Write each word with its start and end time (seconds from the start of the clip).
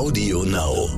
Audio 0.00 0.44
Now. 0.44 0.88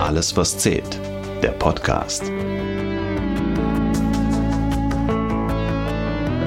Alles, 0.00 0.36
was 0.36 0.56
zählt. 0.56 1.00
Der 1.42 1.50
Podcast. 1.50 2.30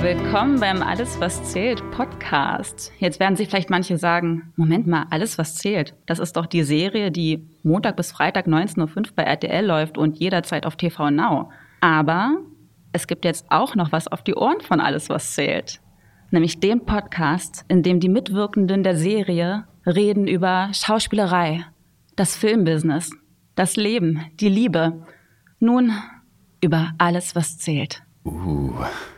Willkommen 0.01 0.61
beim 0.61 0.81
Alles, 0.81 1.19
was 1.19 1.43
zählt 1.51 1.83
Podcast. 1.91 2.93
Jetzt 2.99 3.19
werden 3.19 3.35
sich 3.35 3.49
vielleicht 3.49 3.69
manche 3.69 3.97
sagen, 3.97 4.53
Moment 4.55 4.87
mal, 4.87 5.07
Alles, 5.09 5.37
was 5.37 5.55
zählt. 5.55 5.93
Das 6.05 6.19
ist 6.19 6.37
doch 6.37 6.45
die 6.45 6.63
Serie, 6.63 7.11
die 7.11 7.45
Montag 7.63 7.97
bis 7.97 8.13
Freitag 8.13 8.47
19.05 8.47 8.97
Uhr 8.97 9.03
bei 9.13 9.23
RTL 9.23 9.65
läuft 9.65 9.97
und 9.97 10.17
jederzeit 10.19 10.65
auf 10.65 10.77
TV 10.77 11.11
Now. 11.11 11.51
Aber 11.81 12.37
es 12.91 13.07
gibt 13.07 13.25
jetzt 13.25 13.45
auch 13.49 13.75
noch 13.75 13.91
was 13.91 14.07
auf 14.07 14.23
die 14.23 14.35
Ohren 14.35 14.61
von 14.61 14.79
Alles, 14.79 15.09
was 15.09 15.33
zählt. 15.33 15.79
Nämlich 16.31 16.59
den 16.59 16.85
Podcast, 16.85 17.65
in 17.67 17.83
dem 17.83 17.99
die 17.99 18.09
Mitwirkenden 18.09 18.83
der 18.83 18.95
Serie 18.95 19.65
reden 19.85 20.27
über 20.27 20.69
Schauspielerei, 20.73 21.65
das 22.15 22.35
Filmbusiness, 22.35 23.11
das 23.55 23.75
Leben, 23.75 24.25
die 24.39 24.49
Liebe. 24.49 25.05
Nun 25.59 25.91
über 26.61 26.93
alles, 26.97 27.35
was 27.35 27.57
zählt. 27.57 28.03
Uh. 28.25 28.73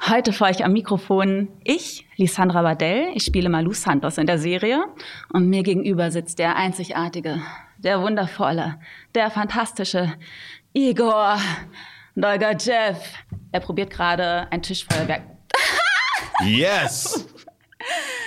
Heute 0.07 0.31
vor 0.31 0.47
euch 0.47 0.63
am 0.63 0.73
Mikrofon 0.73 1.49
ich, 1.63 2.07
Lisandra 2.15 2.61
Badell. 2.61 3.09
Ich 3.13 3.23
spiele 3.23 3.49
Malu 3.49 3.73
Santos 3.73 4.17
in 4.17 4.27
der 4.27 4.37
Serie. 4.37 4.85
Und 5.33 5.49
mir 5.49 5.63
gegenüber 5.63 6.11
sitzt 6.11 6.39
der 6.39 6.55
einzigartige, 6.55 7.41
der 7.77 8.01
wundervolle, 8.01 8.79
der 9.15 9.31
fantastische 9.31 10.13
Igor 10.73 11.37
Dolger 12.15 12.55
Jeff. 12.57 12.97
Er 13.51 13.59
probiert 13.59 13.89
gerade 13.89 14.47
ein 14.51 14.61
Tischfeuerwerk. 14.61 15.23
Yes! 16.43 17.27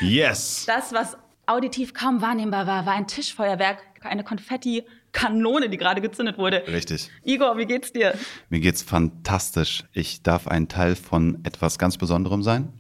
Yes! 0.01 0.65
Das, 0.67 0.93
was 0.93 1.17
auditiv 1.47 1.95
kaum 1.95 2.23
wahrnehmbar 2.23 2.67
war, 2.67 2.87
war 2.87 2.95
ein 2.95 3.09
Tischfeuerwerk, 3.09 3.79
eine 4.03 4.23
Konfetti-Kanone, 4.23 5.69
die 5.69 5.77
gerade 5.77 6.01
gezündet 6.01 6.39
wurde. 6.39 6.63
Richtig. 6.69 7.11
Igor, 7.25 7.59
wie 7.59 7.67
geht's 7.67 7.93
dir? 7.93 8.15
Mir 8.51 8.61
geht's 8.61 8.83
fantastisch. 8.83 9.83
Ich 9.93 10.23
darf 10.23 10.47
ein 10.47 10.69
Teil 10.69 10.95
von 10.95 11.41
etwas 11.45 11.77
ganz 11.79 11.99
Besonderem 11.99 12.43
sein. 12.45 12.73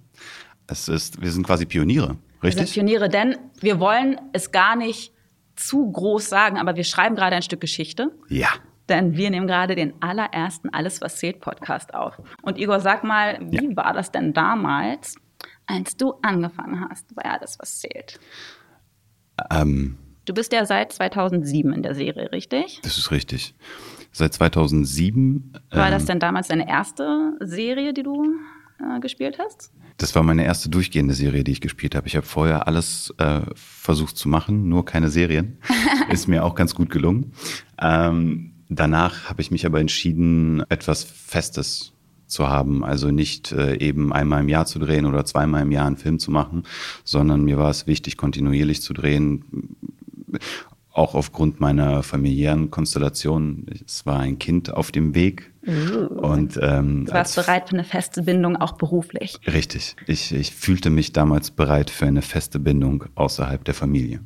Es 0.68 0.88
ist, 0.88 1.20
wir 1.20 1.32
sind 1.32 1.44
quasi 1.44 1.66
Pioniere, 1.66 2.16
Wir 2.40 2.52
sind 2.52 2.60
richtig? 2.60 2.74
Pioniere, 2.74 3.08
denn 3.08 3.36
wir 3.60 3.80
wollen 3.80 4.20
es 4.32 4.52
gar 4.52 4.76
nicht 4.76 5.12
zu 5.56 5.90
groß 5.90 6.28
sagen, 6.28 6.58
aber 6.58 6.76
wir 6.76 6.84
schreiben 6.84 7.16
gerade 7.16 7.36
ein 7.36 7.42
Stück 7.42 7.60
Geschichte. 7.60 8.12
Ja. 8.28 8.48
Denn 8.88 9.16
wir 9.16 9.30
nehmen 9.30 9.46
gerade 9.46 9.74
den 9.74 9.94
allerersten 10.02 10.68
Alles, 10.70 11.00
was 11.00 11.16
zählt 11.16 11.40
Podcast 11.40 11.94
auf. 11.94 12.20
Und 12.42 12.58
Igor, 12.58 12.80
sag 12.80 13.04
mal, 13.04 13.38
wie 13.40 13.76
war 13.76 13.92
das 13.92 14.10
denn 14.12 14.32
damals, 14.32 15.16
als 15.66 15.96
du 15.96 16.14
angefangen 16.22 16.86
hast 16.88 17.14
bei 17.14 17.24
Alles, 17.24 17.58
was 17.58 17.80
zählt? 17.80 18.20
Ähm, 19.50 19.98
Du 20.26 20.32
bist 20.32 20.52
ja 20.52 20.64
seit 20.64 20.92
2007 20.92 21.72
in 21.72 21.82
der 21.82 21.94
Serie, 21.94 22.32
richtig? 22.32 22.80
das 22.82 22.96
ist 22.96 23.10
richtig. 23.10 23.54
Seit 24.10 24.32
2007. 24.32 25.52
War 25.70 25.86
ähm, 25.86 25.92
das 25.92 26.06
denn 26.06 26.18
damals 26.18 26.48
deine 26.48 26.68
erste 26.68 27.36
Serie, 27.40 27.92
die 27.92 28.02
du 28.02 28.32
äh, 28.80 29.00
gespielt 29.00 29.38
hast? 29.38 29.72
Das 29.98 30.14
war 30.14 30.22
meine 30.22 30.44
erste 30.44 30.70
durchgehende 30.70 31.14
Serie, 31.14 31.44
die 31.44 31.52
ich 31.52 31.60
gespielt 31.60 31.94
habe. 31.94 32.06
Ich 32.06 32.16
habe 32.16 32.24
vorher 32.24 32.66
alles 32.66 33.12
äh, 33.18 33.42
versucht 33.54 34.16
zu 34.16 34.28
machen, 34.28 34.68
nur 34.68 34.84
keine 34.84 35.08
Serien. 35.08 35.58
Ist 36.10 36.26
mir 36.26 36.44
auch 36.44 36.54
ganz 36.54 36.74
gut 36.74 36.90
gelungen. 36.90 37.32
Ähm, 37.80 38.53
danach 38.68 39.28
habe 39.28 39.40
ich 39.42 39.50
mich 39.50 39.66
aber 39.66 39.80
entschieden, 39.80 40.62
etwas 40.68 41.04
Festes 41.04 41.92
zu 42.26 42.48
haben. 42.48 42.84
Also 42.84 43.10
nicht 43.10 43.52
äh, 43.52 43.76
eben 43.78 44.12
einmal 44.12 44.40
im 44.40 44.48
Jahr 44.48 44.66
zu 44.66 44.78
drehen 44.78 45.06
oder 45.06 45.24
zweimal 45.24 45.62
im 45.62 45.70
Jahr 45.72 45.86
einen 45.86 45.96
Film 45.96 46.18
zu 46.18 46.30
machen, 46.30 46.64
sondern 47.04 47.44
mir 47.44 47.58
war 47.58 47.70
es 47.70 47.86
wichtig, 47.86 48.16
kontinuierlich 48.16 48.80
zu 48.82 48.92
drehen. 48.94 49.44
Auch 50.90 51.14
aufgrund 51.16 51.58
meiner 51.60 52.02
familiären 52.04 52.70
Konstellation. 52.70 53.66
Es 53.84 54.06
war 54.06 54.20
ein 54.20 54.38
Kind 54.38 54.72
auf 54.72 54.92
dem 54.92 55.14
Weg. 55.14 55.52
Und 55.66 56.58
ähm, 56.62 57.06
Du 57.06 57.12
warst 57.12 57.36
als- 57.36 57.46
bereit 57.46 57.68
für 57.68 57.74
eine 57.74 57.84
feste 57.84 58.22
Bindung, 58.22 58.56
auch 58.56 58.72
beruflich. 58.72 59.38
Richtig. 59.46 59.96
Ich, 60.06 60.32
ich 60.32 60.52
fühlte 60.54 60.90
mich 60.90 61.12
damals 61.12 61.50
bereit 61.50 61.90
für 61.90 62.06
eine 62.06 62.22
feste 62.22 62.58
Bindung 62.60 63.04
außerhalb 63.16 63.64
der 63.64 63.74
Familie. 63.74 64.20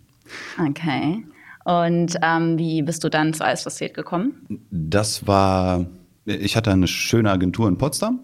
Okay. 0.69 1.25
Und 1.68 2.16
ähm, 2.22 2.56
wie 2.56 2.80
bist 2.80 3.04
du 3.04 3.10
dann 3.10 3.34
zu 3.34 3.44
Alles, 3.44 3.66
was 3.66 3.76
zählt 3.76 3.92
gekommen? 3.92 4.66
Das 4.70 5.26
war, 5.26 5.84
ich 6.24 6.56
hatte 6.56 6.70
eine 6.70 6.86
schöne 6.88 7.30
Agentur 7.30 7.68
in 7.68 7.76
Potsdam 7.76 8.20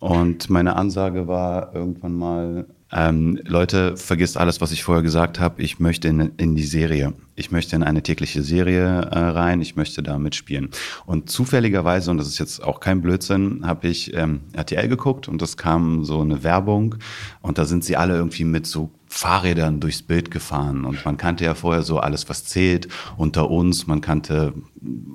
und 0.00 0.50
meine 0.50 0.74
Ansage 0.74 1.28
war 1.28 1.72
irgendwann 1.72 2.14
mal, 2.14 2.66
ähm, 2.94 3.40
Leute, 3.44 3.96
vergisst 3.96 4.36
alles, 4.36 4.60
was 4.60 4.70
ich 4.70 4.84
vorher 4.84 5.02
gesagt 5.02 5.40
habe. 5.40 5.62
Ich 5.62 5.80
möchte 5.80 6.08
in, 6.08 6.32
in 6.36 6.54
die 6.54 6.64
Serie. 6.64 7.14
Ich 7.34 7.50
möchte 7.50 7.74
in 7.74 7.82
eine 7.82 8.02
tägliche 8.02 8.42
Serie 8.42 8.84
äh, 8.84 9.18
rein. 9.18 9.62
Ich 9.62 9.76
möchte 9.76 10.02
da 10.02 10.18
mitspielen. 10.18 10.68
Und 11.06 11.30
zufälligerweise, 11.30 12.10
und 12.10 12.18
das 12.18 12.28
ist 12.28 12.38
jetzt 12.38 12.62
auch 12.62 12.80
kein 12.80 13.00
Blödsinn, 13.00 13.66
habe 13.66 13.88
ich 13.88 14.14
ähm, 14.14 14.40
RTL 14.52 14.88
geguckt 14.88 15.26
und 15.26 15.40
es 15.40 15.56
kam 15.56 16.04
so 16.04 16.20
eine 16.20 16.42
Werbung 16.42 16.96
und 17.40 17.56
da 17.56 17.64
sind 17.64 17.82
sie 17.82 17.96
alle 17.96 18.14
irgendwie 18.14 18.44
mit 18.44 18.66
so 18.66 18.90
Fahrrädern 19.08 19.80
durchs 19.80 20.02
Bild 20.02 20.30
gefahren 20.30 20.84
und 20.84 21.04
man 21.04 21.16
kannte 21.16 21.44
ja 21.44 21.54
vorher 21.54 21.82
so 21.82 21.98
alles, 21.98 22.28
was 22.28 22.44
zählt 22.44 22.88
unter 23.16 23.50
uns. 23.50 23.86
Man 23.86 24.02
kannte 24.02 24.52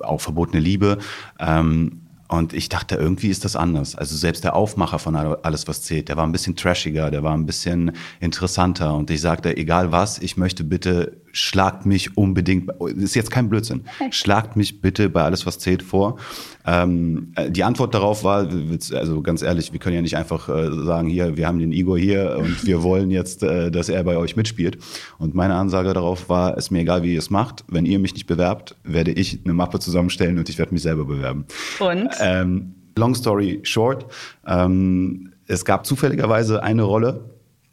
auch 0.00 0.20
verbotene 0.20 0.60
Liebe. 0.60 0.98
Ähm, 1.38 2.07
und 2.28 2.52
ich 2.52 2.68
dachte, 2.68 2.96
irgendwie 2.96 3.28
ist 3.28 3.44
das 3.46 3.56
anders. 3.56 3.94
Also 3.94 4.14
selbst 4.14 4.44
der 4.44 4.54
Aufmacher 4.54 4.98
von 4.98 5.16
Alles, 5.16 5.66
was 5.66 5.82
zählt, 5.82 6.10
der 6.10 6.18
war 6.18 6.26
ein 6.26 6.32
bisschen 6.32 6.56
trashiger, 6.56 7.10
der 7.10 7.22
war 7.22 7.34
ein 7.34 7.46
bisschen 7.46 7.92
interessanter. 8.20 8.94
Und 8.94 9.10
ich 9.10 9.22
sagte, 9.22 9.56
egal 9.56 9.92
was, 9.92 10.18
ich 10.18 10.36
möchte 10.36 10.62
bitte, 10.62 11.22
schlagt 11.32 11.86
mich 11.86 12.16
unbedingt, 12.16 12.70
ist 12.96 13.14
jetzt 13.14 13.30
kein 13.30 13.48
Blödsinn, 13.48 13.84
schlagt 14.10 14.56
mich 14.56 14.80
bitte 14.80 15.08
bei 15.08 15.22
Alles, 15.22 15.46
was 15.46 15.58
zählt 15.58 15.82
vor. 15.82 16.18
Ähm, 16.66 17.32
äh, 17.36 17.50
die 17.50 17.64
Antwort 17.64 17.94
darauf 17.94 18.24
war, 18.24 18.48
also 18.92 19.22
ganz 19.22 19.42
ehrlich, 19.42 19.72
wir 19.72 19.80
können 19.80 19.96
ja 19.96 20.02
nicht 20.02 20.16
einfach 20.16 20.48
äh, 20.48 20.70
sagen, 20.84 21.08
hier, 21.08 21.36
wir 21.36 21.46
haben 21.46 21.58
den 21.58 21.72
Igor 21.72 21.98
hier 21.98 22.36
und 22.38 22.64
wir 22.66 22.82
wollen 22.82 23.10
jetzt, 23.10 23.42
äh, 23.42 23.70
dass 23.70 23.88
er 23.88 24.04
bei 24.04 24.16
euch 24.16 24.36
mitspielt. 24.36 24.78
Und 25.18 25.34
meine 25.34 25.54
Ansage 25.54 25.92
darauf 25.94 26.28
war, 26.28 26.56
es 26.56 26.66
ist 26.66 26.70
mir 26.70 26.80
egal, 26.80 27.02
wie 27.02 27.14
ihr 27.14 27.18
es 27.18 27.30
macht. 27.30 27.64
Wenn 27.68 27.86
ihr 27.86 27.98
mich 27.98 28.14
nicht 28.14 28.26
bewerbt, 28.26 28.76
werde 28.84 29.12
ich 29.12 29.40
eine 29.44 29.54
Mappe 29.54 29.78
zusammenstellen 29.78 30.38
und 30.38 30.48
ich 30.48 30.58
werde 30.58 30.72
mich 30.72 30.82
selber 30.82 31.04
bewerben. 31.04 31.46
Und? 31.80 32.08
Ähm, 32.20 32.74
long 32.96 33.14
story 33.14 33.60
short, 33.62 34.06
ähm, 34.46 35.32
es 35.46 35.64
gab 35.64 35.86
zufälligerweise 35.86 36.62
eine 36.62 36.82
Rolle, 36.82 37.30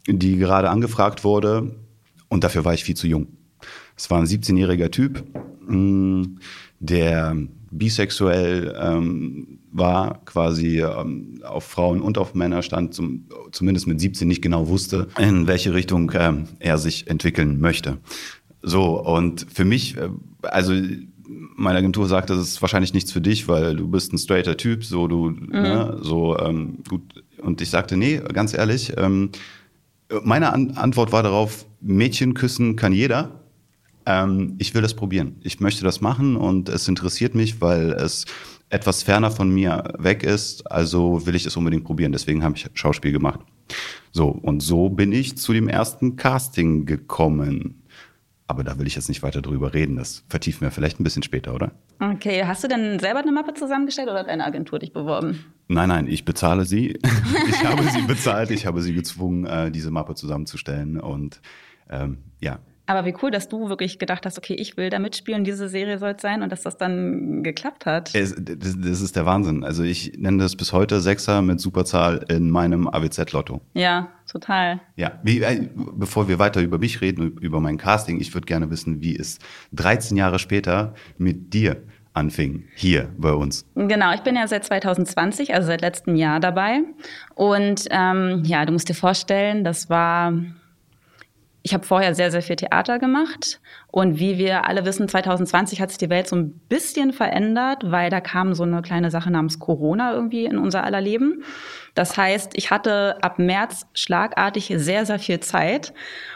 die 0.07 0.37
gerade 0.37 0.69
angefragt 0.69 1.23
wurde 1.23 1.75
und 2.29 2.43
dafür 2.43 2.63
war 2.63 2.73
ich 2.73 2.83
viel 2.83 2.95
zu 2.95 3.07
jung. 3.07 3.27
Es 3.95 4.09
war 4.09 4.19
ein 4.19 4.25
17-jähriger 4.25 4.91
Typ, 4.91 5.23
mh, 5.67 6.27
der 6.79 7.35
bisexuell 7.71 8.75
ähm, 8.79 9.59
war, 9.71 10.21
quasi 10.25 10.81
ähm, 10.81 11.41
auf 11.43 11.65
Frauen 11.65 12.01
und 12.01 12.17
auf 12.17 12.33
Männer 12.33 12.61
stand, 12.61 12.93
zum, 12.93 13.25
zumindest 13.51 13.87
mit 13.87 13.99
17 13.99 14.27
nicht 14.27 14.41
genau 14.41 14.67
wusste, 14.67 15.07
in 15.19 15.47
welche 15.47 15.73
Richtung 15.73 16.11
ähm, 16.15 16.45
er 16.59 16.77
sich 16.77 17.07
entwickeln 17.07 17.59
möchte. 17.59 17.97
So, 18.61 18.99
und 19.01 19.45
für 19.53 19.65
mich, 19.65 19.97
äh, 19.97 20.09
also 20.43 20.73
meine 21.27 21.79
Agentur 21.79 22.07
sagt, 22.07 22.29
das 22.29 22.39
ist 22.39 22.61
wahrscheinlich 22.61 22.93
nichts 22.93 23.11
für 23.11 23.21
dich, 23.21 23.47
weil 23.47 23.75
du 23.75 23.87
bist 23.87 24.13
ein 24.13 24.17
straighter 24.17 24.57
Typ, 24.57 24.83
so 24.83 25.07
du, 25.07 25.31
ne, 25.31 25.97
so 26.01 26.37
ähm, 26.39 26.79
gut. 26.87 27.23
Und 27.41 27.61
ich 27.61 27.69
sagte, 27.69 27.97
nee, 27.97 28.21
ganz 28.33 28.53
ehrlich, 28.53 28.93
ähm, 28.97 29.31
meine 30.23 30.53
An 30.53 30.71
Antwort 30.71 31.11
war 31.11 31.23
darauf, 31.23 31.65
Mädchen 31.81 32.33
küssen 32.33 32.75
kann 32.75 32.93
jeder. 32.93 33.44
Ähm, 34.05 34.55
ich 34.59 34.73
will 34.73 34.81
das 34.81 34.93
probieren. 34.93 35.37
Ich 35.41 35.59
möchte 35.59 35.83
das 35.83 36.01
machen 36.01 36.35
und 36.35 36.69
es 36.69 36.87
interessiert 36.87 37.35
mich, 37.35 37.61
weil 37.61 37.91
es 37.91 38.25
etwas 38.69 39.03
ferner 39.03 39.31
von 39.31 39.49
mir 39.49 39.83
weg 39.97 40.23
ist. 40.23 40.69
Also 40.71 41.25
will 41.25 41.35
ich 41.35 41.45
es 41.45 41.57
unbedingt 41.57 41.83
probieren. 41.83 42.11
Deswegen 42.11 42.43
habe 42.43 42.55
ich 42.55 42.67
Schauspiel 42.73 43.11
gemacht. 43.11 43.39
So, 44.11 44.27
und 44.27 44.61
so 44.61 44.89
bin 44.89 45.11
ich 45.11 45.37
zu 45.37 45.53
dem 45.53 45.67
ersten 45.67 46.15
Casting 46.15 46.85
gekommen. 46.85 47.81
Aber 48.47 48.63
da 48.63 48.77
will 48.77 48.85
ich 48.85 48.95
jetzt 48.95 49.09
nicht 49.09 49.23
weiter 49.23 49.41
drüber 49.41 49.73
reden. 49.73 49.95
Das 49.95 50.23
vertiefen 50.29 50.61
wir 50.61 50.71
vielleicht 50.71 50.99
ein 50.99 51.03
bisschen 51.03 51.23
später, 51.23 51.55
oder? 51.55 51.71
Okay, 51.99 52.43
hast 52.45 52.63
du 52.63 52.67
denn 52.67 52.99
selber 52.99 53.19
eine 53.19 53.31
Mappe 53.31 53.55
zusammengestellt 53.55 54.07
oder 54.07 54.19
hat 54.19 54.27
deine 54.27 54.45
Agentur 54.45 54.77
dich 54.77 54.93
beworben? 54.93 55.43
Nein, 55.67 55.89
nein, 55.89 56.07
ich 56.07 56.25
bezahle 56.25 56.65
sie. 56.65 56.99
ich 57.49 57.65
habe 57.65 57.83
sie 57.89 58.01
bezahlt. 58.01 58.51
Ich 58.51 58.67
habe 58.67 58.83
sie 58.83 58.93
gezwungen, 58.93 59.45
äh, 59.45 59.71
diese 59.71 59.89
Mappe 59.89 60.13
zusammenzustellen. 60.13 60.99
Und 60.99 61.41
ähm, 61.89 62.19
ja, 62.39 62.59
Aber 62.87 63.05
wie 63.05 63.15
cool, 63.21 63.31
dass 63.31 63.47
du 63.49 63.69
wirklich 63.69 63.99
gedacht 63.99 64.25
hast, 64.25 64.37
okay, 64.37 64.53
ich 64.53 64.77
will 64.77 64.89
da 64.89 64.99
mitspielen, 64.99 65.43
diese 65.43 65.69
Serie 65.69 65.97
soll 65.97 66.11
es 66.11 66.21
sein 66.21 66.43
und 66.43 66.51
dass 66.51 66.61
das 66.61 66.77
dann 66.77 67.43
geklappt 67.43 67.85
hat. 67.85 68.13
Es, 68.13 68.35
das, 68.37 68.77
das 68.79 69.01
ist 69.01 69.15
der 69.15 69.25
Wahnsinn. 69.25 69.63
Also 69.63 69.83
ich 69.83 70.13
nenne 70.17 70.43
das 70.43 70.55
bis 70.55 70.71
heute 70.73 71.01
Sechser 71.01 71.41
mit 71.41 71.59
Superzahl 71.59 72.25
in 72.29 72.49
meinem 72.49 72.87
AWZ-Lotto. 72.87 73.61
Ja, 73.73 74.09
total. 74.31 74.81
Ja, 74.95 75.19
wie, 75.23 75.41
äh, 75.41 75.67
bevor 75.75 76.27
wir 76.27 76.37
weiter 76.37 76.61
über 76.61 76.77
mich 76.77 77.01
reden, 77.01 77.37
über 77.39 77.59
mein 77.59 77.77
Casting, 77.77 78.19
ich 78.21 78.33
würde 78.33 78.45
gerne 78.45 78.69
wissen, 78.69 79.01
wie 79.01 79.15
es 79.15 79.39
13 79.73 80.15
Jahre 80.17 80.39
später 80.39 80.93
mit 81.17 81.53
dir 81.53 81.81
anfing, 82.15 82.63
hier 82.75 83.09
bei 83.17 83.31
uns. 83.31 83.65
Genau, 83.75 84.13
ich 84.13 84.21
bin 84.21 84.35
ja 84.35 84.47
seit 84.47 84.63
2020, 84.63 85.53
also 85.53 85.67
seit 85.67 85.81
letztem 85.81 86.15
Jahr 86.15 86.39
dabei. 86.39 86.81
Und 87.35 87.87
ähm, 87.91 88.43
ja, 88.45 88.65
du 88.65 88.71
musst 88.71 88.87
dir 88.89 88.93
vorstellen, 88.93 89.63
das 89.63 89.89
war 89.89 90.33
ich 91.65 91.73
habe 91.73 91.83
vorher 91.83 92.13
sehr, 92.13 92.29
sehr 92.29 92.43
viel 92.43 92.57
Theater 92.57 92.99
gemacht. 92.99 93.59
Und 93.87 94.19
wie 94.19 94.37
wir 94.37 94.67
alle 94.67 94.85
wissen, 94.85 95.09
2020 95.09 95.81
hat 95.81 95.89
sich 95.89 95.97
die 95.97 96.11
Welt 96.11 96.27
so 96.27 96.35
ein 96.35 96.59
bisschen 96.69 97.11
verändert, 97.11 97.89
weil 97.89 98.11
da 98.11 98.21
kam 98.21 98.53
so 98.53 98.61
eine 98.61 98.83
kleine 98.83 99.09
Sache 99.09 99.31
namens 99.31 99.57
Corona 99.57 100.13
irgendwie 100.13 100.45
in 100.45 100.59
unser 100.59 100.83
aller 100.83 101.01
Leben. 101.01 101.43
Das 101.95 102.17
heißt, 102.17 102.51
ich 102.53 102.69
hatte 102.69 103.17
ab 103.23 103.39
März 103.39 103.87
schlagartig 103.95 104.71
sehr, 104.75 105.07
sehr 105.07 105.17
viel 105.17 105.39
Zeit. 105.39 105.91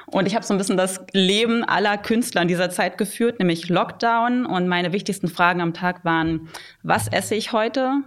Und 0.07 0.25
ich 0.25 0.33
habe 0.33 0.43
so 0.43 0.55
ein 0.55 0.57
bisschen 0.57 0.77
das 0.77 0.99
Leben 1.11 1.63
aller 1.63 1.99
Künstler 1.99 2.41
in 2.41 2.47
dieser 2.47 2.71
Zeit 2.71 2.97
geführt, 2.97 3.37
nämlich 3.37 3.69
Lockdown. 3.69 4.47
Und 4.47 4.67
meine 4.67 4.93
wichtigsten 4.93 5.27
Fragen 5.27 5.61
am 5.61 5.75
Tag 5.75 6.03
waren, 6.03 6.49
was 6.81 7.07
esse 7.07 7.35
ich 7.35 7.51
heute? 7.51 8.01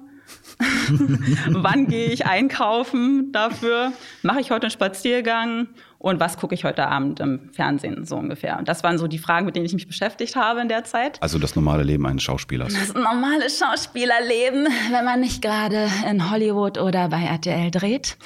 Wann 1.49 1.87
gehe 1.87 2.09
ich 2.09 2.27
einkaufen 2.27 3.33
dafür? 3.33 3.93
Mache 4.23 4.41
ich 4.41 4.51
heute 4.51 4.65
einen 4.65 4.73
Spaziergang? 4.73 5.69
Und 6.03 6.19
was 6.19 6.37
gucke 6.37 6.53
ich 6.53 6.65
heute 6.65 6.89
Abend 6.89 7.21
im 7.21 7.49
Fernsehen, 7.53 8.05
so 8.05 8.17
ungefähr. 8.17 8.59
Und 8.59 8.67
das 8.67 8.83
waren 8.83 8.99
so 8.99 9.07
die 9.07 9.19
Fragen, 9.19 9.47
mit 9.47 9.55
denen 9.55 9.67
ich 9.67 9.73
mich 9.73 9.87
beschäftigt 9.87 10.35
habe 10.35 10.61
in 10.61 10.69
der 10.69 10.83
Zeit. 10.83 11.23
Also 11.23 11.39
das 11.39 11.55
normale 11.55 11.85
Leben 11.85 12.05
eines 12.07 12.25
Schauspielers. 12.25 12.75
Das 12.75 12.93
normale 12.93 13.49
Schauspielerleben, 13.49 14.67
wenn 14.91 15.05
man 15.05 15.21
nicht 15.21 15.43
gerade 15.43 15.89
in 16.11 16.29
Hollywood 16.29 16.79
oder 16.79 17.09
bei 17.09 17.23
RTL 17.23 17.71
dreht. 17.71 18.17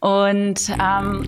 Und, 0.00 0.70
ähm, 0.80 1.26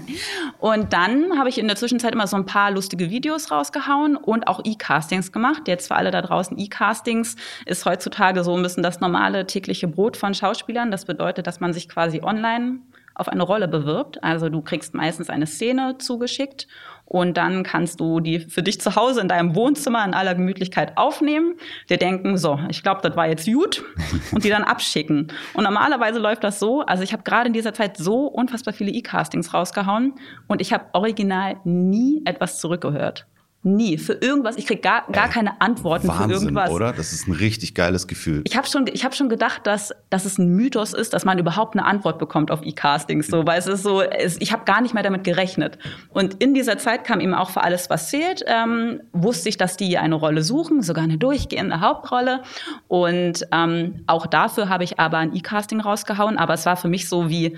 und 0.58 0.92
dann 0.92 1.38
habe 1.38 1.48
ich 1.48 1.58
in 1.58 1.68
der 1.68 1.76
Zwischenzeit 1.76 2.14
immer 2.14 2.26
so 2.26 2.36
ein 2.36 2.46
paar 2.46 2.72
lustige 2.72 3.08
Videos 3.08 3.52
rausgehauen 3.52 4.16
und 4.16 4.48
auch 4.48 4.60
E-Castings 4.64 5.30
gemacht. 5.30 5.68
Jetzt 5.68 5.86
für 5.86 5.94
alle 5.94 6.10
da 6.10 6.20
draußen, 6.20 6.58
E-Castings 6.58 7.36
ist 7.64 7.84
heutzutage 7.84 8.42
so 8.42 8.56
ein 8.56 8.62
bisschen 8.64 8.82
das 8.82 8.98
normale 8.98 9.46
tägliche 9.46 9.86
Brot 9.86 10.16
von 10.16 10.34
Schauspielern. 10.34 10.90
Das 10.90 11.04
bedeutet, 11.04 11.46
dass 11.46 11.60
man 11.60 11.72
sich 11.72 11.88
quasi 11.88 12.22
online 12.24 12.80
auf 13.18 13.28
eine 13.28 13.42
Rolle 13.42 13.68
bewirbt. 13.68 14.22
Also 14.22 14.48
du 14.48 14.62
kriegst 14.62 14.94
meistens 14.94 15.28
eine 15.28 15.46
Szene 15.46 15.98
zugeschickt 15.98 16.66
und 17.04 17.36
dann 17.36 17.62
kannst 17.62 18.00
du 18.00 18.20
die 18.20 18.40
für 18.40 18.62
dich 18.62 18.80
zu 18.80 18.94
Hause 18.94 19.20
in 19.20 19.28
deinem 19.28 19.54
Wohnzimmer 19.54 20.04
in 20.04 20.14
aller 20.14 20.34
Gemütlichkeit 20.34 20.96
aufnehmen, 20.96 21.54
dir 21.88 21.96
denken, 21.96 22.36
so, 22.36 22.60
ich 22.68 22.82
glaube, 22.82 23.00
das 23.02 23.16
war 23.16 23.26
jetzt 23.26 23.46
gut 23.46 23.82
und 24.32 24.44
die 24.44 24.50
dann 24.50 24.64
abschicken. 24.64 25.32
Und 25.54 25.64
normalerweise 25.64 26.18
läuft 26.18 26.44
das 26.44 26.58
so, 26.58 26.82
also 26.82 27.02
ich 27.02 27.12
habe 27.12 27.22
gerade 27.22 27.48
in 27.48 27.54
dieser 27.54 27.72
Zeit 27.72 27.96
so 27.96 28.26
unfassbar 28.26 28.74
viele 28.74 28.90
E-Castings 28.90 29.54
rausgehauen 29.54 30.14
und 30.46 30.60
ich 30.60 30.72
habe 30.72 30.84
original 30.92 31.56
nie 31.64 32.22
etwas 32.24 32.60
zurückgehört. 32.60 33.26
Nie. 33.64 33.98
Für 33.98 34.12
irgendwas. 34.12 34.56
Ich 34.56 34.66
kriege 34.66 34.80
gar, 34.80 35.04
gar 35.10 35.28
keine 35.28 35.60
Antworten 35.60 36.06
Wahnsinn, 36.06 36.28
für 36.28 36.44
irgendwas. 36.44 36.70
oder? 36.70 36.92
Das 36.92 37.12
ist 37.12 37.26
ein 37.26 37.32
richtig 37.32 37.74
geiles 37.74 38.06
Gefühl. 38.06 38.42
Ich 38.44 38.56
habe 38.56 38.68
schon, 38.68 38.86
ich 38.86 39.04
hab 39.04 39.16
schon 39.16 39.28
gedacht, 39.28 39.66
dass, 39.66 39.92
dass 40.10 40.24
es 40.24 40.38
ein 40.38 40.54
Mythos 40.54 40.94
ist, 40.94 41.12
dass 41.12 41.24
man 41.24 41.38
überhaupt 41.38 41.74
eine 41.74 41.84
Antwort 41.84 42.20
bekommt 42.20 42.52
auf 42.52 42.60
E-Castings. 42.62 43.26
So, 43.26 43.46
weil 43.46 43.58
es 43.58 43.66
ist 43.66 43.82
so, 43.82 44.00
es, 44.00 44.40
ich 44.40 44.52
habe 44.52 44.64
gar 44.64 44.80
nicht 44.80 44.94
mehr 44.94 45.02
damit 45.02 45.24
gerechnet. 45.24 45.76
Und 46.10 46.34
in 46.34 46.54
dieser 46.54 46.78
Zeit 46.78 47.02
kam 47.02 47.18
eben 47.18 47.34
auch 47.34 47.50
für 47.50 47.62
alles, 47.62 47.90
was 47.90 48.10
zählt, 48.10 48.44
ähm, 48.46 49.00
wusste 49.12 49.48
ich, 49.48 49.56
dass 49.56 49.76
die 49.76 49.98
eine 49.98 50.14
Rolle 50.14 50.42
suchen, 50.42 50.82
sogar 50.82 51.02
eine 51.02 51.18
durchgehende 51.18 51.80
Hauptrolle. 51.80 52.42
Und 52.86 53.44
ähm, 53.50 54.04
auch 54.06 54.26
dafür 54.26 54.68
habe 54.68 54.84
ich 54.84 55.00
aber 55.00 55.18
ein 55.18 55.34
E-Casting 55.34 55.80
rausgehauen. 55.80 56.38
Aber 56.38 56.54
es 56.54 56.64
war 56.64 56.76
für 56.76 56.88
mich 56.88 57.08
so 57.08 57.28
wie, 57.28 57.56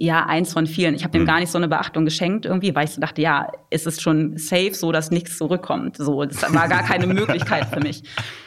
ja, 0.00 0.26
eins 0.26 0.52
von 0.52 0.66
vielen. 0.66 0.94
Ich 0.94 1.02
habe 1.02 1.10
dem 1.10 1.22
mhm. 1.22 1.26
gar 1.26 1.40
nicht 1.40 1.50
so 1.50 1.58
eine 1.58 1.66
Beachtung 1.66 2.04
geschenkt 2.04 2.46
irgendwie, 2.46 2.72
weil 2.74 2.84
ich 2.84 2.92
so 2.92 3.00
dachte, 3.00 3.20
ja, 3.20 3.50
ist 3.70 3.86
es 3.86 4.00
schon 4.00 4.38
safe, 4.38 4.72
so 4.72 4.92
dass 4.92 5.10
nichts 5.10 5.36
zurückkommt. 5.36 5.96
So, 5.96 6.24
das 6.24 6.42
war 6.54 6.68
gar 6.68 6.84
keine 6.84 7.06
Möglichkeit 7.12 7.66
für 7.66 7.80
mich. 7.80 8.04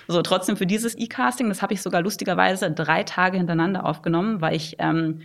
So, 0.07 0.21
trotzdem 0.21 0.55
für 0.55 0.65
dieses 0.65 0.97
E-Casting, 0.97 1.49
das 1.49 1.61
habe 1.61 1.73
ich 1.73 1.81
sogar 1.81 2.01
lustigerweise 2.01 2.71
drei 2.71 3.03
Tage 3.03 3.37
hintereinander 3.37 3.85
aufgenommen, 3.85 4.39
weil 4.39 4.55
ich 4.55 4.77
ähm, 4.79 5.19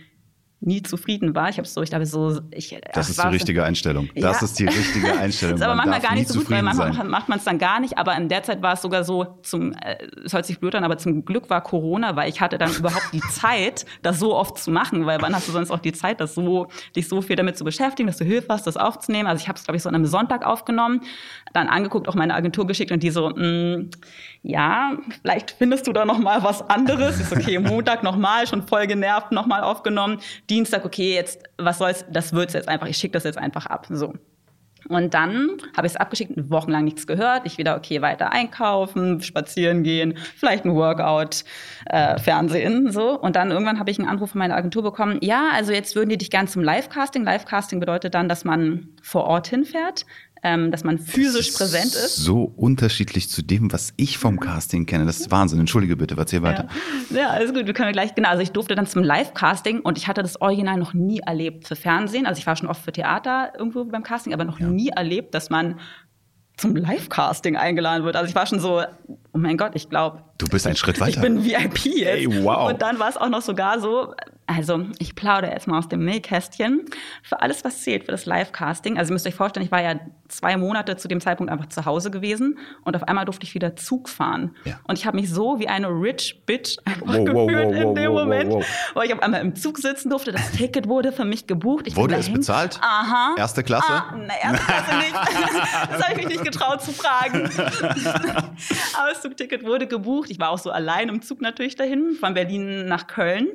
nie 0.59 0.81
zufrieden 0.81 1.35
war. 1.35 1.49
Ich 1.49 1.57
habe 1.59 1.67
so, 1.67 1.83
ich 1.83 1.91
dachte 1.91 2.05
so, 2.07 2.41
ich. 2.51 2.75
Das 2.93 3.09
ist 3.09 3.23
die 3.23 3.27
richtige 3.27 3.63
Einstellung. 3.63 4.09
Das 4.15 4.41
ja. 4.41 4.45
ist 4.45 4.57
die 4.57 4.65
richtige 4.65 5.15
Einstellung. 5.15 5.55
ist 5.55 5.61
aber 5.61 5.75
man 5.75 5.89
manchmal 5.89 6.09
gar 6.09 6.15
nicht 6.15 6.27
so 6.29 6.39
gut, 6.39 6.49
weil 6.49 6.63
manchmal 6.63 6.93
sein. 6.93 7.07
macht 7.07 7.29
man 7.29 7.37
es 7.37 7.45
dann 7.45 7.59
gar 7.59 7.79
nicht. 7.79 7.97
Aber 7.97 8.15
in 8.15 8.27
der 8.27 8.41
Zeit 8.41 8.61
war 8.63 8.73
es 8.73 8.81
sogar 8.81 9.03
so, 9.03 9.37
zum, 9.43 9.73
äh, 9.73 9.97
es 10.25 10.33
hört 10.33 10.47
sich 10.47 10.59
blöd 10.59 10.73
an, 10.73 10.83
aber 10.83 10.97
zum 10.97 11.25
Glück 11.25 11.49
war 11.51 11.61
Corona, 11.61 12.15
weil 12.15 12.27
ich 12.29 12.41
hatte 12.41 12.57
dann 12.57 12.73
überhaupt 12.77 13.13
die 13.13 13.21
Zeit, 13.21 13.85
das 14.01 14.19
so 14.19 14.35
oft 14.35 14.57
zu 14.57 14.71
machen. 14.71 15.05
Weil 15.05 15.21
wann 15.21 15.35
hast 15.35 15.47
du 15.47 15.51
sonst 15.51 15.69
auch 15.69 15.79
die 15.79 15.93
Zeit, 15.93 16.19
das 16.21 16.33
so, 16.33 16.67
dich 16.95 17.07
so 17.07 17.21
viel 17.21 17.35
damit 17.35 17.55
zu 17.57 17.63
beschäftigen, 17.63 18.07
dass 18.07 18.17
du 18.17 18.25
Hilfe 18.25 18.47
hast, 18.49 18.65
das 18.65 18.77
aufzunehmen? 18.77 19.27
Also 19.27 19.41
ich 19.41 19.47
habe 19.47 19.59
es, 19.59 19.63
glaube 19.63 19.77
ich, 19.77 19.83
so 19.83 19.89
an 19.89 19.95
einem 19.95 20.05
Sonntag 20.07 20.43
aufgenommen, 20.43 21.01
dann 21.53 21.67
angeguckt, 21.67 22.07
auch 22.07 22.15
meine 22.15 22.33
Agentur 22.33 22.65
geschickt 22.65 22.91
und 22.91 23.03
die 23.03 23.11
so, 23.11 23.29
mh, 23.29 23.77
mm, 23.77 23.89
ja, 24.47 24.93
vielleicht 25.21 25.51
findest 25.51 25.87
du 25.87 25.93
da 25.93 26.05
noch 26.05 26.19
mal 26.19 26.41
was 26.41 26.67
anderes. 26.69 27.19
Ist 27.19 27.33
okay, 27.33 27.59
Montag 27.59 28.01
noch 28.01 28.15
mal, 28.15 28.47
schon 28.47 28.65
voll 28.65 28.87
genervt, 28.87 29.33
noch 29.33 29.45
mal 29.45 29.61
aufgenommen 29.61 30.19
Dienstag, 30.49 30.85
okay, 30.85 31.13
jetzt, 31.13 31.43
was 31.57 31.79
soll's, 31.79 32.05
das 32.09 32.31
wird's 32.31 32.53
jetzt 32.53 32.69
einfach, 32.69 32.87
ich 32.87 32.97
schicke 32.97 33.11
das 33.13 33.25
jetzt 33.25 33.37
einfach 33.37 33.65
ab. 33.65 33.87
So. 33.89 34.13
Und 34.87 35.13
dann 35.13 35.57
habe 35.75 35.85
ich 35.85 35.93
es 35.93 35.95
abgeschickt, 35.97 36.31
wochenlang 36.49 36.85
nichts 36.85 37.07
gehört. 37.07 37.41
Ich 37.43 37.57
wieder, 37.57 37.75
okay, 37.75 38.01
weiter 38.01 38.31
einkaufen, 38.31 39.21
spazieren 39.21 39.83
gehen, 39.83 40.17
vielleicht 40.37 40.63
ein 40.63 40.75
Workout, 40.75 41.43
äh, 41.87 42.17
Fernsehen, 42.17 42.89
so. 42.89 43.19
Und 43.19 43.35
dann 43.35 43.51
irgendwann 43.51 43.79
habe 43.79 43.91
ich 43.91 43.99
einen 43.99 44.07
Anruf 44.07 44.31
von 44.31 44.39
meiner 44.39 44.55
Agentur 44.55 44.83
bekommen. 44.83 45.17
Ja, 45.21 45.49
also 45.53 45.73
jetzt 45.73 45.93
würden 45.97 46.09
die 46.09 46.17
dich 46.17 46.29
gern 46.29 46.47
zum 46.47 46.63
Livecasting. 46.63 47.25
Livecasting 47.25 47.81
bedeutet 47.81 48.13
dann, 48.13 48.29
dass 48.29 48.45
man 48.45 48.87
vor 49.01 49.25
Ort 49.25 49.47
hinfährt 49.47 50.05
ähm, 50.43 50.71
dass 50.71 50.83
man 50.83 50.99
physisch 50.99 51.49
ist 51.49 51.57
präsent 51.57 51.93
ist. 51.95 52.17
So 52.17 52.51
unterschiedlich 52.55 53.29
zu 53.29 53.41
dem, 53.41 53.71
was 53.71 53.93
ich 53.97 54.17
vom 54.17 54.39
Casting 54.39 54.85
kenne. 54.85 55.05
Das 55.05 55.19
ist 55.19 55.31
Wahnsinn. 55.31 55.59
Entschuldige 55.59 55.95
bitte, 55.95 56.15
erzähl 56.17 56.41
weiter. 56.41 56.67
Ja, 57.09 57.17
ja 57.17 57.29
alles 57.29 57.53
gut. 57.53 57.65
Wir 57.65 57.73
können 57.73 57.91
gleich, 57.93 58.15
genau. 58.15 58.29
Also 58.29 58.43
ich 58.43 58.51
durfte 58.51 58.75
dann 58.75 58.87
zum 58.87 59.03
Live-Casting 59.03 59.81
und 59.81 59.97
ich 59.97 60.07
hatte 60.07 60.21
das 60.21 60.39
Original 60.41 60.77
noch 60.77 60.93
nie 60.93 61.19
erlebt 61.19 61.67
für 61.67 61.75
Fernsehen. 61.75 62.25
Also 62.25 62.39
ich 62.39 62.47
war 62.47 62.55
schon 62.55 62.67
oft 62.67 62.81
für 62.81 62.91
Theater 62.91 63.53
irgendwo 63.57 63.83
beim 63.85 64.03
Casting, 64.03 64.33
aber 64.33 64.45
noch 64.45 64.59
ja. 64.59 64.67
nie 64.67 64.89
erlebt, 64.89 65.33
dass 65.33 65.49
man 65.49 65.79
zum 66.57 66.75
Live-Casting 66.75 67.55
eingeladen 67.55 68.03
wird. 68.03 68.15
Also 68.15 68.29
ich 68.29 68.35
war 68.35 68.47
schon 68.47 68.59
so, 68.59 68.81
oh 69.07 69.37
mein 69.37 69.57
Gott, 69.57 69.71
ich 69.75 69.89
glaube. 69.89 70.23
Du 70.37 70.47
bist 70.47 70.65
ein 70.65 70.75
Schritt 70.75 70.99
weiter. 70.99 71.17
Ich 71.17 71.21
bin 71.21 71.45
VIP 71.45 71.85
jetzt. 71.85 72.07
Hey, 72.07 72.43
wow. 72.43 72.69
Und 72.69 72.81
dann 72.81 72.99
war 72.99 73.09
es 73.09 73.17
auch 73.17 73.29
noch 73.29 73.41
sogar 73.41 73.79
so, 73.79 74.13
also 74.47 74.85
ich 74.97 75.13
plaudere 75.15 75.51
jetzt 75.51 75.67
mal 75.67 75.77
aus 75.77 75.89
dem 75.89 76.05
Nähkästchen. 76.05 76.85
Für 77.21 77.41
alles, 77.41 77.65
was 77.65 77.81
zählt, 77.81 78.05
für 78.05 78.11
das 78.11 78.25
Live-Casting. 78.25 78.97
Also 78.97 79.11
ihr 79.11 79.13
müsst 79.13 79.27
euch 79.27 79.35
vorstellen, 79.35 79.65
ich 79.65 79.71
war 79.71 79.81
ja 79.81 79.99
zwei 80.29 80.55
Monate 80.55 80.95
zu 80.95 81.07
dem 81.09 81.19
Zeitpunkt 81.19 81.51
einfach 81.51 81.67
zu 81.67 81.85
Hause 81.85 82.11
gewesen 82.11 82.57
und 82.83 82.95
auf 82.95 83.03
einmal 83.03 83.25
durfte 83.25 83.45
ich 83.45 83.53
wieder 83.53 83.75
Zug 83.75 84.07
fahren. 84.07 84.55
Ja. 84.63 84.79
Und 84.87 84.97
ich 84.97 85.05
habe 85.05 85.17
mich 85.17 85.29
so 85.29 85.59
wie 85.59 85.67
eine 85.67 85.89
rich 85.89 86.43
Bitch 86.45 86.77
einfach 86.85 87.07
wow, 87.07 87.25
gefühlt 87.25 87.67
wow, 87.67 87.75
wow, 87.75 87.81
in 87.81 87.95
dem 87.95 88.11
Moment, 88.13 88.53
wo 88.93 89.01
ich 89.01 89.13
auf 89.13 89.21
einmal 89.21 89.41
im 89.41 89.55
Zug 89.55 89.79
sitzen 89.79 90.09
durfte. 90.09 90.31
Das 90.31 90.51
Ticket 90.51 90.87
wurde 90.87 91.11
für 91.11 91.25
mich 91.25 91.45
gebucht. 91.45 91.85
Ich 91.85 91.95
wurde 91.97 92.15
es 92.15 92.31
bezahlt? 92.31 92.79
Aha. 92.81 93.35
Erste 93.37 93.63
Klasse? 93.63 93.91
Ah, 93.91 94.15
na, 94.15 94.33
erste 94.41 94.65
Klasse 94.65 94.97
nicht. 94.97 95.13
das 95.91 96.01
habe 96.03 96.11
ich 96.11 96.17
mich 96.17 96.27
nicht 96.29 96.45
getraut 96.45 96.81
zu 96.81 96.93
fragen. 96.93 97.49
Aber 98.97 99.09
das 99.09 99.21
Zugticket 99.21 99.65
wurde 99.65 99.87
gebucht. 99.87 100.29
Ich 100.29 100.39
war 100.39 100.49
auch 100.49 100.57
so 100.57 100.71
allein 100.71 101.09
im 101.09 101.21
Zug 101.21 101.41
natürlich 101.41 101.75
dahin, 101.75 102.13
von 102.19 102.33
Berlin 102.33 102.87
nach 102.87 103.07
Köln. 103.07 103.47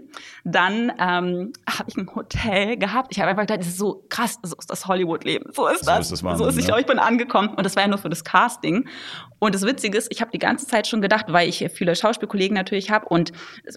Dann 0.45 0.82
ähm, 0.91 1.53
habe 1.69 1.89
ich 1.89 1.97
ein 1.97 2.09
Hotel 2.15 2.77
gehabt. 2.77 3.09
Ich 3.11 3.21
habe 3.21 3.31
einfach 3.31 3.43
gedacht, 3.43 3.61
das 3.61 3.69
ist 3.69 3.79
so 3.79 4.05
krass, 4.09 4.39
so 4.43 4.57
ist 4.59 4.71
das 4.71 4.87
Hollywood-Leben. 4.87 5.53
So 5.53 5.67
ist 5.69 5.87
das. 5.87 5.97
So 5.97 6.01
ist, 6.01 6.13
das 6.13 6.23
Wahnsinn, 6.25 6.45
so 6.45 6.51
ist 6.51 6.59
ich, 6.59 6.69
ne? 6.69 6.81
ich 6.81 6.87
bin 6.87 6.99
angekommen 6.99 7.51
und 7.51 7.65
das 7.65 7.77
war 7.77 7.83
ja 7.83 7.89
nur 7.89 7.99
für 7.99 8.09
das 8.09 8.25
Casting. 8.25 8.89
Und 9.39 9.55
das 9.55 9.63
Witzige 9.63 9.99
ist, 9.99 10.09
ich 10.11 10.21
habe 10.21 10.31
die 10.31 10.39
ganze 10.39 10.67
Zeit 10.67 10.87
schon 10.87 11.03
gedacht, 11.03 11.27
weil 11.29 11.49
ich 11.49 11.65
viele 11.75 11.95
Schauspielkollegen 11.95 12.55
natürlich 12.55 12.91
habe 12.91 13.07
und 13.07 13.33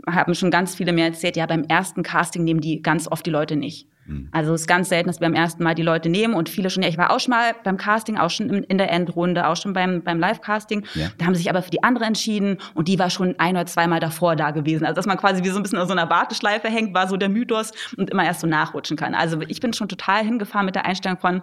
haben 0.09 0.35
schon 0.35 0.51
ganz 0.51 0.75
viele 0.75 0.93
mir 0.93 1.05
erzählt, 1.05 1.35
ja, 1.35 1.45
beim 1.45 1.63
ersten 1.63 2.03
Casting 2.03 2.43
nehmen 2.43 2.61
die 2.61 2.81
ganz 2.81 3.07
oft 3.11 3.25
die 3.25 3.31
Leute 3.31 3.55
nicht. 3.55 3.87
Hm. 4.05 4.29
Also 4.31 4.53
es 4.53 4.61
ist 4.61 4.67
ganz 4.67 4.89
selten, 4.89 5.07
dass 5.07 5.19
wir 5.19 5.27
beim 5.27 5.33
ersten 5.33 5.63
Mal 5.63 5.73
die 5.73 5.81
Leute 5.81 6.09
nehmen 6.09 6.33
und 6.33 6.47
viele 6.49 6.69
schon, 6.69 6.83
ja, 6.83 6.89
ich 6.89 6.97
war 6.97 7.11
auch 7.11 7.19
schon 7.19 7.31
mal 7.31 7.55
beim 7.63 7.77
Casting, 7.77 8.17
auch 8.17 8.29
schon 8.29 8.49
in 8.49 8.77
der 8.77 8.91
Endrunde, 8.91 9.47
auch 9.47 9.55
schon 9.55 9.73
beim, 9.73 10.03
beim 10.03 10.19
Live-Casting. 10.19 10.85
Ja. 10.93 11.09
Da 11.17 11.25
haben 11.25 11.33
sie 11.33 11.39
sich 11.39 11.49
aber 11.49 11.61
für 11.63 11.71
die 11.71 11.83
andere 11.83 12.05
entschieden 12.05 12.59
und 12.75 12.87
die 12.87 12.99
war 12.99 13.09
schon 13.09 13.35
ein 13.39 13.55
oder 13.55 13.65
zweimal 13.65 13.99
davor 13.99 14.35
da 14.35 14.51
gewesen. 14.51 14.85
Also 14.85 14.95
dass 14.95 15.05
man 15.05 15.17
quasi 15.17 15.43
wie 15.43 15.49
so 15.49 15.57
ein 15.57 15.63
bisschen 15.63 15.79
in 15.79 15.87
so 15.87 15.93
einer 15.93 16.09
Warteschleife 16.09 16.67
hängt, 16.67 16.93
war 16.93 17.07
so 17.07 17.17
der 17.17 17.29
Mythos 17.29 17.71
und 17.97 18.09
immer 18.11 18.25
erst 18.25 18.41
so 18.41 18.47
nachrutschen 18.47 18.97
kann. 18.97 19.15
Also 19.15 19.41
ich 19.47 19.59
bin 19.59 19.73
schon 19.73 19.89
total 19.89 20.23
hingefahren 20.23 20.65
mit 20.65 20.75
der 20.75 20.85
Einstellung 20.85 21.17
von, 21.17 21.41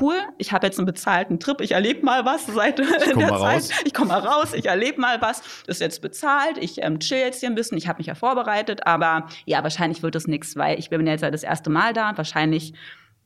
cool, 0.00 0.16
ich 0.38 0.52
habe 0.52 0.66
jetzt 0.66 0.78
einen 0.78 0.86
bezahlten 0.86 1.38
Trip, 1.38 1.60
ich 1.60 1.72
erlebe 1.72 2.04
mal 2.04 2.24
was 2.24 2.46
seit 2.46 2.80
ich 2.80 2.88
der 2.88 3.28
Zeit. 3.28 3.30
Raus. 3.30 3.70
Ich 3.84 3.94
komme 3.94 4.08
mal 4.08 4.20
raus, 4.20 4.52
ich 4.54 4.66
erlebe 4.66 5.00
mal 5.00 5.20
was. 5.20 5.42
Das 5.66 5.76
ist 5.76 5.80
jetzt 5.80 6.02
bezahlt, 6.02 6.58
ich 6.58 6.82
ähm, 6.82 6.98
chill 6.98 7.18
jetzt 7.18 7.40
hier 7.40 7.48
ein 7.48 7.54
bisschen, 7.54 7.78
ich 7.78 7.88
habe 7.88 7.98
mich 7.98 8.06
ja 8.06 8.14
vorbereitet, 8.14 8.86
aber 8.86 9.28
ja, 9.44 9.62
wahrscheinlich 9.62 10.02
wird 10.02 10.16
es 10.16 10.26
nichts, 10.26 10.56
weil 10.56 10.78
ich 10.78 10.90
bin 10.90 11.06
jetzt 11.06 11.22
ja 11.22 11.30
das 11.30 11.42
erste 11.42 11.70
Mal 11.70 11.92
da 11.92 12.10
und 12.10 12.16
wahrscheinlich 12.16 12.74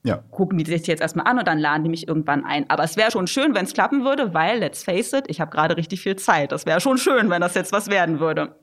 ja. 0.03 0.23
gucken 0.31 0.59
die 0.59 0.65
sich 0.65 0.87
jetzt 0.87 1.01
erstmal 1.01 1.27
an 1.27 1.39
und 1.39 1.49
dann 1.49 1.59
laden 1.59 1.85
die 1.85 1.91
mich 1.91 2.09
irgendwann 2.09 2.45
ein. 2.45 2.69
Aber 2.69 2.85
es 2.85 2.97
wäre 2.97 3.11
schon 3.11 3.27
schön, 3.27 3.55
wenn 3.55 3.65
es 3.65 3.75
klappen 3.75 4.05
würde, 4.05 4.35
weil, 4.35 4.59
let's 4.59 4.83
face 4.83 5.13
it, 5.13 5.25
ich 5.29 5.41
habe 5.41 5.51
gerade 5.51 5.77
richtig 5.77 6.01
viel 6.01 6.17
Zeit. 6.17 6.53
Das 6.53 6.67
wäre 6.67 6.81
schon 6.81 6.99
schön, 6.99 7.31
wenn 7.31 7.41
das 7.41 7.55
jetzt 7.55 7.73
was 7.73 7.89
werden 7.89 8.21
würde. 8.21 8.55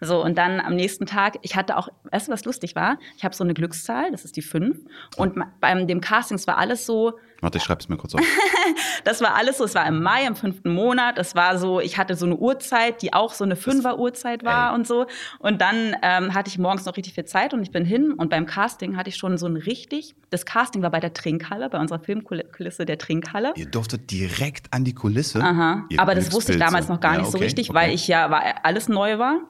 So, 0.00 0.22
und 0.22 0.36
dann 0.38 0.60
am 0.60 0.74
nächsten 0.74 1.06
Tag, 1.06 1.38
ich 1.42 1.56
hatte 1.56 1.76
auch, 1.76 1.88
weißt 2.10 2.28
du, 2.28 2.32
was 2.32 2.44
lustig 2.44 2.74
war? 2.74 2.98
Ich 3.16 3.24
habe 3.24 3.34
so 3.34 3.44
eine 3.44 3.54
Glückszahl, 3.54 4.10
das 4.10 4.24
ist 4.24 4.36
die 4.36 4.42
fünf. 4.42 4.78
Und 5.16 5.42
beim 5.60 5.86
dem 5.86 6.00
Castings 6.00 6.46
war 6.46 6.58
alles 6.58 6.86
so, 6.86 7.18
Warte, 7.40 7.58
ich 7.58 7.64
schreibe 7.64 7.80
es 7.80 7.88
mir 7.88 7.96
kurz 7.96 8.14
auf. 8.14 8.20
das 9.04 9.20
war 9.20 9.34
alles 9.34 9.58
so, 9.58 9.64
es 9.64 9.74
war 9.74 9.86
im 9.86 10.02
Mai, 10.02 10.26
im 10.26 10.36
fünften 10.36 10.72
Monat. 10.72 11.18
Es 11.18 11.34
war 11.34 11.58
so, 11.58 11.80
ich 11.80 11.98
hatte 11.98 12.14
so 12.14 12.24
eine 12.24 12.36
Uhrzeit, 12.36 13.02
die 13.02 13.12
auch 13.12 13.34
so 13.34 13.44
eine 13.44 13.56
Fünfer-Uhrzeit 13.56 14.44
war 14.44 14.70
Ey. 14.70 14.74
und 14.74 14.86
so. 14.86 15.06
Und 15.38 15.60
dann 15.60 15.96
ähm, 16.02 16.34
hatte 16.34 16.48
ich 16.48 16.58
morgens 16.58 16.86
noch 16.86 16.96
richtig 16.96 17.14
viel 17.14 17.26
Zeit 17.26 17.52
und 17.52 17.62
ich 17.62 17.70
bin 17.70 17.84
hin 17.84 18.12
und 18.12 18.30
beim 18.30 18.46
Casting 18.46 18.96
hatte 18.96 19.10
ich 19.10 19.16
schon 19.16 19.36
so 19.38 19.46
ein 19.46 19.56
richtig, 19.56 20.14
das 20.30 20.46
Casting 20.46 20.82
war 20.82 20.90
bei 20.90 21.00
der 21.00 21.12
Trinkhalle, 21.12 21.68
bei 21.68 21.78
unserer 21.78 21.98
Filmkulisse 21.98 22.86
der 22.86 22.98
Trinkhalle. 22.98 23.52
Ihr 23.56 23.66
durftet 23.66 24.10
direkt 24.10 24.72
an 24.72 24.84
die 24.84 24.94
Kulisse? 24.94 25.40
Aha, 25.42 25.86
aber 25.98 26.14
das 26.14 26.32
wusste 26.32 26.52
ich 26.52 26.58
damals 26.58 26.88
noch 26.88 27.00
gar 27.00 27.14
ja, 27.14 27.18
nicht 27.18 27.28
okay, 27.28 27.38
so 27.38 27.44
richtig, 27.44 27.70
okay. 27.70 27.78
weil 27.78 27.94
ich 27.94 28.08
ja, 28.08 28.30
weil 28.30 28.54
alles 28.62 28.88
neu 28.88 29.18
war. 29.18 29.40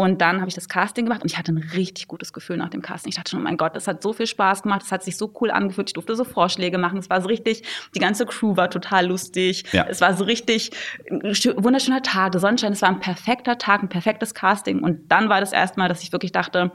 Und 0.00 0.22
dann 0.22 0.40
habe 0.40 0.48
ich 0.48 0.54
das 0.54 0.66
Casting 0.66 1.04
gemacht 1.04 1.20
und 1.20 1.30
ich 1.30 1.36
hatte 1.36 1.52
ein 1.52 1.58
richtig 1.58 2.08
gutes 2.08 2.32
Gefühl 2.32 2.56
nach 2.56 2.70
dem 2.70 2.80
Casting. 2.80 3.10
Ich 3.10 3.16
dachte 3.16 3.32
schon, 3.32 3.40
oh 3.40 3.42
mein 3.42 3.58
Gott, 3.58 3.76
das 3.76 3.86
hat 3.86 4.02
so 4.02 4.14
viel 4.14 4.26
Spaß 4.26 4.62
gemacht, 4.62 4.80
das 4.80 4.92
hat 4.92 5.02
sich 5.02 5.18
so 5.18 5.30
cool 5.42 5.50
angefühlt. 5.50 5.90
Ich 5.90 5.92
durfte 5.92 6.16
so 6.16 6.24
Vorschläge 6.24 6.78
machen. 6.78 6.98
Es 6.98 7.10
war 7.10 7.20
so 7.20 7.28
richtig, 7.28 7.64
die 7.94 7.98
ganze 7.98 8.24
Crew 8.24 8.56
war 8.56 8.70
total 8.70 9.06
lustig. 9.08 9.64
Ja. 9.72 9.84
Es 9.86 10.00
war 10.00 10.16
so 10.16 10.24
richtig 10.24 10.70
wunderschöner 11.10 12.00
Tag, 12.00 12.34
Sonnenschein. 12.34 12.72
Es 12.72 12.80
war 12.80 12.88
ein 12.88 13.00
perfekter 13.00 13.58
Tag, 13.58 13.82
ein 13.82 13.90
perfektes 13.90 14.32
Casting. 14.32 14.82
Und 14.82 15.12
dann 15.12 15.28
war 15.28 15.40
das 15.40 15.52
erste 15.52 15.78
Mal, 15.78 15.90
dass 15.90 16.02
ich 16.02 16.12
wirklich 16.12 16.32
dachte, 16.32 16.72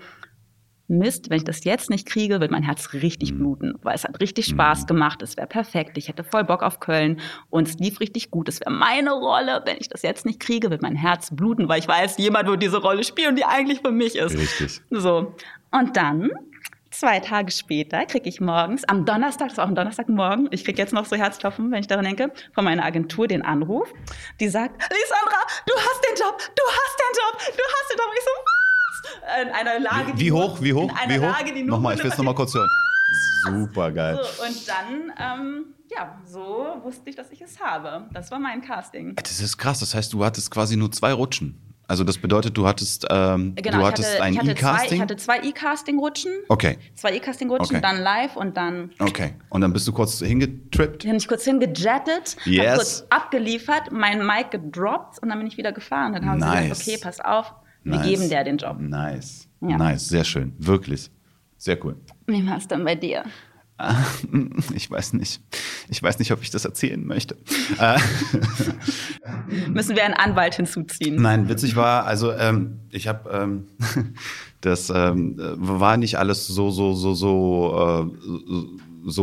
Mist, 0.87 1.29
wenn 1.29 1.37
ich 1.37 1.43
das 1.43 1.63
jetzt 1.63 1.89
nicht 1.89 2.07
kriege, 2.07 2.39
wird 2.39 2.51
mein 2.51 2.63
Herz 2.63 2.93
richtig 2.93 3.33
mhm. 3.33 3.37
bluten, 3.39 3.73
weil 3.81 3.95
es 3.95 4.03
hat 4.03 4.19
richtig 4.19 4.45
Spaß 4.45 4.83
mhm. 4.83 4.87
gemacht, 4.87 5.21
es 5.21 5.35
wäre 5.37 5.47
perfekt, 5.47 5.97
ich 5.97 6.07
hätte 6.07 6.23
voll 6.23 6.43
Bock 6.43 6.61
auf 6.61 6.79
Köln 6.79 7.19
und 7.49 7.67
es 7.67 7.75
lief 7.75 7.99
richtig 7.99 8.29
gut, 8.29 8.47
es 8.49 8.59
wäre 8.59 8.71
meine 8.71 9.11
Rolle, 9.11 9.63
wenn 9.65 9.77
ich 9.79 9.89
das 9.89 10.03
jetzt 10.03 10.25
nicht 10.25 10.39
kriege, 10.39 10.69
wird 10.69 10.81
mein 10.81 10.95
Herz 10.95 11.35
bluten, 11.35 11.67
weil 11.67 11.79
ich 11.79 11.87
weiß, 11.87 12.17
jemand 12.17 12.47
wird 12.47 12.61
diese 12.61 12.77
Rolle 12.77 13.03
spielen, 13.03 13.35
die 13.35 13.45
eigentlich 13.45 13.81
für 13.81 13.91
mich 13.91 14.15
ist. 14.15 14.37
Richtig. 14.37 14.81
So. 14.91 15.33
Und 15.71 15.97
dann 15.97 16.29
Zwei 16.97 17.19
Tage 17.19 17.51
später 17.51 18.05
kriege 18.05 18.29
ich 18.29 18.39
morgens, 18.39 18.85
am 18.85 19.03
Donnerstag, 19.03 19.49
das 19.49 19.57
war 19.57 19.65
auch 19.65 19.69
ein 19.69 19.75
Donnerstagmorgen, 19.75 20.47
ich 20.51 20.63
kriege 20.63 20.81
jetzt 20.81 20.93
noch 20.93 21.03
so 21.03 21.17
Herzklopfen, 21.17 21.69
wenn 21.69 21.81
ich 21.81 21.87
daran 21.87 22.05
denke, 22.05 22.31
von 22.53 22.63
meiner 22.63 22.85
Agentur 22.85 23.27
den 23.27 23.41
Anruf. 23.41 23.91
Die 24.39 24.47
sagt, 24.47 24.81
Lisandra, 24.81 25.41
du 25.67 25.73
hast 25.75 26.05
den 26.09 26.15
Job, 26.15 26.37
du 26.37 26.63
hast 26.63 26.97
den 26.97 27.13
Job, 27.17 27.57
du 27.57 27.63
hast 27.63 27.91
den 27.91 27.97
Job. 27.97 28.13
Ich 28.17 28.23
so, 28.23 28.29
in 29.43 29.49
einer 29.49 29.79
Lage, 29.79 30.13
wie, 30.15 30.25
wie 30.25 30.31
hoch, 30.31 30.61
wie 30.61 30.73
hoch, 30.73 30.91
wie 31.07 31.19
hoch? 31.19 31.37
Lage, 31.39 31.65
nochmal, 31.65 31.95
ich 31.95 32.03
will 32.03 32.11
es 32.11 32.17
nochmal 32.17 32.35
kurz 32.35 32.53
hören. 32.53 32.69
Super 33.45 33.91
geil. 33.91 34.19
So, 34.21 34.43
und 34.43 34.67
dann, 34.67 35.13
ähm, 35.19 35.65
ja, 35.95 36.19
so 36.25 36.81
wusste 36.83 37.09
ich, 37.09 37.15
dass 37.15 37.31
ich 37.31 37.41
es 37.41 37.59
habe. 37.59 38.07
Das 38.13 38.31
war 38.31 38.39
mein 38.39 38.61
Casting. 38.61 39.15
Das 39.15 39.39
ist 39.39 39.57
krass. 39.57 39.79
Das 39.79 39.93
heißt, 39.93 40.11
du 40.13 40.25
hattest 40.25 40.49
quasi 40.49 40.75
nur 40.75 40.91
zwei 40.91 41.13
Rutschen. 41.13 41.61
Also 41.87 42.03
das 42.03 42.17
bedeutet, 42.17 42.57
du 42.57 42.65
hattest, 42.65 43.05
ähm, 43.11 43.53
genau, 43.55 43.77
du 43.77 43.85
hattest 43.85 44.13
hatte, 44.13 44.23
ein 44.23 44.33
E-Casting? 44.33 44.95
Ich 44.95 45.01
hatte 45.01 45.17
zwei 45.17 45.39
E-Casting-Rutschen. 45.41 46.31
Okay. 46.47 46.79
Zwei 46.95 47.15
E-Casting-Rutschen, 47.15 47.77
okay. 47.77 47.81
dann 47.81 48.01
live 48.01 48.35
und 48.35 48.57
dann... 48.57 48.91
Okay. 48.97 49.35
Und 49.49 49.61
dann 49.61 49.71
bist 49.71 49.87
du 49.87 49.93
kurz 49.93 50.17
hingetrippt? 50.17 51.03
Dann 51.03 51.11
bin 51.11 51.17
ich 51.17 51.27
kurz 51.27 51.43
hingejettet, 51.43 52.37
yes. 52.45 52.75
kurz 52.75 53.05
abgeliefert, 53.11 53.91
mein 53.91 54.25
Mic 54.25 54.49
gedroppt 54.49 55.19
und 55.21 55.29
dann 55.29 55.37
bin 55.37 55.45
ich 55.45 55.57
wieder 55.57 55.73
gefahren. 55.73 56.13
Dann 56.13 56.25
haben 56.25 56.39
nice. 56.39 56.63
sie 56.63 56.69
gesagt, 56.69 56.87
okay, 56.87 56.97
pass 57.03 57.19
auf, 57.19 57.53
wir 57.85 57.97
nice. 57.97 58.07
geben 58.07 58.29
der 58.29 58.43
den 58.43 58.57
Job. 58.57 58.77
Nice. 58.79 59.47
Ja. 59.61 59.77
Nice, 59.77 60.09
sehr 60.09 60.23
schön. 60.23 60.53
Wirklich. 60.57 61.09
Sehr 61.57 61.83
cool. 61.85 61.95
Wie 62.27 62.45
war 62.45 62.57
es 62.57 62.67
dann 62.67 62.83
bei 62.83 62.95
dir? 62.95 63.23
Ich 64.73 64.89
weiß 64.89 65.13
nicht. 65.13 65.41
Ich 65.89 66.01
weiß 66.01 66.19
nicht, 66.19 66.31
ob 66.31 66.41
ich 66.41 66.49
das 66.49 66.63
erzählen 66.63 67.05
möchte. 67.05 67.35
Müssen 69.67 69.95
wir 69.97 70.05
einen 70.05 70.13
Anwalt 70.13 70.55
hinzuziehen? 70.55 71.21
Nein, 71.21 71.49
witzig 71.49 71.75
war, 71.75 72.05
also 72.05 72.31
ähm, 72.31 72.79
ich 72.89 73.09
habe 73.09 73.29
ähm, 73.29 73.67
das 74.61 74.89
ähm, 74.89 75.35
war 75.37 75.97
nicht 75.97 76.17
alles 76.17 76.47
so 76.47 76.71
so 76.71 76.93
so 76.93 77.13
so 77.13 77.75
äh, 77.77 78.27
so 78.47 78.65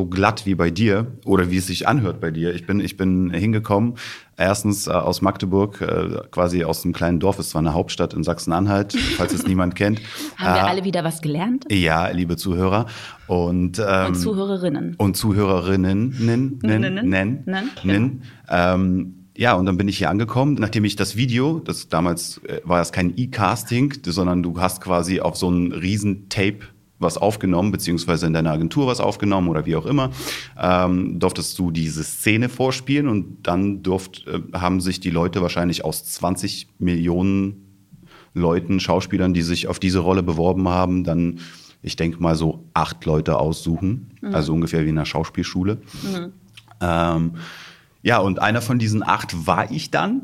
glatt 0.06 0.46
wie 0.46 0.54
bei 0.54 0.70
dir 0.70 1.18
oder 1.24 1.50
wie 1.50 1.56
es 1.56 1.66
sich 1.66 1.88
anhört 1.88 2.20
bei 2.20 2.30
dir. 2.30 2.54
Ich 2.54 2.66
bin, 2.66 2.80
ich 2.80 2.96
bin 2.96 3.30
hingekommen, 3.30 3.94
erstens 4.36 4.86
äh, 4.86 4.92
aus 4.92 5.22
Magdeburg, 5.22 5.80
äh, 5.80 6.28
quasi 6.30 6.64
aus 6.64 6.84
einem 6.84 6.92
kleinen 6.92 7.20
Dorf, 7.20 7.38
ist 7.38 7.50
zwar 7.50 7.60
eine 7.60 7.74
Hauptstadt 7.74 8.14
in 8.14 8.22
Sachsen-Anhalt, 8.22 8.96
falls 9.16 9.32
es 9.32 9.46
niemand 9.46 9.74
kennt. 9.74 10.00
Haben 10.36 10.54
wir 10.54 10.62
äh, 10.62 10.70
alle 10.70 10.84
wieder 10.84 11.04
was 11.04 11.20
gelernt? 11.20 11.66
Ja, 11.70 12.08
liebe 12.08 12.36
Zuhörer. 12.36 12.86
Und, 13.26 13.78
ähm, 13.84 14.06
und 14.08 14.14
Zuhörerinnen. 14.14 14.94
Und 14.96 15.16
Zuhörerinnen, 15.16 16.16
nin, 16.18 16.58
nin, 16.62 16.80
nin, 16.80 17.44
nin, 17.44 17.70
nin. 17.82 19.14
Ja, 19.36 19.54
und 19.54 19.64
dann 19.64 19.78
bin 19.78 19.88
ich 19.88 19.98
hier 19.98 20.10
angekommen, 20.10 20.56
nachdem 20.58 20.84
ich 20.84 20.94
das 20.94 21.16
Video, 21.16 21.58
das 21.58 21.88
damals 21.88 22.38
äh, 22.44 22.60
war 22.64 22.78
das 22.78 22.92
kein 22.92 23.16
E-Casting, 23.16 23.94
sondern 24.04 24.42
du 24.42 24.60
hast 24.60 24.82
quasi 24.82 25.20
auf 25.20 25.36
so 25.36 25.48
ein 25.50 25.72
riesen 25.72 26.28
Tape 26.28 26.60
was 27.02 27.18
aufgenommen, 27.18 27.72
beziehungsweise 27.72 28.26
in 28.26 28.32
deiner 28.32 28.52
Agentur 28.52 28.86
was 28.86 29.00
aufgenommen 29.00 29.48
oder 29.48 29.66
wie 29.66 29.76
auch 29.76 29.86
immer, 29.86 30.10
ähm, 30.60 31.18
durftest 31.18 31.58
du 31.58 31.70
diese 31.70 32.04
Szene 32.04 32.48
vorspielen 32.48 33.08
und 33.08 33.42
dann 33.42 33.82
durft, 33.82 34.26
äh, 34.26 34.40
haben 34.52 34.80
sich 34.80 35.00
die 35.00 35.10
Leute 35.10 35.42
wahrscheinlich 35.42 35.84
aus 35.84 36.04
20 36.04 36.68
Millionen 36.78 37.72
Leuten, 38.34 38.80
Schauspielern, 38.80 39.34
die 39.34 39.42
sich 39.42 39.68
auf 39.68 39.78
diese 39.78 39.98
Rolle 39.98 40.22
beworben 40.22 40.68
haben, 40.68 41.04
dann, 41.04 41.40
ich 41.82 41.96
denke 41.96 42.22
mal, 42.22 42.34
so 42.34 42.64
acht 42.72 43.04
Leute 43.04 43.38
aussuchen, 43.38 44.10
mhm. 44.20 44.34
also 44.34 44.54
ungefähr 44.54 44.84
wie 44.84 44.88
in 44.88 44.96
einer 44.96 45.04
Schauspielschule. 45.04 45.78
Mhm. 46.02 46.32
Ähm, 46.80 47.32
ja, 48.02 48.18
und 48.18 48.40
einer 48.40 48.62
von 48.62 48.78
diesen 48.78 49.02
acht 49.02 49.46
war 49.46 49.70
ich 49.70 49.90
dann 49.90 50.22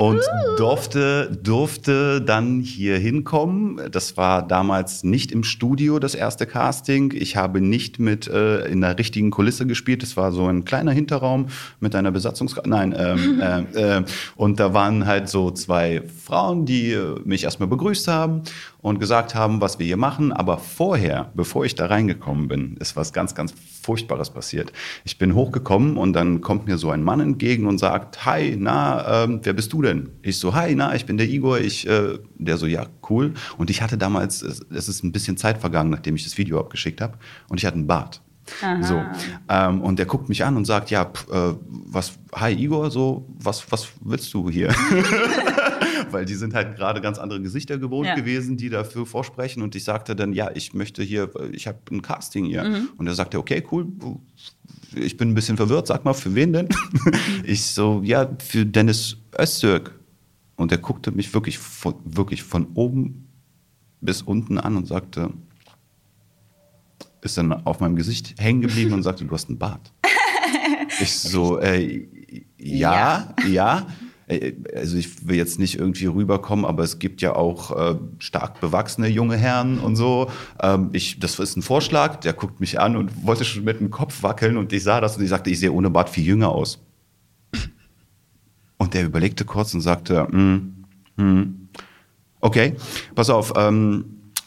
und 0.00 0.22
durfte, 0.56 1.38
durfte 1.42 2.22
dann 2.22 2.60
hier 2.60 2.96
hinkommen. 2.96 3.82
Das 3.90 4.16
war 4.16 4.46
damals 4.46 5.04
nicht 5.04 5.30
im 5.30 5.44
Studio 5.44 5.98
das 5.98 6.14
erste 6.14 6.46
Casting. 6.46 7.12
Ich 7.14 7.36
habe 7.36 7.60
nicht 7.60 7.98
mit 7.98 8.26
äh, 8.26 8.64
in 8.64 8.80
der 8.80 8.98
richtigen 8.98 9.30
Kulisse 9.30 9.66
gespielt. 9.66 10.02
Es 10.02 10.16
war 10.16 10.32
so 10.32 10.46
ein 10.46 10.64
kleiner 10.64 10.92
Hinterraum 10.92 11.48
mit 11.80 11.94
einer 11.94 12.12
Besatzungs... 12.12 12.56
Nein, 12.64 12.94
ähm, 12.96 13.42
äh, 13.74 13.98
äh, 13.98 14.04
und 14.36 14.58
da 14.58 14.72
waren 14.72 15.04
halt 15.04 15.28
so 15.28 15.50
zwei 15.50 16.00
Frauen, 16.24 16.64
die 16.64 16.92
äh, 16.92 17.20
mich 17.26 17.44
erstmal 17.44 17.68
begrüßt 17.68 18.08
haben 18.08 18.44
und 18.80 19.00
gesagt 19.00 19.34
haben, 19.34 19.60
was 19.60 19.78
wir 19.78 19.84
hier 19.84 19.98
machen. 19.98 20.32
Aber 20.32 20.56
vorher, 20.56 21.30
bevor 21.34 21.66
ich 21.66 21.74
da 21.74 21.86
reingekommen 21.86 22.48
bin, 22.48 22.76
ist 22.78 22.96
was 22.96 23.12
ganz, 23.12 23.34
ganz 23.34 23.52
Furchtbares 23.82 24.30
passiert. 24.30 24.72
Ich 25.04 25.18
bin 25.18 25.34
hochgekommen 25.34 25.96
und 25.96 26.12
dann 26.14 26.40
kommt 26.40 26.66
mir 26.66 26.78
so 26.78 26.90
ein 26.90 27.02
Mann 27.02 27.20
entgegen 27.20 27.66
und 27.66 27.78
sagt, 27.78 28.24
hi, 28.24 28.56
na, 28.58 29.24
ähm, 29.24 29.40
wer 29.42 29.52
bist 29.52 29.72
du 29.72 29.82
denn? 29.82 29.89
Ich 30.22 30.38
so, 30.38 30.54
hi, 30.54 30.74
na, 30.74 30.94
ich 30.94 31.06
bin 31.06 31.16
der 31.16 31.28
Igor. 31.28 31.58
Ich, 31.58 31.86
äh, 31.86 32.18
der 32.36 32.56
so, 32.56 32.66
ja, 32.66 32.86
cool. 33.08 33.34
Und 33.58 33.70
ich 33.70 33.82
hatte 33.82 33.98
damals, 33.98 34.42
es, 34.42 34.60
es 34.70 34.88
ist 34.88 35.04
ein 35.04 35.12
bisschen 35.12 35.36
Zeit 35.36 35.58
vergangen, 35.58 35.90
nachdem 35.90 36.16
ich 36.16 36.24
das 36.24 36.38
Video 36.38 36.58
abgeschickt 36.60 37.00
habe. 37.00 37.18
Und 37.48 37.58
ich 37.58 37.66
hatte 37.66 37.76
einen 37.76 37.86
Bart. 37.86 38.20
Aha. 38.62 38.82
So. 38.82 39.02
Ähm, 39.48 39.80
und 39.82 39.98
der 39.98 40.06
guckt 40.06 40.28
mich 40.28 40.44
an 40.44 40.56
und 40.56 40.64
sagt, 40.64 40.90
ja, 40.90 41.04
pf, 41.04 41.28
äh, 41.30 41.54
was, 41.68 42.12
hi 42.34 42.52
Igor, 42.52 42.90
so, 42.90 43.26
was, 43.38 43.70
was 43.70 43.88
willst 44.00 44.32
du 44.34 44.50
hier? 44.50 44.74
weil 46.12 46.24
die 46.24 46.34
sind 46.34 46.54
halt 46.54 46.76
gerade 46.76 47.00
ganz 47.00 47.18
andere 47.18 47.40
Gesichter 47.40 47.78
gewohnt 47.78 48.06
ja. 48.06 48.14
gewesen, 48.14 48.56
die 48.56 48.68
dafür 48.70 49.06
vorsprechen. 49.06 49.62
Und 49.62 49.74
ich 49.74 49.84
sagte 49.84 50.14
dann, 50.16 50.32
ja, 50.32 50.50
ich 50.54 50.74
möchte 50.74 51.02
hier, 51.02 51.30
ich 51.52 51.66
habe 51.66 51.78
ein 51.90 52.02
Casting 52.02 52.44
hier. 52.44 52.64
Mhm. 52.64 52.88
Und 52.96 53.06
er 53.06 53.14
sagte, 53.14 53.38
okay, 53.38 53.62
cool. 53.70 53.86
Ich 54.94 55.16
bin 55.16 55.30
ein 55.30 55.34
bisschen 55.34 55.56
verwirrt, 55.56 55.86
sag 55.86 56.04
mal, 56.04 56.14
für 56.14 56.34
wen 56.34 56.52
denn? 56.52 56.68
ich 57.44 57.64
so, 57.64 58.02
ja, 58.04 58.28
für 58.38 58.66
Dennis 58.66 59.16
Öztürk. 59.38 59.98
Und 60.56 60.72
er 60.72 60.78
guckte 60.78 61.10
mich 61.12 61.32
wirklich 61.32 61.58
von, 61.58 61.94
wirklich 62.04 62.42
von 62.42 62.66
oben 62.74 63.28
bis 64.00 64.22
unten 64.22 64.58
an 64.58 64.76
und 64.76 64.86
sagte, 64.86 65.30
ist 67.22 67.38
dann 67.38 67.52
auf 67.52 67.80
meinem 67.80 67.96
Gesicht 67.96 68.34
hängen 68.38 68.60
geblieben 68.60 68.92
und 68.92 69.02
sagte, 69.02 69.24
du 69.24 69.32
hast 69.32 69.48
einen 69.48 69.58
Bart. 69.58 69.92
ich 71.00 71.18
so, 71.18 71.58
äh, 71.58 72.08
ja, 72.58 73.34
ja. 73.42 73.48
ja. 73.48 73.86
Äh, 74.30 74.54
also 74.74 74.96
ich 74.96 75.26
will 75.26 75.36
jetzt 75.36 75.58
nicht 75.58 75.78
irgendwie 75.78 76.06
rüberkommen, 76.06 76.64
aber 76.64 76.82
es 76.82 76.98
gibt 76.98 77.20
ja 77.20 77.34
auch 77.34 77.76
äh, 77.76 77.98
stark 78.18 78.60
bewachsene 78.60 79.08
junge 79.08 79.36
Herren 79.36 79.78
und 79.78 79.96
so. 79.96 80.30
Ähm, 80.62 80.90
ich, 80.92 81.18
das 81.18 81.38
ist 81.38 81.56
ein 81.56 81.62
Vorschlag, 81.62 82.16
der 82.16 82.32
guckt 82.32 82.60
mich 82.60 82.80
an 82.80 82.96
und 82.96 83.26
wollte 83.26 83.44
schon 83.44 83.64
mit 83.64 83.80
dem 83.80 83.90
Kopf 83.90 84.22
wackeln 84.22 84.56
und 84.56 84.72
ich 84.72 84.82
sah 84.82 85.00
das 85.00 85.16
und 85.16 85.24
ich 85.24 85.30
sagte, 85.30 85.50
ich 85.50 85.58
sehe 85.58 85.72
ohne 85.72 85.90
Bart 85.90 86.08
viel 86.08 86.24
jünger 86.24 86.50
aus. 86.50 86.78
Und 88.78 88.94
der 88.94 89.04
überlegte 89.04 89.44
kurz 89.44 89.74
und 89.74 89.82
sagte, 89.82 90.24
mm, 90.24 91.22
mm, 91.22 91.68
okay, 92.40 92.76
pass 93.14 93.28
auf, 93.28 93.52
ähm, 93.54 94.04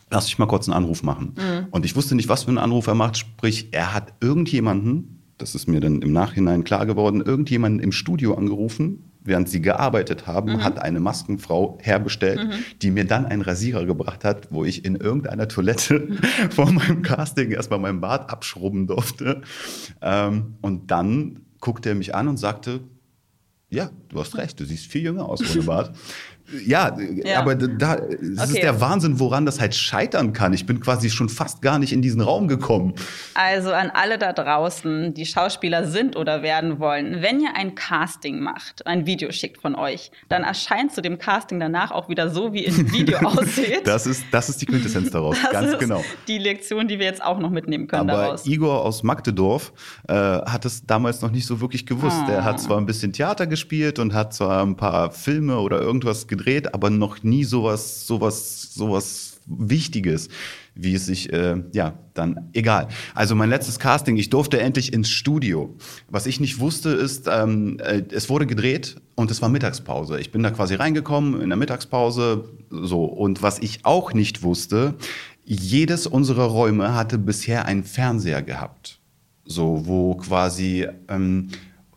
lass 0.09 0.27
ich 0.27 0.39
mal 0.39 0.47
kurz 0.47 0.67
einen 0.67 0.75
Anruf 0.75 1.03
machen. 1.03 1.35
Mhm. 1.37 1.67
Und 1.69 1.85
ich 1.85 1.95
wusste 1.95 2.15
nicht, 2.15 2.29
was 2.29 2.43
für 2.43 2.49
einen 2.49 2.57
Anruf 2.57 2.87
er 2.87 2.95
macht, 2.95 3.17
sprich, 3.17 3.67
er 3.71 3.93
hat 3.93 4.13
irgendjemanden, 4.21 5.19
das 5.37 5.53
ist 5.53 5.67
mir 5.67 5.81
dann 5.81 6.01
im 6.01 6.13
Nachhinein 6.13 6.63
klar 6.63 6.87
geworden, 6.87 7.21
irgendjemanden 7.21 7.79
im 7.79 7.91
Studio 7.91 8.33
angerufen, 8.33 9.03
während 9.23 9.49
sie 9.49 9.61
gearbeitet 9.61 10.27
haben, 10.27 10.53
mhm. 10.53 10.63
hat 10.63 10.79
eine 10.79 10.99
Maskenfrau 10.99 11.77
herbestellt, 11.81 12.43
mhm. 12.43 12.51
die 12.81 12.91
mir 12.91 13.05
dann 13.05 13.25
einen 13.25 13.41
Rasierer 13.41 13.85
gebracht 13.85 14.23
hat, 14.23 14.51
wo 14.51 14.65
ich 14.65 14.85
in 14.85 14.95
irgendeiner 14.95 15.47
Toilette 15.47 16.07
vor 16.49 16.71
meinem 16.71 17.01
Casting 17.01 17.51
erstmal 17.51 17.79
meinen 17.79 18.01
Bart 18.01 18.29
abschrubben 18.29 18.87
durfte. 18.87 19.41
Ähm, 20.01 20.55
und 20.61 20.91
dann 20.91 21.41
guckte 21.59 21.89
er 21.89 21.95
mich 21.95 22.13
an 22.13 22.27
und 22.27 22.37
sagte, 22.37 22.81
ja, 23.69 23.89
du 24.09 24.19
hast 24.19 24.37
recht, 24.37 24.59
du 24.59 24.65
siehst 24.65 24.85
viel 24.85 25.01
jünger 25.01 25.27
aus 25.27 25.41
ohne 25.49 25.63
Bart. 25.63 25.95
Ja, 26.65 26.95
ja, 27.23 27.39
aber 27.39 27.55
da, 27.55 27.95
das 27.95 28.05
okay. 28.11 28.43
ist 28.43 28.63
der 28.63 28.81
Wahnsinn, 28.81 29.19
woran 29.19 29.45
das 29.45 29.59
halt 29.59 29.75
scheitern 29.75 30.33
kann. 30.33 30.53
Ich 30.53 30.65
bin 30.65 30.79
quasi 30.79 31.09
schon 31.09 31.29
fast 31.29 31.61
gar 31.61 31.79
nicht 31.79 31.93
in 31.93 32.01
diesen 32.01 32.21
Raum 32.21 32.47
gekommen. 32.47 32.93
Also 33.33 33.71
an 33.71 33.91
alle 33.93 34.17
da 34.17 34.33
draußen, 34.33 35.13
die 35.13 35.25
Schauspieler 35.25 35.87
sind 35.87 36.15
oder 36.15 36.43
werden 36.43 36.79
wollen, 36.79 37.21
wenn 37.21 37.39
ihr 37.39 37.55
ein 37.55 37.75
Casting 37.75 38.39
macht, 38.39 38.85
ein 38.85 39.05
Video 39.05 39.31
schickt 39.31 39.61
von 39.61 39.75
euch, 39.75 40.11
dann 40.29 40.43
erscheint 40.43 40.93
zu 40.93 41.01
dem 41.01 41.17
Casting 41.17 41.59
danach 41.59 41.91
auch 41.91 42.09
wieder 42.09 42.29
so, 42.29 42.53
wie 42.53 42.65
im 42.65 42.91
Video 42.91 43.17
aussieht. 43.23 43.81
Das 43.85 44.05
ist, 44.05 44.25
das 44.31 44.49
ist 44.49 44.61
die 44.61 44.65
Quintessenz 44.65 45.11
daraus, 45.11 45.37
das 45.41 45.51
ganz 45.51 45.77
genau. 45.79 46.03
Die 46.27 46.37
Lektion, 46.37 46.87
die 46.87 46.99
wir 46.99 47.05
jetzt 47.05 47.23
auch 47.23 47.39
noch 47.39 47.49
mitnehmen 47.49 47.87
können 47.87 48.09
aber 48.09 48.23
daraus. 48.23 48.45
Igor 48.45 48.83
aus 48.83 49.03
Magdedorf 49.03 49.73
äh, 50.07 50.13
hat 50.13 50.65
es 50.65 50.85
damals 50.85 51.21
noch 51.21 51.31
nicht 51.31 51.45
so 51.45 51.61
wirklich 51.61 51.85
gewusst. 51.85 52.21
Oh. 52.27 52.31
Er 52.31 52.43
hat 52.43 52.59
zwar 52.59 52.77
ein 52.77 52.85
bisschen 52.85 53.13
Theater 53.13 53.47
gespielt 53.47 53.99
und 53.99 54.13
hat 54.13 54.33
zwar 54.33 54.63
ein 54.63 54.75
paar 54.75 55.11
Filme 55.11 55.57
oder 55.59 55.81
irgendwas 55.81 56.27
gedreht, 56.27 56.42
aber 56.73 56.89
noch 56.89 57.23
nie 57.23 57.43
sowas, 57.43 58.07
sowas, 58.07 58.73
sowas 58.73 59.33
Wichtiges, 59.45 60.29
wie 60.75 60.95
es 60.95 61.05
sich, 61.05 61.31
äh, 61.31 61.61
ja, 61.73 61.93
dann 62.13 62.49
egal. 62.53 62.87
Also 63.13 63.35
mein 63.35 63.49
letztes 63.49 63.79
Casting, 63.79 64.17
ich 64.17 64.29
durfte 64.29 64.59
endlich 64.59 64.93
ins 64.93 65.09
Studio. 65.09 65.75
Was 66.09 66.25
ich 66.25 66.39
nicht 66.39 66.59
wusste, 66.59 66.89
ist, 66.89 67.27
ähm, 67.29 67.79
äh, 67.79 68.03
es 68.11 68.29
wurde 68.29 68.47
gedreht 68.47 68.95
und 69.15 69.31
es 69.31 69.41
war 69.41 69.49
Mittagspause. 69.49 70.19
Ich 70.19 70.31
bin 70.31 70.43
da 70.43 70.51
quasi 70.51 70.75
reingekommen 70.75 71.41
in 71.41 71.49
der 71.49 71.57
Mittagspause, 71.57 72.45
so. 72.69 73.05
Und 73.05 73.41
was 73.41 73.59
ich 73.59 73.85
auch 73.85 74.13
nicht 74.13 74.43
wusste, 74.43 74.95
jedes 75.45 76.07
unserer 76.07 76.45
Räume 76.45 76.95
hatte 76.95 77.17
bisher 77.17 77.65
einen 77.65 77.83
Fernseher 77.83 78.41
gehabt. 78.41 78.99
So, 79.45 79.85
wo 79.85 80.15
quasi 80.15 80.87
ähm, 81.09 81.49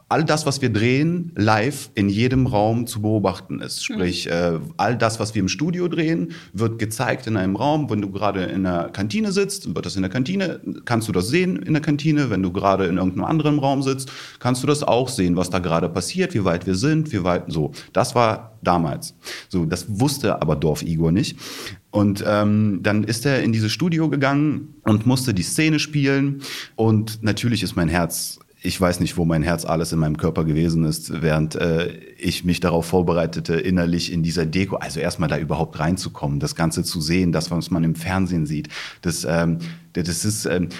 all 0.09 0.25
das, 0.25 0.47
was 0.47 0.63
wir 0.63 0.71
drehen, 0.71 1.33
live 1.35 1.91
in 1.95 2.09
jedem 2.09 2.47
Raum 2.47 2.87
zu 2.87 3.03
beobachten 3.03 3.61
ist. 3.61 3.85
Sprich, 3.85 4.27
mhm. 4.27 4.33
äh, 4.33 4.59
all 4.77 4.97
das, 4.97 5.19
was 5.19 5.35
wir 5.35 5.41
im 5.41 5.49
Studio 5.49 5.89
drehen, 5.89 6.33
wird 6.53 6.79
gezeigt 6.79 7.27
in 7.27 7.37
einem 7.37 7.57
Raum. 7.57 7.91
Wenn 7.91 8.03
du 8.03 8.11
gerade 8.11 8.45
in 8.45 8.63
der 8.63 8.91
Kantine 8.93 9.33
sitzt, 9.33 9.75
wird 9.75 9.85
das 9.85 9.97
in 9.97 10.03
der 10.03 10.11
Kantine, 10.11 10.61
kannst 10.85 11.09
du 11.09 11.13
das 11.13 11.29
sehen 11.29 11.57
in 11.57 11.73
der 11.73 11.83
Kantine. 11.83 12.31
Wenn 12.31 12.43
du 12.43 12.53
gerade 12.53 12.87
in 12.87 12.99
irgendeinem 12.99 13.25
anderen 13.25 13.59
Raum 13.59 13.83
sitzt, 13.83 14.13
kannst 14.39 14.63
du 14.63 14.69
das 14.69 14.85
auch 14.85 15.09
sehen, 15.09 15.37
was 15.37 15.51
da 15.51 15.59
gerade 15.59 15.89
passiert, 15.89 16.35
wie 16.35 16.45
weit 16.45 16.67
wir 16.67 16.77
sind, 16.77 17.13
wie 17.13 17.25
weit 17.25 17.45
so. 17.49 17.73
Das 17.93 18.15
war 18.15 18.59
damals. 18.63 19.15
So, 19.49 19.65
das 19.65 19.87
wusste 19.89 20.41
aber 20.41 20.55
Dorf 20.55 20.83
Igor 20.83 21.11
nicht. 21.11 21.37
Und 21.91 22.23
ähm, 22.27 22.81
dann 22.83 23.05
ist 23.05 23.27
er 23.27 23.43
in 23.43 23.53
dieses 23.53 23.73
Studio 23.73 24.09
gegangen 24.09 24.75
und 24.83 25.07
musste 25.07 25.35
die 25.35 25.43
Szene 25.43 25.79
spielen. 25.79 26.43
Und 26.77 27.23
natürlich 27.23 27.63
ist 27.63 27.75
mein 27.75 27.89
Herz 27.89 28.39
ich 28.63 28.81
weiß 28.81 29.01
nicht, 29.01 29.17
wo 29.17 29.25
mein 29.25 29.43
Herz 29.43 29.65
alles 29.65 29.93
in 29.93 29.99
meinem 29.99 30.17
Körper 30.17 30.45
gewesen 30.45 30.85
ist, 30.85 31.23
während 31.23 31.55
äh, 31.57 31.93
ich 32.19 32.45
mich 32.45 32.61
darauf 32.61 32.87
vorbereitete, 32.87 33.55
innerlich 33.55 34.13
in 34.13 34.23
dieser 34.23 34.47
Deko, 34.47 34.77
also 34.77 34.99
erstmal 34.99 35.29
da 35.29 35.39
überhaupt 35.39 35.79
reinzukommen, 35.79 36.41
das 36.41 36.55
Ganze 36.55 36.83
zu 36.83 37.01
sehen, 37.01 37.33
das, 37.33 37.51
was 37.51 37.71
man 37.71 37.85
im 37.85 37.95
Fernsehen 37.95 38.47
sieht. 38.47 38.69
Das, 39.03 39.25
ähm, 39.29 39.59
das 39.93 40.25
ist, 40.25 40.47
ähm, 40.47 40.71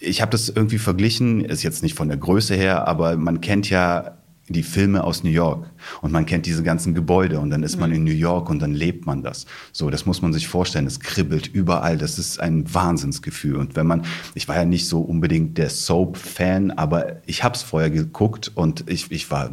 ich 0.00 0.22
habe 0.22 0.30
das 0.30 0.48
irgendwie 0.48 0.78
verglichen, 0.78 1.44
ist 1.44 1.62
jetzt 1.62 1.82
nicht 1.82 1.94
von 1.94 2.08
der 2.08 2.16
Größe 2.16 2.54
her, 2.54 2.88
aber 2.88 3.16
man 3.16 3.40
kennt 3.40 3.68
ja 3.68 4.16
die 4.52 4.62
Filme 4.62 5.04
aus 5.04 5.22
New 5.22 5.30
York 5.30 5.70
und 6.02 6.12
man 6.12 6.26
kennt 6.26 6.46
diese 6.46 6.62
ganzen 6.62 6.94
Gebäude 6.94 7.40
und 7.40 7.50
dann 7.50 7.62
ist 7.62 7.78
man 7.78 7.92
in 7.92 8.04
New 8.04 8.12
York 8.12 8.50
und 8.50 8.60
dann 8.60 8.74
lebt 8.74 9.06
man 9.06 9.22
das. 9.22 9.46
So, 9.72 9.90
das 9.90 10.06
muss 10.06 10.22
man 10.22 10.32
sich 10.32 10.48
vorstellen. 10.48 10.86
Es 10.86 11.00
kribbelt 11.00 11.46
überall. 11.46 11.98
Das 11.98 12.18
ist 12.18 12.40
ein 12.40 12.72
Wahnsinnsgefühl. 12.72 13.56
Und 13.56 13.76
wenn 13.76 13.86
man, 13.86 14.04
ich 14.34 14.48
war 14.48 14.56
ja 14.56 14.64
nicht 14.64 14.88
so 14.88 15.00
unbedingt 15.00 15.56
der 15.58 15.70
Soap-Fan, 15.70 16.72
aber 16.72 17.16
ich 17.26 17.44
habe 17.44 17.54
es 17.54 17.62
vorher 17.62 17.90
geguckt 17.90 18.50
und 18.54 18.88
ich, 18.88 19.10
ich 19.10 19.30
war 19.30 19.50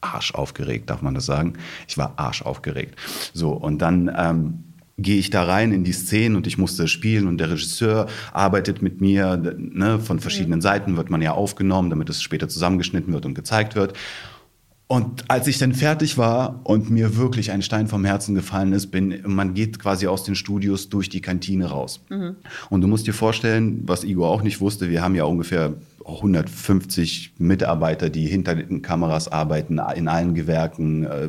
arsch 0.00 0.34
aufgeregt, 0.34 0.90
darf 0.90 1.02
man 1.02 1.14
das 1.14 1.26
sagen? 1.26 1.54
Ich 1.86 1.98
war 1.98 2.14
arsch 2.16 2.42
aufgeregt. 2.42 2.96
So, 3.34 3.52
und 3.52 3.82
dann 3.82 4.10
ähm, 4.16 4.64
gehe 5.02 5.18
ich 5.18 5.30
da 5.30 5.44
rein 5.44 5.72
in 5.72 5.84
die 5.84 5.92
Szenen 5.92 6.36
und 6.36 6.46
ich 6.46 6.58
musste 6.58 6.88
spielen 6.88 7.26
und 7.26 7.38
der 7.38 7.50
Regisseur 7.50 8.06
arbeitet 8.32 8.82
mit 8.82 9.00
mir. 9.00 9.36
Ne, 9.36 9.98
von 9.98 10.20
verschiedenen 10.20 10.58
mhm. 10.58 10.62
Seiten 10.62 10.96
wird 10.96 11.10
man 11.10 11.22
ja 11.22 11.32
aufgenommen, 11.32 11.90
damit 11.90 12.08
es 12.10 12.22
später 12.22 12.48
zusammengeschnitten 12.48 13.12
wird 13.12 13.26
und 13.26 13.34
gezeigt 13.34 13.74
wird. 13.74 13.94
Und 14.90 15.30
als 15.30 15.46
ich 15.46 15.58
dann 15.58 15.72
fertig 15.72 16.18
war 16.18 16.62
und 16.64 16.90
mir 16.90 17.16
wirklich 17.16 17.52
ein 17.52 17.62
Stein 17.62 17.86
vom 17.86 18.04
Herzen 18.04 18.34
gefallen 18.34 18.72
ist, 18.72 18.88
bin, 18.88 19.22
man 19.24 19.54
geht 19.54 19.78
quasi 19.78 20.08
aus 20.08 20.24
den 20.24 20.34
Studios 20.34 20.88
durch 20.88 21.08
die 21.08 21.20
Kantine 21.20 21.66
raus. 21.66 22.00
Mhm. 22.08 22.34
Und 22.70 22.80
du 22.80 22.88
musst 22.88 23.06
dir 23.06 23.14
vorstellen, 23.14 23.82
was 23.86 24.02
Igor 24.02 24.28
auch 24.28 24.42
nicht 24.42 24.60
wusste, 24.60 24.90
wir 24.90 25.00
haben 25.00 25.14
ja 25.14 25.22
ungefähr 25.24 25.74
150 26.04 27.34
Mitarbeiter, 27.38 28.10
die 28.10 28.26
hinter 28.26 28.54
den 28.54 28.82
Kameras 28.82 29.28
arbeiten, 29.28 29.80
in 29.94 30.08
allen 30.08 30.34
Gewerken. 30.34 31.04
Äh, 31.04 31.28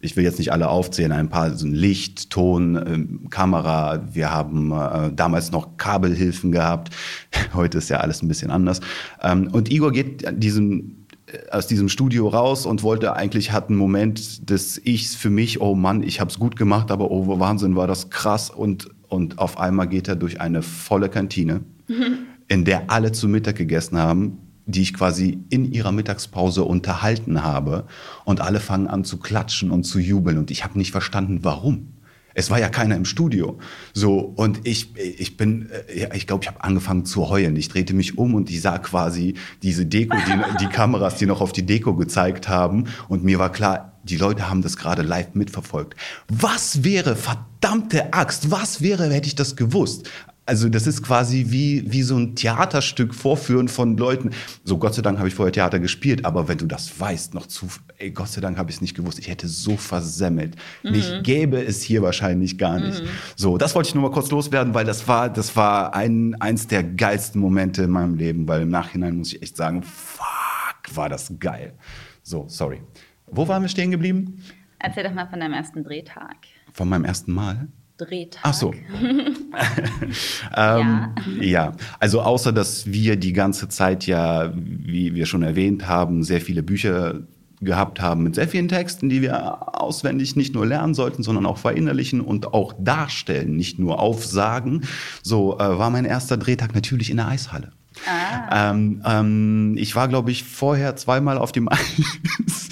ich 0.00 0.16
will 0.16 0.24
jetzt 0.24 0.38
nicht 0.38 0.52
alle 0.52 0.68
aufzählen, 0.68 1.12
ein 1.12 1.28
paar 1.28 1.56
so 1.56 1.66
Licht, 1.66 2.30
Ton, 2.30 2.76
ähm, 2.76 3.30
Kamera. 3.30 4.02
Wir 4.12 4.30
haben 4.30 4.72
äh, 4.72 5.12
damals 5.12 5.50
noch 5.50 5.76
Kabelhilfen 5.76 6.52
gehabt. 6.52 6.90
Heute 7.54 7.78
ist 7.78 7.90
ja 7.90 7.98
alles 7.98 8.22
ein 8.22 8.28
bisschen 8.28 8.50
anders. 8.50 8.80
Ähm, 9.22 9.48
und 9.52 9.70
Igor 9.70 9.92
geht 9.92 10.24
diesen 10.42 11.06
äh, 11.26 11.50
aus 11.50 11.66
diesem 11.66 11.88
Studio 11.88 12.28
raus 12.28 12.66
und 12.66 12.82
wollte 12.82 13.14
eigentlich, 13.14 13.52
hat 13.52 13.68
einen 13.68 13.78
Moment 13.78 14.48
des 14.50 14.80
Ichs 14.84 15.14
für 15.14 15.30
mich, 15.30 15.60
oh 15.60 15.74
Mann, 15.74 16.02
ich 16.02 16.20
habe 16.20 16.30
es 16.30 16.38
gut 16.38 16.56
gemacht, 16.56 16.90
aber 16.90 17.10
oh 17.10 17.38
Wahnsinn, 17.38 17.76
war 17.76 17.86
das 17.86 18.10
krass. 18.10 18.50
Und, 18.50 18.88
und 19.08 19.38
auf 19.38 19.58
einmal 19.58 19.88
geht 19.88 20.08
er 20.08 20.16
durch 20.16 20.40
eine 20.40 20.62
volle 20.62 21.08
Kantine, 21.08 21.60
mhm. 21.88 22.18
In 22.50 22.64
der 22.64 22.90
alle 22.90 23.12
zu 23.12 23.28
Mittag 23.28 23.56
gegessen 23.56 23.96
haben, 23.96 24.38
die 24.66 24.82
ich 24.82 24.92
quasi 24.92 25.38
in 25.50 25.70
ihrer 25.72 25.92
Mittagspause 25.92 26.64
unterhalten 26.64 27.44
habe. 27.44 27.86
Und 28.24 28.40
alle 28.40 28.58
fangen 28.58 28.88
an 28.88 29.04
zu 29.04 29.18
klatschen 29.18 29.70
und 29.70 29.84
zu 29.84 30.00
jubeln. 30.00 30.36
Und 30.36 30.50
ich 30.50 30.64
habe 30.64 30.76
nicht 30.76 30.90
verstanden, 30.90 31.38
warum. 31.42 31.94
Es 32.34 32.50
war 32.50 32.58
ja 32.58 32.68
keiner 32.68 32.96
im 32.96 33.04
Studio. 33.04 33.58
So, 33.92 34.18
und 34.18 34.66
ich, 34.66 34.96
ich 34.96 35.36
bin, 35.36 35.70
ich 36.12 36.26
glaube, 36.26 36.42
ich 36.42 36.48
habe 36.48 36.62
angefangen 36.62 37.04
zu 37.04 37.28
heulen. 37.28 37.54
Ich 37.54 37.68
drehte 37.68 37.94
mich 37.94 38.18
um 38.18 38.34
und 38.34 38.50
ich 38.50 38.60
sah 38.60 38.78
quasi 38.78 39.34
diese 39.62 39.86
Deko, 39.86 40.16
die, 40.16 40.64
die 40.64 40.68
Kameras, 40.68 41.16
die 41.16 41.26
noch 41.26 41.40
auf 41.40 41.52
die 41.52 41.64
Deko 41.66 41.94
gezeigt 41.94 42.48
haben. 42.48 42.84
Und 43.08 43.22
mir 43.22 43.38
war 43.38 43.52
klar, 43.52 44.00
die 44.02 44.16
Leute 44.16 44.50
haben 44.50 44.62
das 44.62 44.76
gerade 44.76 45.02
live 45.02 45.34
mitverfolgt. 45.34 45.94
Was 46.28 46.82
wäre, 46.82 47.14
verdammte 47.14 48.12
Axt, 48.12 48.50
was 48.50 48.80
wäre, 48.80 49.12
hätte 49.12 49.28
ich 49.28 49.34
das 49.34 49.56
gewusst? 49.56 50.08
Also 50.46 50.68
das 50.68 50.86
ist 50.86 51.02
quasi 51.02 51.46
wie, 51.48 51.84
wie 51.92 52.02
so 52.02 52.16
ein 52.16 52.34
Theaterstück 52.34 53.14
vorführen 53.14 53.68
von 53.68 53.96
Leuten. 53.96 54.30
So, 54.64 54.78
Gott 54.78 54.94
sei 54.94 55.02
Dank 55.02 55.18
habe 55.18 55.28
ich 55.28 55.34
vorher 55.34 55.52
Theater 55.52 55.78
gespielt, 55.78 56.24
aber 56.24 56.48
wenn 56.48 56.58
du 56.58 56.66
das 56.66 56.98
weißt, 56.98 57.34
noch 57.34 57.46
zu, 57.46 57.68
ey, 57.98 58.10
Gott 58.10 58.28
sei 58.28 58.40
Dank 58.40 58.58
habe 58.58 58.68
ich 58.70 58.76
es 58.76 58.80
nicht 58.80 58.96
gewusst. 58.96 59.18
Ich 59.18 59.28
hätte 59.28 59.46
so 59.46 59.76
versemmelt. 59.76 60.56
Mhm. 60.82 60.90
Mich 60.90 61.22
gäbe 61.22 61.62
es 61.62 61.82
hier 61.82 62.02
wahrscheinlich 62.02 62.58
gar 62.58 62.80
nicht. 62.80 63.02
Mhm. 63.02 63.08
So, 63.36 63.58
das 63.58 63.74
wollte 63.74 63.90
ich 63.90 63.94
nur 63.94 64.02
mal 64.02 64.10
kurz 64.10 64.30
loswerden, 64.30 64.74
weil 64.74 64.84
das 64.84 65.06
war, 65.06 65.28
das 65.28 65.54
war 65.54 65.94
ein, 65.94 66.34
eins 66.40 66.66
der 66.66 66.82
geilsten 66.82 67.40
Momente 67.40 67.82
in 67.82 67.90
meinem 67.90 68.16
Leben, 68.16 68.48
weil 68.48 68.62
im 68.62 68.70
Nachhinein 68.70 69.16
muss 69.16 69.32
ich 69.32 69.42
echt 69.42 69.56
sagen, 69.56 69.82
fuck, 69.82 70.96
war 70.96 71.08
das 71.08 71.32
geil. 71.38 71.74
So, 72.22 72.46
sorry. 72.48 72.80
Wo 73.26 73.46
waren 73.46 73.62
wir 73.62 73.68
stehen 73.68 73.90
geblieben? 73.92 74.42
Erzähl 74.80 75.04
doch 75.04 75.12
mal 75.12 75.28
von 75.28 75.38
deinem 75.38 75.52
ersten 75.52 75.84
Drehtag. 75.84 76.36
Von 76.72 76.88
meinem 76.88 77.04
ersten 77.04 77.32
Mal? 77.32 77.68
Drehtag. 78.00 78.42
Ach 78.44 78.54
so. 78.54 78.72
ähm, 80.56 81.08
ja. 81.40 81.42
ja, 81.42 81.72
also 81.98 82.22
außer 82.22 82.52
dass 82.52 82.86
wir 82.90 83.16
die 83.16 83.32
ganze 83.32 83.68
Zeit 83.68 84.06
ja, 84.06 84.52
wie 84.54 85.14
wir 85.14 85.26
schon 85.26 85.42
erwähnt 85.42 85.86
haben, 85.86 86.22
sehr 86.22 86.40
viele 86.40 86.62
Bücher 86.62 87.20
gehabt 87.60 88.00
haben 88.00 88.22
mit 88.22 88.34
sehr 88.34 88.48
vielen 88.48 88.68
Texten, 88.68 89.08
die 89.08 89.20
wir 89.20 89.78
auswendig 89.80 90.34
nicht 90.34 90.54
nur 90.54 90.66
lernen 90.66 90.94
sollten, 90.94 91.22
sondern 91.22 91.44
auch 91.44 91.58
verinnerlichen 91.58 92.20
und 92.20 92.54
auch 92.54 92.72
darstellen, 92.78 93.54
nicht 93.54 93.78
nur 93.78 94.00
aufsagen. 94.00 94.84
So 95.22 95.58
äh, 95.58 95.78
war 95.78 95.90
mein 95.90 96.06
erster 96.06 96.38
Drehtag 96.38 96.74
natürlich 96.74 97.10
in 97.10 97.18
der 97.18 97.28
Eishalle. 97.28 97.72
Ah. 98.06 98.70
Ähm, 98.70 99.02
ähm, 99.04 99.74
ich 99.76 99.94
war, 99.94 100.08
glaube 100.08 100.30
ich, 100.30 100.44
vorher 100.44 100.96
zweimal 100.96 101.36
auf 101.36 101.52
dem 101.52 101.68
Eis 101.70 102.70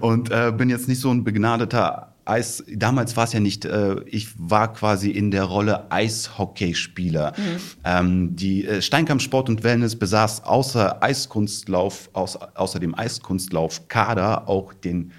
und 0.00 0.30
äh, 0.30 0.52
bin 0.56 0.70
jetzt 0.70 0.88
nicht 0.88 1.00
so 1.00 1.10
ein 1.10 1.24
begnadeter 1.24 2.11
Eis, 2.24 2.62
damals 2.72 3.16
war 3.16 3.24
es 3.24 3.32
ja 3.32 3.40
nicht, 3.40 3.64
äh, 3.64 4.00
ich 4.06 4.28
war 4.36 4.72
quasi 4.72 5.10
in 5.10 5.30
der 5.30 5.44
Rolle 5.44 5.90
Eishockeyspieler. 5.90 7.32
Mhm. 7.36 7.60
Ähm, 7.84 8.36
die 8.36 8.66
äh, 8.66 8.82
Steinkamp 8.82 9.20
Sport 9.20 9.48
und 9.48 9.64
Wellness 9.64 9.96
besaß 9.96 10.44
außer 10.44 11.02
Eiskunstlauf, 11.02 12.10
außer, 12.12 12.52
außer 12.54 12.78
dem 12.78 12.94
Eiskunstlauf-Kader 12.94 14.48
auch 14.48 14.72
den 14.72 15.12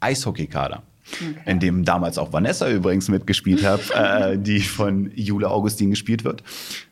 Eishockey-Kader. 0.00 0.82
Okay. 1.12 1.34
In 1.44 1.60
dem 1.60 1.84
damals 1.84 2.16
auch 2.16 2.32
Vanessa 2.32 2.70
übrigens 2.70 3.08
mitgespielt 3.08 3.62
hat, 3.62 3.90
äh, 3.94 4.38
die 4.38 4.60
von 4.60 5.10
Jule 5.14 5.50
Augustin 5.50 5.90
gespielt 5.90 6.24
wird. 6.24 6.42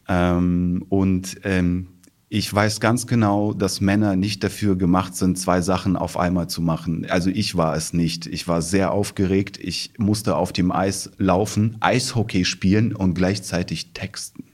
Ähm, 0.08 0.84
und 0.90 1.40
ähm, 1.44 1.88
ich 2.34 2.52
weiß 2.52 2.80
ganz 2.80 3.06
genau, 3.06 3.52
dass 3.52 3.82
Männer 3.82 4.16
nicht 4.16 4.42
dafür 4.42 4.74
gemacht 4.74 5.14
sind, 5.14 5.38
zwei 5.38 5.60
Sachen 5.60 5.98
auf 5.98 6.18
einmal 6.18 6.48
zu 6.48 6.62
machen. 6.62 7.04
Also 7.10 7.28
ich 7.28 7.58
war 7.58 7.76
es 7.76 7.92
nicht. 7.92 8.26
Ich 8.26 8.48
war 8.48 8.62
sehr 8.62 8.92
aufgeregt. 8.92 9.58
Ich 9.60 9.92
musste 9.98 10.36
auf 10.36 10.50
dem 10.50 10.72
Eis 10.72 11.10
laufen, 11.18 11.76
Eishockey 11.80 12.46
spielen 12.46 12.96
und 12.96 13.12
gleichzeitig 13.12 13.92
texten. 13.92 14.44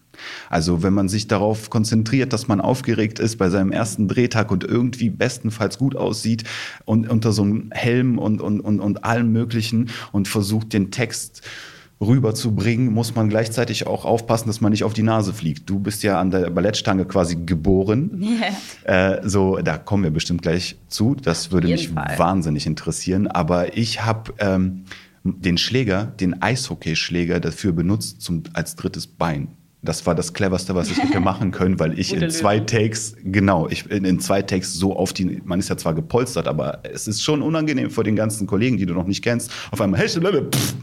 Also 0.50 0.82
wenn 0.82 0.92
man 0.92 1.08
sich 1.08 1.28
darauf 1.28 1.70
konzentriert, 1.70 2.32
dass 2.32 2.48
man 2.48 2.60
aufgeregt 2.60 3.20
ist 3.20 3.36
bei 3.36 3.48
seinem 3.48 3.70
ersten 3.70 4.08
Drehtag 4.08 4.50
und 4.50 4.64
irgendwie 4.64 5.10
bestenfalls 5.10 5.78
gut 5.78 5.94
aussieht 5.94 6.42
und 6.84 7.08
unter 7.08 7.30
so 7.30 7.42
einem 7.42 7.70
Helm 7.70 8.18
und, 8.18 8.40
und, 8.40 8.60
und, 8.60 8.80
und 8.80 9.04
allem 9.04 9.30
Möglichen 9.30 9.90
und 10.10 10.26
versucht 10.26 10.72
den 10.72 10.90
Text 10.90 11.42
rüberzubringen, 12.00 12.92
muss 12.92 13.14
man 13.14 13.28
gleichzeitig 13.28 13.86
auch 13.86 14.04
aufpassen, 14.04 14.46
dass 14.48 14.60
man 14.60 14.70
nicht 14.70 14.84
auf 14.84 14.94
die 14.94 15.02
Nase 15.02 15.32
fliegt. 15.32 15.68
Du 15.68 15.80
bist 15.80 16.02
ja 16.02 16.20
an 16.20 16.30
der 16.30 16.50
Ballettstange 16.50 17.04
quasi 17.04 17.36
geboren. 17.44 18.22
Yeah. 18.86 19.16
Äh, 19.18 19.28
so, 19.28 19.56
da 19.56 19.78
kommen 19.78 20.04
wir 20.04 20.10
bestimmt 20.10 20.42
gleich 20.42 20.76
zu. 20.88 21.16
Das 21.16 21.50
würde 21.50 21.68
mich 21.68 21.88
Fall. 21.88 22.18
wahnsinnig 22.18 22.66
interessieren. 22.66 23.26
Aber 23.26 23.76
ich 23.76 24.04
habe 24.04 24.32
ähm, 24.38 24.84
den 25.24 25.58
Schläger, 25.58 26.04
den 26.04 26.40
Eishockeyschläger 26.40 27.40
dafür 27.40 27.72
benutzt 27.72 28.22
zum, 28.22 28.44
als 28.52 28.76
drittes 28.76 29.06
Bein. 29.06 29.48
Das 29.88 30.04
war 30.04 30.14
das 30.14 30.34
cleverste, 30.34 30.74
was 30.74 30.90
ich 30.90 31.02
hätte 31.02 31.18
machen 31.18 31.50
können, 31.50 31.80
weil 31.80 31.98
ich 31.98 32.12
in 32.22 32.28
zwei 32.28 32.60
Takes, 32.60 33.16
genau, 33.24 33.68
ich 33.70 33.90
in, 33.90 34.04
in, 34.04 34.20
zwei 34.20 34.42
Takes 34.42 34.74
so 34.74 34.94
auf 34.94 35.14
die, 35.14 35.40
man 35.46 35.58
ist 35.58 35.70
ja 35.70 35.78
zwar 35.78 35.94
gepolstert, 35.94 36.46
aber 36.46 36.80
es 36.82 37.08
ist 37.08 37.22
schon 37.22 37.40
unangenehm 37.40 37.88
vor 37.88 38.04
den 38.04 38.14
ganzen 38.14 38.46
Kollegen, 38.46 38.76
die 38.76 38.84
du 38.84 38.92
noch 38.92 39.06
nicht 39.06 39.24
kennst, 39.24 39.50
auf 39.70 39.80
einmal 39.80 39.98
hey, 39.98 40.06
pff, 40.06 40.74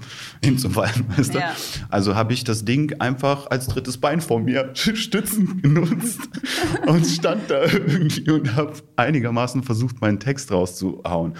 hinzufallen, 0.43 1.05
weißt 1.17 1.35
du? 1.35 1.37
Ja. 1.37 1.55
Also 1.91 2.15
habe 2.15 2.33
ich 2.33 2.45
das 2.45 2.65
Ding 2.65 2.99
einfach 2.99 3.45
als 3.51 3.67
drittes 3.67 3.99
Bein 3.99 4.21
vor 4.21 4.39
mir 4.39 4.71
stützen 4.73 5.61
genutzt 5.61 6.21
und 6.87 7.05
stand 7.05 7.51
da 7.51 7.61
irgendwie 7.61 8.31
und 8.31 8.55
habe 8.55 8.73
einigermaßen 8.95 9.61
versucht, 9.61 10.01
meinen 10.01 10.19
Text 10.19 10.51
rauszuhauen. 10.51 11.33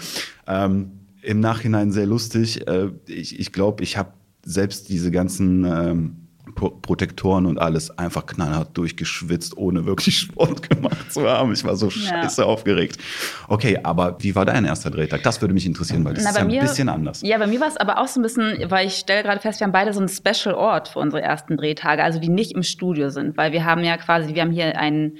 Ähm, 0.46 0.92
Im 1.20 1.40
Nachhinein 1.40 1.90
sehr 1.90 2.06
lustig. 2.06 2.64
Äh, 2.68 2.90
ich 3.08 3.40
ich 3.40 3.50
glaube, 3.50 3.82
ich 3.82 3.96
habe 3.96 4.12
selbst 4.44 4.88
diese 4.88 5.10
ganzen 5.10 5.64
ähm, 5.64 6.25
Pro 6.54 6.70
Protektoren 6.70 7.46
und 7.46 7.58
alles 7.58 7.96
einfach 7.98 8.26
knallhart 8.26 8.76
durchgeschwitzt, 8.76 9.56
ohne 9.56 9.84
wirklich 9.86 10.18
Sport 10.20 10.68
gemacht 10.68 11.12
zu 11.12 11.28
haben. 11.28 11.52
Ich 11.52 11.64
war 11.64 11.76
so 11.76 11.90
scheiße 11.90 12.42
ja. 12.42 12.46
aufgeregt. 12.46 12.98
Okay, 13.48 13.78
aber 13.82 14.16
wie 14.20 14.34
war 14.34 14.44
dein 14.44 14.64
erster 14.64 14.90
Drehtag? 14.90 15.22
Das 15.22 15.40
würde 15.40 15.54
mich 15.54 15.66
interessieren, 15.66 16.04
weil 16.04 16.14
das 16.14 16.24
Na, 16.24 16.30
ist 16.30 16.36
ja 16.36 16.42
ein 16.42 16.60
bisschen 16.60 16.88
anders. 16.88 17.22
Ja, 17.22 17.38
bei 17.38 17.46
mir 17.46 17.60
war 17.60 17.68
es 17.68 17.76
aber 17.76 17.98
auch 18.00 18.08
so 18.08 18.20
ein 18.20 18.22
bisschen, 18.22 18.70
weil 18.70 18.86
ich 18.86 18.94
stelle 18.94 19.22
gerade 19.22 19.40
fest, 19.40 19.60
wir 19.60 19.64
haben 19.64 19.72
beide 19.72 19.92
so 19.92 20.00
einen 20.00 20.08
Special 20.08 20.54
Ort 20.54 20.88
für 20.88 21.00
unsere 21.00 21.22
ersten 21.22 21.56
Drehtage, 21.56 22.02
also 22.02 22.18
die 22.18 22.28
nicht 22.28 22.52
im 22.52 22.62
Studio 22.62 23.10
sind, 23.10 23.36
weil 23.36 23.52
wir 23.52 23.64
haben 23.64 23.82
ja 23.84 23.96
quasi, 23.96 24.34
wir 24.34 24.42
haben 24.42 24.52
hier 24.52 24.78
ein 24.78 25.14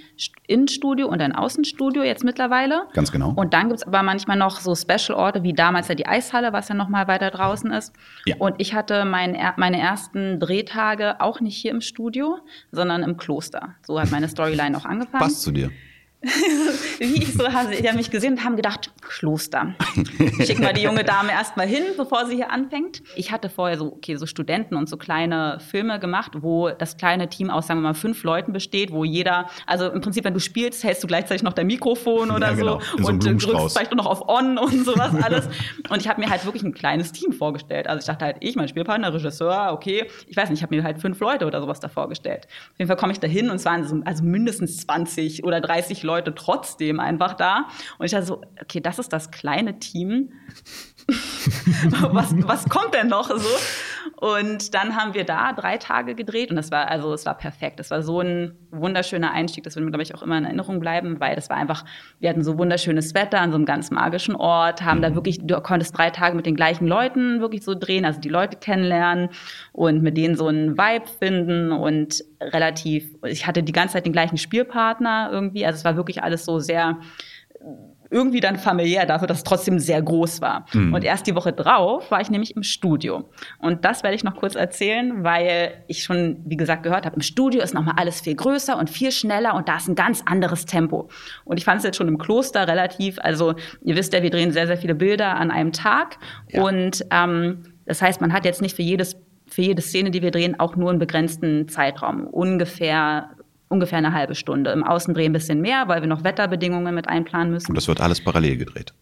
Innenstudio 0.46 1.08
und 1.08 1.20
ein 1.20 1.34
Außenstudio 1.34 2.02
jetzt 2.02 2.24
mittlerweile. 2.24 2.82
Ganz 2.92 3.10
genau. 3.10 3.32
Und 3.34 3.52
dann 3.52 3.68
gibt 3.68 3.80
es 3.80 3.86
aber 3.86 4.02
manchmal 4.02 4.36
noch 4.36 4.60
so 4.60 4.74
Special 4.74 5.18
Orte, 5.18 5.42
wie 5.42 5.52
damals 5.52 5.88
ja 5.88 5.94
die 5.94 6.06
Eishalle, 6.06 6.52
was 6.52 6.68
ja 6.68 6.74
noch 6.74 6.88
mal 6.88 7.08
weiter 7.08 7.30
draußen 7.30 7.70
ist. 7.72 7.92
Ja. 8.26 8.36
Und 8.38 8.54
ich 8.58 8.74
hatte 8.74 9.04
mein, 9.04 9.36
meine 9.56 9.80
ersten 9.80 10.38
Drehtage 10.38 11.15
auch 11.20 11.40
nicht 11.40 11.57
hier 11.57 11.70
im 11.70 11.81
Studio, 11.81 12.38
sondern 12.72 13.02
im 13.02 13.16
Kloster. 13.16 13.74
So 13.87 14.00
hat 14.00 14.11
meine 14.11 14.29
Storyline 14.29 14.76
auch 14.76 14.85
angefangen. 14.85 15.22
Passt 15.22 15.42
zu 15.42 15.52
dir. 15.52 15.70
Wie 16.98 17.22
ich 17.22 17.32
so, 17.32 17.44
die 17.46 17.88
haben 17.88 17.96
mich 17.96 18.10
gesehen 18.10 18.34
und 18.34 18.44
haben 18.44 18.56
gedacht, 18.56 18.90
Kloster. 19.00 19.74
Schick 20.44 20.58
mal 20.58 20.72
die 20.72 20.82
junge 20.82 21.04
Dame 21.04 21.32
erstmal 21.32 21.66
hin, 21.66 21.84
bevor 21.96 22.26
sie 22.26 22.36
hier 22.36 22.50
anfängt. 22.50 23.02
Ich 23.14 23.30
hatte 23.30 23.48
vorher 23.48 23.78
so, 23.78 23.92
okay, 23.92 24.16
so 24.16 24.26
Studenten 24.26 24.76
und 24.76 24.88
so 24.88 24.96
kleine 24.96 25.58
Filme 25.60 25.98
gemacht, 25.98 26.32
wo 26.40 26.70
das 26.70 26.96
kleine 26.96 27.28
Team 27.28 27.50
aus, 27.50 27.66
sagen 27.66 27.80
wir 27.80 27.88
mal, 27.88 27.94
fünf 27.94 28.22
Leuten 28.24 28.52
besteht, 28.52 28.92
wo 28.92 29.04
jeder, 29.04 29.48
also 29.66 29.90
im 29.90 30.00
Prinzip, 30.00 30.24
wenn 30.24 30.34
du 30.34 30.40
spielst, 30.40 30.84
hältst 30.84 31.02
du 31.02 31.06
gleichzeitig 31.06 31.42
noch 31.42 31.52
dein 31.52 31.66
Mikrofon 31.66 32.30
oder 32.30 32.50
ja, 32.50 32.54
genau. 32.54 32.80
so 32.98 33.08
und 33.08 33.22
so 33.22 33.52
drückst 33.52 33.76
vielleicht 33.76 33.94
noch 33.94 34.06
auf 34.06 34.28
On 34.28 34.58
und 34.58 34.84
sowas 34.84 35.12
alles. 35.22 35.48
und 35.88 36.00
ich 36.00 36.08
habe 36.08 36.20
mir 36.20 36.30
halt 36.30 36.44
wirklich 36.44 36.62
ein 36.62 36.74
kleines 36.74 37.12
Team 37.12 37.32
vorgestellt. 37.32 37.86
Also 37.86 38.00
ich 38.00 38.06
dachte 38.06 38.24
halt, 38.24 38.36
ich, 38.40 38.56
mein 38.56 38.68
Spielpartner, 38.68 39.12
Regisseur, 39.12 39.70
okay, 39.72 40.06
ich 40.26 40.36
weiß 40.36 40.50
nicht, 40.50 40.58
ich 40.58 40.62
habe 40.62 40.74
mir 40.74 40.82
halt 40.82 40.98
fünf 40.98 41.20
Leute 41.20 41.46
oder 41.46 41.60
sowas 41.60 41.80
da 41.80 41.88
vorgestellt. 41.88 42.46
Auf 42.72 42.78
jeden 42.78 42.88
Fall 42.88 42.96
komme 42.96 43.12
ich 43.12 43.20
da 43.20 43.26
hin 43.26 43.50
und 43.50 43.56
es 43.56 43.64
waren 43.64 43.86
so, 43.86 44.00
also 44.04 44.24
mindestens 44.24 44.78
20 44.78 45.44
oder 45.44 45.60
30 45.60 46.02
Leute 46.02 46.15
trotzdem 46.24 47.00
einfach 47.00 47.35
da. 47.35 47.68
Und 47.98 48.07
ich 48.07 48.12
dachte 48.12 48.26
so, 48.26 48.42
okay, 48.61 48.81
das 48.81 48.98
ist 48.98 49.12
das 49.12 49.31
kleine 49.31 49.79
Team. 49.79 50.33
was, 52.10 52.34
was 52.46 52.68
kommt 52.68 52.94
denn 52.94 53.08
noch 53.08 53.28
so? 53.28 53.48
Und 54.16 54.74
dann 54.74 54.96
haben 54.96 55.14
wir 55.14 55.24
da 55.24 55.52
drei 55.52 55.76
Tage 55.76 56.14
gedreht 56.14 56.50
und 56.50 56.56
das 56.56 56.70
war, 56.70 56.88
also 56.88 57.12
es 57.12 57.26
war 57.26 57.36
perfekt. 57.36 57.78
Das 57.78 57.90
war 57.90 58.02
so 58.02 58.20
ein 58.20 58.56
wunderschöner 58.70 59.30
Einstieg, 59.30 59.62
das 59.64 59.76
wird 59.76 59.84
mir, 59.84 59.90
glaube 59.90 60.02
ich, 60.02 60.14
auch 60.14 60.22
immer 60.22 60.38
in 60.38 60.44
Erinnerung 60.44 60.80
bleiben, 60.80 61.20
weil 61.20 61.36
das 61.36 61.50
war 61.50 61.56
einfach, 61.56 61.84
wir 62.18 62.30
hatten 62.30 62.42
so 62.42 62.58
wunderschönes 62.58 63.14
Wetter 63.14 63.40
an 63.40 63.50
so 63.50 63.56
einem 63.56 63.66
ganz 63.66 63.90
magischen 63.90 64.34
Ort, 64.34 64.82
haben 64.82 65.02
da 65.02 65.10
mhm. 65.10 65.14
wirklich, 65.16 65.38
du 65.42 65.60
konntest 65.60 65.96
drei 65.96 66.10
Tage 66.10 66.34
mit 66.34 66.46
den 66.46 66.56
gleichen 66.56 66.86
Leuten 66.86 67.40
wirklich 67.40 67.62
so 67.62 67.74
drehen, 67.74 68.04
also 68.04 68.20
die 68.20 68.28
Leute 68.28 68.56
kennenlernen 68.56 69.28
und 69.72 70.02
mit 70.02 70.16
denen 70.16 70.34
so 70.34 70.46
einen 70.46 70.78
Vibe 70.78 71.06
finden 71.06 71.72
und 71.72 72.24
relativ, 72.40 73.14
ich 73.24 73.46
hatte 73.46 73.62
die 73.62 73.72
ganze 73.72 73.94
Zeit 73.94 74.06
den 74.06 74.12
gleichen 74.12 74.38
Spielpartner 74.38 75.28
irgendwie, 75.30 75.66
also 75.66 75.76
es 75.76 75.84
war 75.84 75.96
wirklich 75.96 76.22
alles 76.22 76.44
so 76.44 76.58
sehr 76.58 76.98
irgendwie 78.10 78.40
dann 78.40 78.56
familiär 78.56 79.06
dafür, 79.06 79.26
dass 79.26 79.38
es 79.38 79.44
trotzdem 79.44 79.78
sehr 79.78 80.00
groß 80.02 80.40
war. 80.40 80.66
Mhm. 80.72 80.94
Und 80.94 81.04
erst 81.04 81.26
die 81.26 81.34
Woche 81.34 81.52
drauf 81.52 82.10
war 82.10 82.20
ich 82.20 82.30
nämlich 82.30 82.56
im 82.56 82.62
Studio. 82.62 83.28
Und 83.58 83.84
das 83.84 84.02
werde 84.02 84.16
ich 84.16 84.24
noch 84.24 84.36
kurz 84.36 84.54
erzählen, 84.54 85.24
weil 85.24 85.72
ich 85.86 86.02
schon, 86.02 86.38
wie 86.44 86.56
gesagt, 86.56 86.82
gehört 86.82 87.06
habe, 87.06 87.16
im 87.16 87.22
Studio 87.22 87.62
ist 87.62 87.74
nochmal 87.74 87.94
alles 87.96 88.20
viel 88.20 88.34
größer 88.34 88.78
und 88.78 88.90
viel 88.90 89.12
schneller 89.12 89.54
und 89.54 89.68
da 89.68 89.76
ist 89.76 89.88
ein 89.88 89.94
ganz 89.94 90.22
anderes 90.24 90.66
Tempo. 90.66 91.08
Und 91.44 91.58
ich 91.58 91.64
fand 91.64 91.78
es 91.78 91.84
jetzt 91.84 91.96
schon 91.96 92.08
im 92.08 92.18
Kloster 92.18 92.68
relativ, 92.68 93.18
also 93.20 93.54
ihr 93.82 93.96
wisst 93.96 94.12
ja, 94.12 94.22
wir 94.22 94.30
drehen 94.30 94.52
sehr, 94.52 94.66
sehr 94.66 94.76
viele 94.76 94.94
Bilder 94.94 95.36
an 95.36 95.50
einem 95.50 95.72
Tag. 95.72 96.18
Ja. 96.50 96.62
Und 96.62 97.04
ähm, 97.10 97.62
das 97.86 98.02
heißt, 98.02 98.20
man 98.20 98.32
hat 98.32 98.44
jetzt 98.44 98.62
nicht 98.62 98.76
für 98.76 98.82
jedes 98.82 99.16
für 99.48 99.62
jede 99.62 99.80
Szene, 99.80 100.10
die 100.10 100.22
wir 100.22 100.32
drehen, 100.32 100.58
auch 100.58 100.74
nur 100.74 100.90
einen 100.90 100.98
begrenzten 100.98 101.68
Zeitraum. 101.68 102.26
Ungefähr 102.26 103.30
ungefähr 103.68 103.98
eine 103.98 104.12
halbe 104.12 104.35
Stunde. 104.35 104.70
Im 104.70 104.85
Außendreh 104.85 105.24
ein 105.24 105.33
bisschen 105.33 105.61
mehr, 105.61 105.85
weil 105.88 106.00
wir 106.00 106.09
noch 106.09 106.24
Wetterbedingungen 106.24 106.94
mit 106.94 107.09
einplanen 107.09 107.50
müssen. 107.50 107.68
Und 107.70 107.74
das 107.74 107.88
wird 107.88 108.00
alles 108.00 108.22
parallel 108.22 108.57
gedreht. 108.57 108.92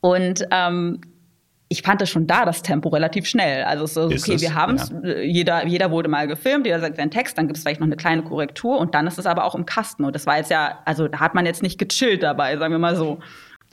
Und 0.00 0.44
ähm, 0.50 1.00
ich 1.72 1.82
fand 1.82 2.02
das 2.02 2.10
schon 2.10 2.26
da, 2.26 2.44
das 2.44 2.62
Tempo 2.62 2.90
relativ 2.90 3.26
schnell. 3.26 3.64
Also 3.64 3.86
so, 3.86 4.04
okay, 4.04 4.38
wir 4.40 4.54
haben 4.54 4.74
es, 4.74 4.90
ja. 4.90 5.20
jeder, 5.20 5.66
jeder 5.66 5.90
wurde 5.90 6.08
mal 6.08 6.26
gefilmt, 6.28 6.66
jeder 6.66 6.80
sagt 6.80 6.96
seinen 6.96 7.10
Text, 7.10 7.38
dann 7.38 7.46
gibt 7.46 7.56
es 7.56 7.62
vielleicht 7.62 7.80
noch 7.80 7.86
eine 7.86 7.96
kleine 7.96 8.22
Korrektur 8.22 8.78
und 8.78 8.94
dann 8.94 9.06
ist 9.06 9.18
es 9.18 9.24
aber 9.24 9.44
auch 9.44 9.54
im 9.54 9.64
Kasten. 9.64 10.04
Und 10.04 10.14
das 10.14 10.26
war 10.26 10.36
jetzt 10.36 10.50
ja, 10.50 10.80
also 10.84 11.08
da 11.08 11.20
hat 11.20 11.34
man 11.34 11.46
jetzt 11.46 11.62
nicht 11.62 11.78
gechillt 11.78 12.22
dabei, 12.22 12.58
sagen 12.58 12.74
wir 12.74 12.78
mal 12.78 12.94
so. 12.94 13.20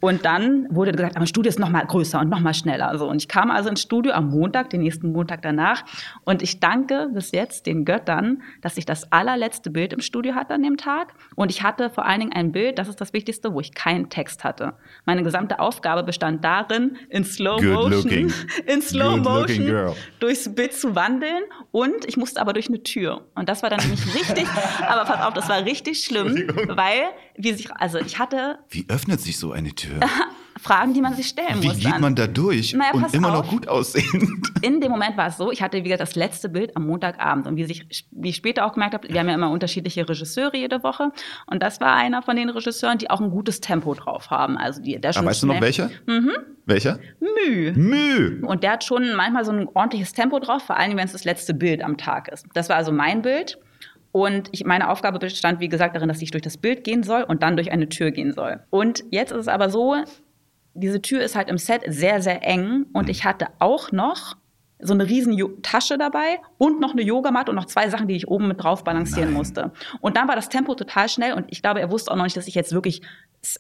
Und 0.02 0.26
dann 0.26 0.68
wurde 0.70 0.92
gesagt, 0.92 1.16
aber 1.16 1.26
Studio 1.26 1.50
ist 1.50 1.60
noch 1.60 1.70
mal 1.70 1.86
größer 1.86 2.20
und 2.20 2.30
noch 2.30 2.40
mal 2.40 2.54
schneller. 2.54 2.98
So. 2.98 3.10
Und 3.10 3.18
ich 3.18 3.28
kam 3.28 3.52
also 3.52 3.70
ins 3.70 3.82
Studio 3.82 4.14
am 4.14 4.30
Montag, 4.30 4.70
den 4.70 4.82
nächsten 4.82 5.12
Montag 5.12 5.42
danach. 5.42 5.84
Und 6.24 6.42
ich 6.42 6.60
danke 6.60 7.10
bis 7.14 7.32
jetzt 7.32 7.66
den 7.66 7.86
Göttern, 7.86 8.42
dass 8.62 8.78
ich 8.78 8.86
das 8.86 9.12
allerletzte 9.12 9.70
Bild 9.70 9.94
im 9.94 10.02
Studio 10.02 10.36
hatte 10.36 10.54
an 10.54 10.64
dem 10.64 10.78
Tag. 10.78 11.14
Und 11.36 11.52
ich 11.52 11.64
hatte 11.64 11.90
vor 11.90 12.06
allen 12.06 12.22
Dingen 12.22 12.34
ein 12.34 12.52
Bild, 12.52 12.80
das 12.80 12.88
ist 12.88 13.02
das 13.02 13.14
Wichtigste, 13.14 13.54
wo 13.54 13.60
ich 13.60 13.74
keinen 13.74 14.10
Text 14.10 14.44
hatte. 14.44 14.74
Meine 15.06 15.24
gesamte 15.24 15.60
Aufgabe 15.60 16.04
bestand 16.04 16.44
darin, 16.44 16.98
in 17.10 17.24
Slow 17.24 17.62
Motion, 17.62 18.34
in 18.66 18.82
Slow 18.82 19.18
Motion 19.18 19.94
durchs 20.20 20.54
Bild 20.54 20.74
zu 20.74 20.96
wandeln. 20.96 21.44
Und 21.72 22.06
ich 22.06 22.18
musste 22.18 22.42
aber 22.42 22.54
durch 22.54 22.68
eine 22.68 22.84
Tür. 22.84 23.26
Und 23.36 23.50
das 23.50 23.64
war 23.64 23.70
dann 23.70 23.80
nämlich 23.82 24.06
richtig, 24.14 24.48
aber 24.88 25.06
pass 25.06 25.26
auf, 25.26 25.34
das 25.34 25.50
war 25.50 25.66
richtig 25.66 26.04
schlimm, 26.04 26.48
weil, 26.68 27.10
wie 27.40 27.54
sich, 27.54 27.72
also 27.74 28.00
ich 28.00 28.20
hatte. 28.20 28.60
Wie 28.70 28.86
öffnet 28.90 29.22
sich 29.22 29.40
so 29.40 29.52
eine 29.52 29.74
Tür? 29.74 30.00
Fragen, 30.62 30.94
die 30.94 31.00
man 31.00 31.16
sich 31.16 31.28
stellen 31.28 31.62
Wie 31.62 31.68
muss. 31.68 31.78
Wie 31.78 31.86
geht 31.86 32.00
man 32.00 32.16
da 32.16 32.28
durch 32.28 32.74
naja, 32.74 32.92
und 32.92 33.14
immer 33.14 33.30
auf. 33.30 33.46
noch 33.46 33.50
gut 33.50 33.70
aussehend? 33.70 34.52
In 34.62 34.82
dem 34.82 34.92
Moment 34.92 35.16
war 35.16 35.28
es 35.28 35.38
so, 35.38 35.54
ich 35.54 35.62
hatte, 35.62 35.78
wie 35.78 35.84
gesagt, 35.84 36.02
das 36.02 36.16
letzte 36.16 36.50
Bild 36.50 36.76
am 36.76 36.86
Montagabend. 36.86 37.48
Und 37.48 37.56
wie, 37.56 37.64
sich, 37.64 37.86
wie 38.12 38.30
ich 38.30 38.36
später 38.36 38.66
auch 38.66 38.74
gemerkt 38.74 38.94
habe, 38.94 39.08
wir 39.08 39.18
haben 39.22 39.30
ja 39.30 39.36
immer 39.36 39.52
unterschiedliche 39.52 40.08
Regisseure 40.10 40.58
jede 40.58 40.84
Woche. 40.84 41.14
Und 41.48 41.64
das 41.64 41.80
war 41.80 41.96
einer 41.96 42.22
von 42.22 42.36
den 42.36 42.50
Regisseuren, 42.50 42.98
die 42.98 43.10
auch 43.10 43.22
ein 43.22 43.32
gutes 43.32 43.62
Tempo 43.62 43.94
drauf 43.94 44.32
haben. 44.32 44.58
Also 44.58 44.82
die, 44.82 45.00
der 45.00 45.14
schon 45.14 45.22
Aber 45.22 45.30
weißt 45.30 45.40
schnell, 45.40 45.50
du 45.50 45.56
noch 45.56 45.62
welcher? 45.62 45.90
Mhm. 46.08 46.32
Welcher? 46.66 47.00
Müh. 47.22 47.72
Müh. 47.72 48.46
Und 48.46 48.64
der 48.64 48.74
hat 48.74 48.84
schon 48.84 49.16
manchmal 49.16 49.46
so 49.46 49.54
ein 49.54 49.66
ordentliches 49.74 50.12
Tempo 50.12 50.40
drauf, 50.40 50.64
vor 50.64 50.76
allem 50.76 50.98
wenn 50.98 51.06
es 51.06 51.14
das 51.14 51.24
letzte 51.24 51.54
Bild 51.54 51.82
am 51.82 51.96
Tag 51.96 52.28
ist. 52.28 52.46
Das 52.54 52.68
war 52.68 52.76
also 52.76 52.92
mein 52.92 53.22
Bild. 53.22 53.60
Und 54.12 54.50
ich, 54.52 54.66
meine 54.66 54.90
Aufgabe 54.90 55.20
bestand, 55.20 55.60
wie 55.60 55.70
gesagt, 55.70 55.96
darin, 55.96 56.10
dass 56.10 56.22
ich 56.22 56.32
durch 56.32 56.42
das 56.42 56.58
Bild 56.58 56.84
gehen 56.84 57.04
soll 57.04 57.24
und 57.24 57.44
dann 57.44 57.56
durch 57.56 57.72
eine 57.72 57.90
Tür 57.90 58.12
gehen 58.12 58.34
soll. 58.34 58.60
Und 58.70 59.04
jetzt 59.12 59.32
ist 59.32 59.42
es 59.42 59.48
aber 59.48 59.70
so, 59.70 59.96
diese 60.74 61.02
Tür 61.02 61.22
ist 61.22 61.36
halt 61.36 61.50
im 61.50 61.58
Set 61.58 61.84
sehr, 61.88 62.22
sehr 62.22 62.46
eng 62.46 62.86
und 62.94 63.10
ich 63.10 63.26
hatte 63.26 63.48
auch 63.60 63.92
noch 63.92 64.38
so 64.82 64.94
eine 64.94 65.08
riesen 65.08 65.62
Tasche 65.62 65.98
dabei 65.98 66.40
und 66.58 66.80
noch 66.80 66.94
eine 66.94 67.02
Yogamatte 67.02 67.52
und 67.52 67.56
noch 67.56 67.66
zwei 67.66 67.90
Sachen, 67.90 68.08
die 68.08 68.16
ich 68.16 68.30
oben 68.30 68.48
mit 68.48 68.64
drauf 68.64 68.84
balancieren 68.84 69.30
Nein. 69.30 69.38
musste. 69.38 69.72
Und 70.00 70.16
dann 70.16 70.28
war 70.28 70.36
das 70.36 70.48
Tempo 70.48 70.74
total 70.74 71.10
schnell 71.10 71.34
und 71.34 71.48
ich 71.50 71.62
glaube, 71.62 71.82
er 71.82 71.92
wusste 71.92 72.12
auch 72.12 72.16
noch 72.16 72.24
nicht, 72.24 72.38
dass 72.38 72.48
ich 72.48 72.56
jetzt 72.56 72.72
wirklich 72.72 73.02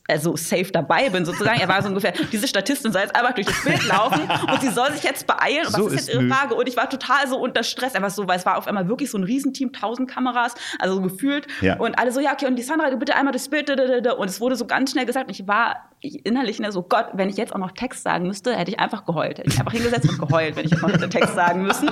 also 0.07 0.35
safe 0.35 0.71
dabei 0.71 1.09
bin 1.09 1.25
sozusagen. 1.25 1.59
Er 1.59 1.67
war 1.67 1.81
so 1.81 1.87
ungefähr, 1.87 2.13
diese 2.31 2.47
Statistin 2.47 2.91
soll 2.91 3.01
jetzt 3.01 3.15
einfach 3.15 3.33
durch 3.33 3.47
das 3.47 3.63
Bild 3.63 3.87
laufen 3.87 4.21
und 4.51 4.61
sie 4.61 4.69
soll 4.69 4.91
sich 4.91 5.03
jetzt 5.03 5.25
beeilen. 5.25 5.65
Und 5.65 5.75
so 5.75 5.85
was 5.85 5.93
ist 5.93 6.07
jetzt 6.07 6.15
ihre 6.15 6.27
Frage? 6.27 6.55
Und 6.55 6.67
ich 6.67 6.75
war 6.75 6.89
total 6.89 7.27
so 7.27 7.39
unter 7.39 7.63
Stress, 7.63 7.95
einfach 7.95 8.09
so, 8.09 8.27
weil 8.27 8.37
es 8.37 8.45
war 8.45 8.57
auf 8.57 8.67
einmal 8.67 8.89
wirklich 8.89 9.09
so 9.09 9.17
ein 9.17 9.23
Riesenteam, 9.23 9.71
tausend 9.71 10.09
Kameras, 10.09 10.55
also 10.79 10.95
so 10.95 11.01
gefühlt. 11.01 11.47
Ja. 11.61 11.77
Und 11.77 11.97
alle 11.97 12.11
so, 12.11 12.19
ja, 12.19 12.33
okay, 12.33 12.47
und 12.47 12.55
die 12.55 12.63
Sandra, 12.63 12.89
du 12.89 12.97
bitte 12.97 13.15
einmal 13.15 13.31
das 13.31 13.47
Bild, 13.47 13.69
und 13.69 14.29
es 14.29 14.41
wurde 14.41 14.55
so 14.55 14.65
ganz 14.67 14.91
schnell 14.91 15.05
gesagt. 15.05 15.27
Und 15.27 15.39
ich 15.39 15.47
war 15.47 15.89
ich 16.01 16.25
innerlich 16.25 16.61
so, 16.69 16.83
Gott, 16.83 17.07
wenn 17.13 17.29
ich 17.29 17.37
jetzt 17.37 17.53
auch 17.53 17.57
noch 17.57 17.71
Text 17.71 18.03
sagen 18.03 18.27
müsste, 18.27 18.55
hätte 18.55 18.71
ich 18.71 18.79
einfach 18.79 19.05
geheult. 19.05 19.37
Hätte 19.37 19.49
ich 19.49 19.59
einfach 19.59 19.73
hingesetzt 19.73 20.09
und 20.09 20.17
geheult, 20.17 20.55
wenn 20.55 20.65
ich 20.65 20.71
jetzt 20.71 20.81
noch 20.81 20.91
hätte 20.91 21.09
Text 21.09 21.35
sagen 21.35 21.63
müssen. 21.63 21.91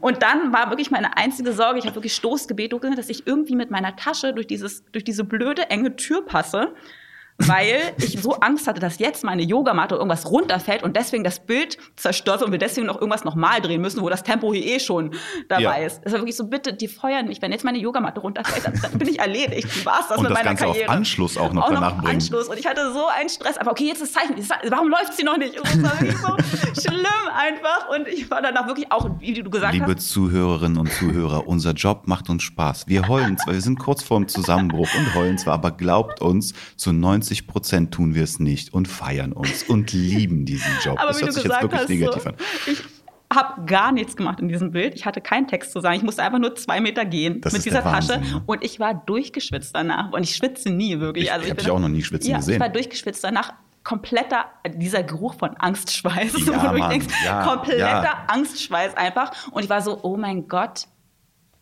Und 0.00 0.22
dann 0.22 0.52
war 0.52 0.70
wirklich 0.70 0.90
meine 0.90 1.16
einzige 1.16 1.52
Sorge, 1.52 1.78
ich 1.78 1.86
habe 1.86 1.96
wirklich 1.96 2.14
Stoßgebet, 2.14 2.72
dass 2.96 3.08
ich 3.08 3.26
irgendwie 3.26 3.56
mit 3.56 3.70
meiner 3.70 3.96
Tasche 3.96 4.32
durch, 4.32 4.46
dieses, 4.46 4.84
durch 4.92 5.04
diese 5.04 5.24
blöde, 5.24 5.70
enge 5.70 5.96
Tür 5.96 6.24
passe 6.24 6.72
weil 7.38 7.94
ich 7.98 8.20
so 8.20 8.34
Angst 8.34 8.66
hatte, 8.66 8.80
dass 8.80 8.98
jetzt 8.98 9.24
meine 9.24 9.42
Yogamatte 9.42 9.94
irgendwas 9.94 10.30
runterfällt 10.30 10.82
und 10.82 10.96
deswegen 10.96 11.24
das 11.24 11.40
Bild 11.40 11.78
zerstört 11.96 12.42
und 12.42 12.52
wir 12.52 12.58
deswegen 12.58 12.86
noch 12.86 12.96
irgendwas 12.96 13.24
nochmal 13.24 13.60
drehen 13.60 13.80
müssen, 13.80 14.02
wo 14.02 14.08
das 14.08 14.22
Tempo 14.22 14.52
hier 14.52 14.64
eh 14.64 14.80
schon 14.80 15.14
dabei 15.48 15.80
ja. 15.80 15.86
ist. 15.86 16.00
Es 16.04 16.12
war 16.12 16.20
wirklich 16.20 16.36
so, 16.36 16.46
bitte, 16.46 16.72
die 16.72 16.88
feuern 16.88 17.26
mich. 17.26 17.42
Wenn 17.42 17.52
jetzt 17.52 17.64
meine 17.64 17.78
Yogamatte 17.78 18.20
runterfällt, 18.20 18.66
dann, 18.66 18.80
dann 18.80 18.98
bin 18.98 19.08
ich 19.08 19.18
erledigt. 19.18 19.68
Wie 19.74 19.84
war's 19.86 20.08
das 20.08 20.18
und 20.18 20.24
mit 20.24 20.30
das 20.30 20.38
meiner 20.38 20.50
Ganze 20.50 20.64
Karriere? 20.64 20.88
auf 20.88 20.96
Anschluss 20.96 21.36
auch 21.36 21.52
noch 21.52 21.64
auch 21.64 21.70
danach 21.70 21.96
noch 21.96 22.02
bringen. 22.02 22.16
Anschluss. 22.16 22.48
Und 22.48 22.58
ich 22.58 22.66
hatte 22.66 22.92
so 22.92 23.06
einen 23.06 23.28
Stress. 23.28 23.58
Aber 23.58 23.72
okay, 23.72 23.86
jetzt 23.86 24.02
ist 24.02 24.14
Zeichen. 24.14 24.34
Warum 24.68 24.88
läuft 24.88 25.14
sie 25.14 25.24
noch 25.24 25.36
nicht? 25.36 25.58
Das 25.58 25.82
war 25.82 26.00
wirklich 26.00 26.18
so 26.18 26.80
schlimm 26.80 27.06
einfach. 27.34 27.88
Und 27.88 28.08
ich 28.08 28.30
war 28.30 28.42
danach 28.42 28.66
wirklich 28.66 28.90
auch, 28.92 29.08
wie 29.18 29.34
du 29.34 29.50
gesagt 29.50 29.72
Liebe 29.72 29.84
hast. 29.84 29.90
Liebe 29.90 30.00
Zuhörerinnen 30.00 30.78
und 30.78 30.92
Zuhörer, 30.92 31.46
unser 31.46 31.72
Job 31.72 32.02
macht 32.06 32.28
uns 32.30 32.42
Spaß. 32.42 32.86
Wir 32.86 33.08
heulen 33.08 33.38
zwar, 33.38 33.54
wir 33.54 33.60
sind 33.60 33.78
kurz 33.78 34.02
vorm 34.02 34.28
Zusammenbruch 34.28 34.88
und 34.96 35.14
heulen 35.14 35.38
zwar, 35.38 35.54
aber 35.54 35.70
glaubt 35.72 36.20
uns, 36.20 36.52
zu 36.76 36.92
90 36.92 37.21
Prozent 37.46 37.92
tun 37.92 38.14
wir 38.14 38.24
es 38.24 38.38
nicht 38.38 38.72
und 38.72 38.88
feiern 38.88 39.32
uns 39.32 39.62
und 39.64 39.92
lieben 39.92 40.44
diesen 40.44 40.70
Job. 40.82 40.98
Aber 40.98 41.08
das 41.08 41.22
hört 41.22 41.32
sich 41.32 41.44
jetzt 41.44 41.62
wirklich 41.62 41.80
hast, 41.80 41.88
negativ 41.88 42.22
so, 42.22 42.28
an. 42.28 42.36
Ich 42.66 42.82
habe 43.32 43.64
gar 43.64 43.92
nichts 43.92 44.14
gemacht 44.16 44.40
in 44.40 44.48
diesem 44.48 44.72
Bild. 44.72 44.94
Ich 44.94 45.06
hatte 45.06 45.20
keinen 45.20 45.48
Text 45.48 45.72
zu 45.72 45.80
sagen. 45.80 45.96
Ich 45.96 46.02
musste 46.02 46.22
einfach 46.22 46.38
nur 46.38 46.54
zwei 46.54 46.80
Meter 46.80 47.04
gehen 47.04 47.40
Das 47.40 47.52
mit 47.54 47.64
dieser 47.64 47.84
Wahnsinn, 47.84 48.20
Tasche. 48.22 48.34
ne? 48.34 48.42
Und 48.46 48.62
ich 48.62 48.78
war 48.78 48.94
durchgeschwitzt 48.94 49.74
danach. 49.74 50.12
Und 50.12 50.22
ich 50.22 50.36
schwitze 50.36 50.70
nie 50.70 51.00
wirklich. 51.00 51.24
Ich 51.24 51.32
also 51.32 51.44
habe 51.46 51.54
bin- 51.54 51.64
dich 51.64 51.72
auch 51.72 51.78
noch 51.78 51.88
nie 51.88 52.02
schwitzen 52.02 52.30
ja, 52.30 52.36
gesehen. 52.38 52.54
Ich 52.54 52.60
war 52.60 52.68
durchgeschwitzt 52.68 53.24
danach. 53.24 53.54
Kompletter, 53.84 54.44
dieser 54.76 55.02
Geruch 55.02 55.34
von 55.34 55.56
Angstschweiß, 55.56 56.32
Ja, 56.46 56.62
wo 56.70 56.72
du 56.74 56.78
Mann, 56.78 56.90
denkst, 56.90 57.06
ja, 57.24 57.42
kompletter 57.44 57.78
ja. 58.04 58.24
Angstschweiß 58.28 58.96
einfach. 58.96 59.32
Und 59.50 59.64
ich 59.64 59.68
war 59.70 59.82
so, 59.82 59.98
oh 60.04 60.16
mein 60.16 60.46
Gott, 60.46 60.84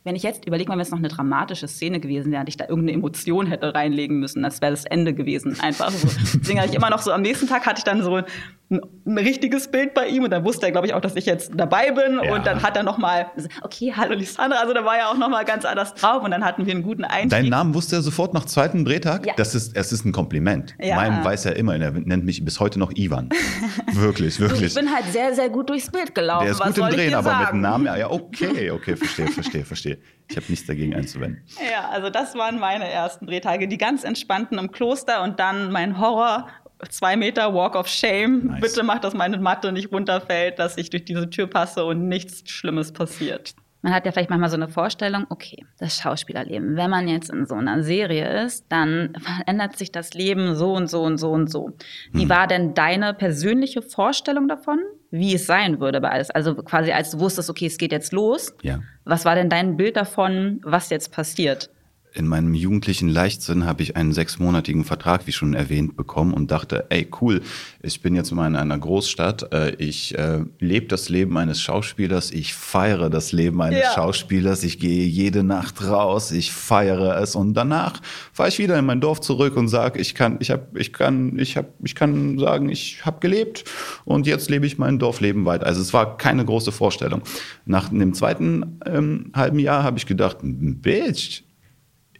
wenn 0.03 0.17
ich 0.17 0.23
jetzt, 0.23 0.47
überleg 0.47 0.69
mal, 0.69 0.75
wenn 0.75 0.83
es 0.83 0.91
noch 0.91 0.99
eine 0.99 1.09
dramatische 1.09 1.69
Szene 1.69 2.01
gewesen 2.01 2.33
wäre 2.33 2.41
und 2.41 2.49
ich 2.49 2.57
da 2.57 2.65
irgendeine 2.65 2.93
Emotion 2.93 3.47
hätte 3.47 3.75
reinlegen 3.75 4.19
müssen, 4.19 4.43
das 4.43 4.63
wäre 4.63 4.73
das 4.73 4.87
Ende 4.87 5.13
gewesen. 5.13 5.61
Einfach 5.61 5.91
so. 5.91 6.09
Deswegen 6.39 6.59
hatte 6.59 6.71
ich 6.71 6.77
immer 6.77 6.91
noch 6.91 7.03
so, 7.03 7.13
am 7.13 7.23
nächsten 7.23 7.47
Tag 7.47 7.67
hatte 7.67 7.79
ich 7.79 7.85
dann 7.85 8.03
so 8.03 8.23
ein, 8.71 8.81
ein 9.05 9.19
richtiges 9.19 9.69
Bild 9.69 9.95
bei 9.95 10.07
ihm 10.07 10.25
und 10.25 10.31
dann 10.31 10.45
wusste 10.45 10.67
er, 10.67 10.73
glaube 10.73 10.87
ich, 10.87 10.95
auch, 10.95 11.01
dass 11.01 11.17
ich 11.17 11.27
jetzt 11.27 11.53
dabei 11.55 11.91
bin. 11.91 12.21
Ja. 12.23 12.33
Und 12.35 12.47
dann 12.47 12.63
hat 12.63 12.77
er 12.77 12.85
noch 12.85 12.99
mal, 12.99 13.27
okay, 13.63 13.93
hallo 13.97 14.15
Lisandra, 14.15 14.59
also 14.59 14.73
da 14.73 14.85
war 14.85 14.97
ja 14.97 15.11
auch 15.11 15.17
noch 15.17 15.29
mal 15.29 15.45
ganz 15.45 15.65
anders 15.65 15.95
drauf 15.95 16.23
und 16.23 16.31
dann 16.31 16.45
hatten 16.45 16.67
wir 16.67 16.73
einen 16.73 16.83
guten 16.83 17.05
Einstieg. 17.05 17.31
Deinen 17.31 17.49
Namen 17.49 17.75
wusste 17.75 17.97
er 17.97 18.03
sofort 18.03 18.33
nach 18.33 18.45
zweiten 18.45 18.85
Drehtag? 18.85 19.27
Ja. 19.27 19.35
Das 19.37 19.55
ist, 19.55 19.77
es 19.77 19.93
ist 19.93 20.05
ein 20.05 20.13
Kompliment. 20.13 20.77
Ja. 20.81 20.97
Meinen 20.97 21.25
weiß 21.25 21.47
er 21.47 21.57
immer. 21.57 21.77
Er 21.77 21.91
nennt 21.91 22.25
mich 22.25 22.45
bis 22.45 22.61
heute 22.61 22.79
noch 22.79 22.93
Ivan. 22.95 23.31
wirklich, 23.93 24.39
wirklich. 24.39 24.63
Ich 24.63 24.75
bin 24.75 24.93
halt 24.93 25.07
sehr, 25.07 25.35
sehr 25.35 25.49
gut 25.49 25.69
durchs 25.69 25.91
Bild 25.91 26.15
gelaufen. 26.15 26.45
Der 26.45 26.53
ist 26.53 26.61
Was 26.61 26.75
gut 26.75 26.79
im 26.79 26.91
Drehen, 26.91 27.15
aber 27.15 27.31
mit 27.31 27.47
sagen? 27.47 27.59
dem 27.59 27.63
Namen, 27.63 27.87
ja, 27.87 27.97
ja, 27.97 28.11
okay, 28.11 28.71
okay, 28.71 28.97
verstehe, 28.97 29.29
verstehe, 29.29 29.65
verstehe. 29.65 29.99
Ich 30.29 30.37
habe 30.37 30.47
nichts 30.49 30.67
dagegen 30.67 30.95
einzuwenden. 30.95 31.43
Ja, 31.59 31.89
also 31.89 32.09
das 32.09 32.37
waren 32.37 32.61
meine 32.61 32.89
ersten 32.89 33.27
Drehtage, 33.27 33.67
die 33.67 33.79
ganz 33.79 34.05
entspannten 34.05 34.59
im 34.59 34.71
Kloster 34.71 35.23
und 35.25 35.41
dann 35.41 35.73
mein 35.73 35.99
Horror. 35.99 36.47
Zwei 36.89 37.17
Meter 37.17 37.55
Walk 37.55 37.75
of 37.75 37.87
Shame. 37.87 38.47
Nice. 38.47 38.61
Bitte 38.61 38.83
mach, 38.83 39.01
dass 39.01 39.15
meine 39.15 39.39
Matte 39.39 39.73
nicht 39.73 39.93
runterfällt, 39.93 40.59
dass 40.59 40.77
ich 40.77 40.91
durch 40.91 41.05
diese 41.05 41.29
Tür 41.29 41.47
passe 41.47 41.85
und 41.85 42.09
nichts 42.09 42.49
Schlimmes 42.51 42.93
passiert. 42.93 43.55
Man 43.83 43.95
hat 43.95 44.05
ja 44.05 44.13
vielleicht 44.13 44.29
manchmal 44.29 44.51
so 44.51 44.57
eine 44.57 44.69
Vorstellung, 44.69 45.27
okay, 45.31 45.65
das 45.79 45.97
Schauspielerleben. 45.97 46.77
Wenn 46.77 46.91
man 46.91 47.09
jetzt 47.09 47.31
in 47.31 47.47
so 47.47 47.55
einer 47.55 47.83
Serie 47.83 48.45
ist, 48.45 48.67
dann 48.69 49.15
verändert 49.19 49.77
sich 49.77 49.91
das 49.91 50.13
Leben 50.13 50.55
so 50.55 50.75
und 50.75 50.89
so 50.89 51.03
und 51.03 51.17
so 51.17 51.31
und 51.31 51.51
so. 51.51 51.73
Wie 52.13 52.29
war 52.29 52.47
denn 52.47 52.75
deine 52.75 53.15
persönliche 53.15 53.81
Vorstellung 53.81 54.49
davon, 54.49 54.81
wie 55.11 55.35
es 55.35 55.47
sein 55.47 55.81
würde 55.81 56.01
bei 56.03 56.11
alles? 56.11 56.31
Also 56.31 56.55
quasi 56.57 56.93
als 56.93 57.13
du 57.13 57.21
wusstest, 57.21 57.49
okay, 57.49 57.67
es 57.67 57.79
geht 57.79 57.93
jetzt 57.93 58.13
los. 58.13 58.55
Ja. 58.63 58.81
Was 59.05 59.25
war 59.25 59.35
denn 59.35 59.49
dein 59.49 59.79
Bild 59.79 59.97
davon, 59.97 60.61
was 60.63 60.91
jetzt 60.91 61.11
passiert? 61.11 61.71
In 62.13 62.27
meinem 62.27 62.55
jugendlichen 62.55 63.09
Leichtsinn 63.09 63.67
habe 63.67 63.83
ich 63.83 63.97
einen 63.97 64.13
sechsmonatigen 64.13 64.85
Vertrag, 64.85 65.27
wie 65.27 65.33
schon 65.33 65.55
erwähnt, 65.55 65.97
bekommen 65.97 66.35
und 66.35 66.51
dachte, 66.51 66.87
ey, 66.91 67.09
cool, 67.21 67.41
ich 67.83 68.03
bin 68.03 68.17
jetzt 68.17 68.33
mal 68.33 68.49
in 68.49 68.57
einer 68.57 68.79
Großstadt, 68.79 69.53
äh, 69.53 69.75
ich 69.77 70.19
äh, 70.19 70.41
lebe 70.59 70.87
das 70.87 71.09
Leben 71.09 71.37
eines 71.39 71.61
Schauspielers, 71.61 72.33
ich 72.33 72.55
feiere 72.55 73.11
das 73.11 73.33
Leben 73.33 73.63
eines 73.63 73.81
Ja. 73.81 73.95
Schauspielers, 73.95 74.65
ich 74.65 74.81
gehe 74.81 75.07
jede 75.07 75.45
Nacht 75.45 75.85
raus, 75.85 76.33
ich 76.33 76.51
feiere 76.51 77.21
es 77.21 77.37
und 77.37 77.55
danach 77.55 78.01
fahre 78.33 78.49
ich 78.49 78.59
wieder 78.59 78.79
in 78.79 78.87
mein 78.87 79.01
Dorf 79.01 79.21
zurück 79.21 79.57
und 79.57 79.69
sage, 79.69 80.01
ich 80.01 80.15
kann, 80.15 80.39
ich 80.41 80.51
habe, 80.51 80.67
ich 80.75 80.93
kann, 80.93 81.39
ich 81.39 81.57
habe, 81.57 81.69
ich 81.85 81.95
kann 81.95 82.39
sagen, 82.39 82.71
ich 82.71 83.05
habe 83.07 83.21
gelebt 83.21 83.65
und 84.05 84.27
jetzt 84.27 84.51
lebe 84.51 84.67
ich 84.67 84.79
mein 84.79 84.99
Dorfleben 84.99 85.45
weiter. 85.45 85.67
Also 85.67 85.81
es 85.81 85.93
war 85.93 86.17
keine 86.17 86.45
große 86.45 86.73
Vorstellung. 86.73 87.23
Nach 87.67 87.89
dem 87.89 88.15
zweiten 88.15 88.81
ähm, 88.85 89.31
halben 89.35 89.61
Jahr 89.61 89.85
habe 89.85 89.99
ich 89.99 90.07
gedacht, 90.07 90.39
Bitch, 90.43 91.43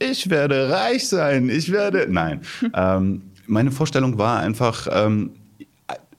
ich 0.01 0.31
werde 0.31 0.71
reich 0.71 1.09
sein, 1.09 1.49
ich 1.49 1.71
werde. 1.71 2.07
Nein. 2.09 2.41
ähm, 2.75 3.23
meine 3.47 3.71
Vorstellung 3.71 4.19
war 4.19 4.41
einfach, 4.41 4.89
ähm, 4.91 5.33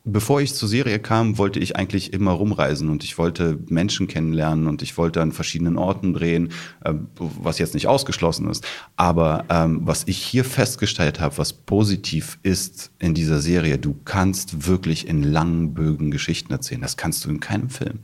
bevor 0.03 0.41
ich 0.41 0.53
zur 0.53 0.67
Serie 0.67 0.99
kam, 0.99 1.37
wollte 1.37 1.59
ich 1.59 1.75
eigentlich 1.75 2.13
immer 2.13 2.31
rumreisen 2.31 2.89
und 2.89 3.03
ich 3.03 3.17
wollte 3.17 3.59
Menschen 3.67 4.07
kennenlernen 4.07 4.67
und 4.67 4.81
ich 4.81 4.97
wollte 4.97 5.21
an 5.21 5.31
verschiedenen 5.31 5.77
Orten 5.77 6.13
drehen, 6.13 6.49
äh, 6.83 6.93
was 7.17 7.59
jetzt 7.59 7.73
nicht 7.73 7.87
ausgeschlossen 7.87 8.49
ist. 8.49 8.65
Aber 8.95 9.45
ähm, 9.49 9.81
was 9.83 10.03
ich 10.07 10.17
hier 10.17 10.43
festgestellt 10.43 11.19
habe, 11.19 11.37
was 11.37 11.53
positiv 11.53 12.39
ist 12.43 12.91
in 12.99 13.13
dieser 13.13 13.39
Serie, 13.39 13.77
du 13.77 13.95
kannst 14.05 14.67
wirklich 14.67 15.07
in 15.07 15.23
langen 15.23 15.73
Bögen 15.73 16.11
Geschichten 16.11 16.51
erzählen. 16.51 16.81
Das 16.81 16.97
kannst 16.97 17.25
du 17.25 17.29
in 17.29 17.39
keinem 17.39 17.69
Film. 17.69 17.99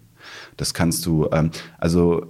Das 0.57 0.73
kannst 0.73 1.05
du, 1.05 1.29
ähm, 1.31 1.51
also 1.77 2.27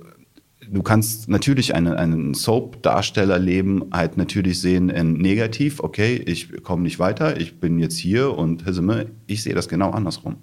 du 0.71 0.83
kannst 0.83 1.29
natürlich 1.29 1.75
eine, 1.75 1.97
einen 1.97 2.33
Soap-Darstellerleben 2.33 3.85
halt 3.91 4.17
natürlich 4.17 4.61
sehen 4.61 4.89
in 4.89 5.13
negativ, 5.13 5.79
okay, 5.79 6.15
ich 6.15 6.63
komme 6.63 6.83
nicht 6.83 6.99
weiter, 6.99 7.39
ich 7.39 7.59
bin 7.59 7.79
jetzt 7.79 7.97
hier 7.97 8.37
und 8.37 8.63
ich 9.27 9.43
sehe 9.43 9.55
das 9.55 9.67
genau 9.67 9.91
andersrum. 9.91 10.37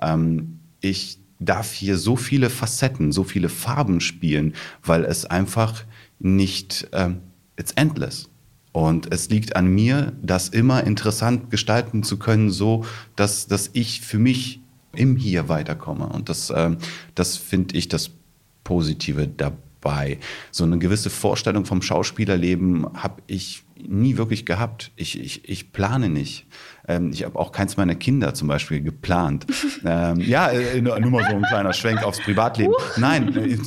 Ähm, 0.00 0.60
ich 0.80 1.18
darf 1.38 1.72
hier 1.72 1.98
so 1.98 2.16
viele 2.16 2.50
Facetten, 2.50 3.12
so 3.12 3.24
viele 3.24 3.48
Farben 3.48 4.00
spielen, 4.00 4.54
weil 4.82 5.04
es 5.04 5.24
einfach 5.24 5.84
nicht, 6.18 6.88
ähm, 6.92 7.18
it's 7.56 7.72
endless. 7.72 8.30
Und 8.72 9.12
es 9.12 9.30
liegt 9.30 9.56
an 9.56 9.68
mir, 9.68 10.12
das 10.22 10.50
immer 10.50 10.84
interessant 10.84 11.50
gestalten 11.50 12.02
zu 12.02 12.18
können, 12.18 12.50
so 12.50 12.84
dass, 13.16 13.46
dass 13.46 13.70
ich 13.72 14.02
für 14.02 14.18
mich 14.18 14.60
im 14.94 15.16
Hier 15.16 15.48
weiterkomme. 15.48 16.06
Und 16.08 16.28
das, 16.28 16.52
ähm, 16.54 16.78
das 17.14 17.36
finde 17.36 17.76
ich 17.76 17.88
das 17.88 18.10
Positive 18.64 19.28
dabei. 19.28 19.65
So 20.50 20.64
eine 20.64 20.78
gewisse 20.78 21.10
Vorstellung 21.10 21.64
vom 21.64 21.82
Schauspielerleben 21.82 22.86
habe 22.94 23.22
ich 23.26 23.64
nie 23.76 24.16
wirklich 24.16 24.46
gehabt. 24.46 24.90
Ich, 24.96 25.20
ich, 25.20 25.48
ich 25.48 25.72
plane 25.72 26.08
nicht. 26.08 26.46
Ähm, 26.88 27.10
ich 27.12 27.24
habe 27.24 27.38
auch 27.38 27.52
keins 27.52 27.76
meiner 27.76 27.94
Kinder 27.94 28.34
zum 28.34 28.48
Beispiel 28.48 28.80
geplant. 28.80 29.46
ähm, 29.84 30.20
ja, 30.20 30.48
äh, 30.48 30.80
nur, 30.80 30.98
nur 31.00 31.10
mal 31.10 31.24
so 31.24 31.36
ein 31.36 31.42
kleiner 31.42 31.72
Schwenk 31.72 32.02
aufs 32.02 32.20
Privatleben. 32.20 32.74
Nein, 32.96 33.36
äh, 33.36 33.58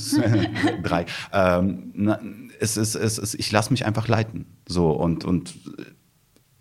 drei. 0.83 1.05
Ähm, 1.31 1.91
na, 1.93 2.19
es 2.59 2.77
ist, 2.77 2.95
es 2.95 3.17
ist, 3.17 3.35
ich 3.35 3.51
lasse 3.51 3.71
mich 3.71 3.85
einfach 3.85 4.07
leiten. 4.07 4.45
So 4.67 4.91
und, 4.91 5.25
und 5.25 5.53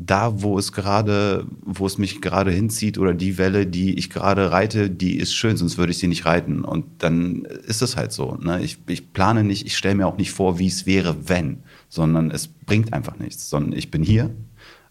da, 0.01 0.43
wo 0.43 0.57
es 0.59 0.73
gerade, 0.73 1.45
wo 1.61 1.85
es 1.85 1.99
mich 1.99 2.21
gerade 2.21 2.53
hinzieht 2.53 2.99
oder 2.99 3.15
die 3.15 3.37
Welle, 3.37 3.67
die 3.67 3.99
ich 3.99 4.11
gerade 4.11 4.53
reite, 4.53 4.89
die 4.91 5.17
ist 5.17 5.35
schön, 5.35 5.57
sonst 5.57 5.77
würde 5.77 5.91
ich 5.91 5.99
sie 5.99 6.07
nicht 6.07 6.25
reiten. 6.25 6.65
Und 6.65 7.03
dann 7.03 7.45
ist 7.67 7.83
es 7.83 7.97
halt 7.97 8.13
so. 8.13 8.37
Ne? 8.41 8.63
Ich, 8.63 8.79
ich 8.87 9.13
plane 9.13 9.43
nicht, 9.43 9.67
ich 9.67 9.77
stelle 9.77 9.97
mir 9.97 10.07
auch 10.07 10.17
nicht 10.17 10.31
vor, 10.31 10.61
wie 10.61 10.69
es 10.69 10.87
wäre, 10.87 11.29
wenn, 11.29 11.65
sondern 11.89 12.31
es 12.31 12.47
bringt 12.47 12.93
einfach 12.93 13.19
nichts, 13.19 13.51
sondern 13.51 13.73
ich 13.73 13.91
bin 13.91 14.05
hier. 14.05 14.31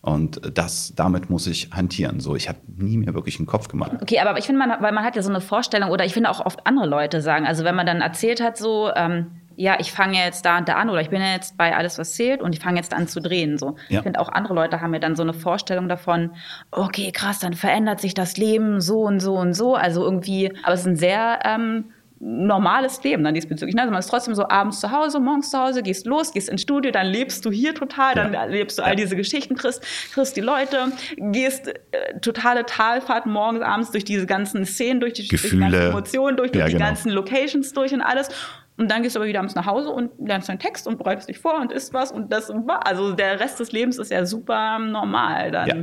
Und 0.02 0.42
das, 0.54 0.94
damit 0.96 1.30
muss 1.30 1.48
ich 1.48 1.72
hantieren. 1.72 2.20
So, 2.20 2.36
ich 2.36 2.50
habe 2.50 2.60
nie 2.68 2.98
mehr 2.98 3.14
wirklich 3.14 3.40
einen 3.40 3.48
Kopf 3.48 3.70
gemacht. 3.70 3.94
Okay, 4.02 4.20
aber 4.20 4.38
ich 4.38 4.46
finde, 4.46 4.60
man, 4.60 4.82
weil 4.82 4.92
man 4.92 5.06
hat 5.06 5.16
ja 5.16 5.22
so 5.22 5.30
eine 5.30 5.42
Vorstellung, 5.42 5.90
oder 5.90 6.06
ich 6.06 6.14
finde 6.14 6.30
auch 6.30 6.46
oft 6.46 6.68
andere 6.68 6.86
Leute 6.86 7.22
sagen, 7.22 7.46
also 7.46 7.64
wenn 7.64 7.76
man 7.76 7.86
dann 7.86 8.02
erzählt 8.02 8.42
hat, 8.42 8.58
so, 8.58 8.92
ähm, 8.94 9.28
ja, 9.60 9.76
ich 9.80 9.92
fange 9.92 10.18
jetzt 10.24 10.46
da 10.46 10.60
und 10.60 10.70
da 10.70 10.76
an 10.76 10.88
oder 10.90 11.02
ich 11.02 11.10
bin 11.10 11.20
ja 11.20 11.34
jetzt 11.34 11.58
bei 11.58 11.76
Alles, 11.76 11.98
was 11.98 12.14
zählt 12.14 12.42
und 12.44 12.54
ich 12.54 12.60
fange 12.62 12.78
jetzt 12.78 12.94
an 12.94 13.08
zu 13.08 13.20
drehen. 13.20 13.58
So. 13.58 13.76
Ja. 13.90 13.98
Ich 13.98 14.04
finde 14.04 14.20
auch 14.20 14.30
andere 14.30 14.54
Leute 14.54 14.82
haben 14.82 14.94
ja 14.94 15.00
dann 15.00 15.16
so 15.16 15.24
eine 15.24 15.34
Vorstellung 15.34 15.90
davon, 15.90 16.36
okay, 16.72 17.12
krass, 17.12 17.40
dann 17.40 17.54
verändert 17.54 18.00
sich 18.00 18.14
das 18.14 18.38
Leben 18.38 18.80
so 18.82 19.02
und 19.02 19.20
so 19.20 19.34
und 19.36 19.54
so. 19.56 19.74
Also 19.76 20.04
irgendwie, 20.04 20.54
aber 20.64 20.74
es 20.76 20.82
ist 20.82 20.86
ein 20.88 20.96
sehr 20.96 21.40
ähm, 21.44 21.86
normales 22.20 23.04
Leben 23.04 23.24
dann 23.24 23.34
diesbezüglich. 23.34 23.76
ne? 23.76 23.82
Also 23.82 23.92
man 23.92 24.00
ist 24.00 24.08
trotzdem 24.10 24.36
so 24.36 24.48
abends 24.48 24.80
zu 24.80 24.92
Hause, 24.92 25.20
morgens 25.20 25.52
zu 25.52 25.58
Hause, 25.60 25.84
gehst 25.84 26.06
los, 26.06 26.32
gehst 26.34 26.50
ins 26.50 26.62
Studio, 26.62 26.92
dann 26.92 27.08
lebst 27.08 27.46
du 27.46 27.52
hier 27.52 27.74
total, 27.76 28.16
dann 28.16 28.34
Ja. 28.34 28.42
erlebst 28.44 28.78
du 28.80 28.84
all 28.84 28.96
diese 28.96 29.16
Geschichten, 29.16 29.56
kriegst, 29.56 29.82
kriegst 30.14 30.36
die 30.36 30.42
Leute, 30.42 30.92
gehst 31.18 31.68
äh, 31.68 32.20
totale 32.22 32.66
Talfahrt 32.66 33.26
morgens, 33.26 33.64
abends 33.64 33.92
durch 33.92 34.04
diese 34.06 34.26
ganzen 34.26 34.66
Szenen, 34.66 35.00
durch 35.00 35.14
die, 35.14 35.28
durch 35.28 35.42
die 35.42 35.48
Gefühle. 35.50 35.62
ganzen 35.72 35.82
Emotionen, 35.90 36.38
durch, 36.38 36.52
durch 36.52 36.62
Ja, 36.62 36.68
die 36.68 36.74
genau. 36.74 36.86
ganzen 36.86 37.12
Locations 37.12 37.72
durch 37.74 37.94
und 37.94 38.02
alles. 38.02 38.30
Und 38.78 38.92
dann 38.92 39.02
gehst 39.02 39.16
du 39.16 39.20
aber 39.20 39.28
wieder 39.28 39.40
abends 39.40 39.56
nach 39.56 39.66
Hause 39.66 39.90
und 39.90 40.12
lernst 40.20 40.50
deinen 40.50 40.60
Text 40.60 40.88
und 40.88 40.98
bereitest 41.00 41.28
dich 41.28 41.40
vor 41.40 41.60
und 41.60 41.72
isst 41.72 41.94
was 41.94 42.12
und 42.12 42.32
das 42.32 42.50
war. 42.50 42.86
Also 42.86 43.14
der 43.14 43.40
Rest 43.40 43.60
des 43.60 43.72
Lebens 43.72 43.98
ist 43.98 44.12
ja 44.12 44.26
super 44.26 44.78
normal 44.78 45.52
dann. 45.52 45.68
Ja. 45.68 45.76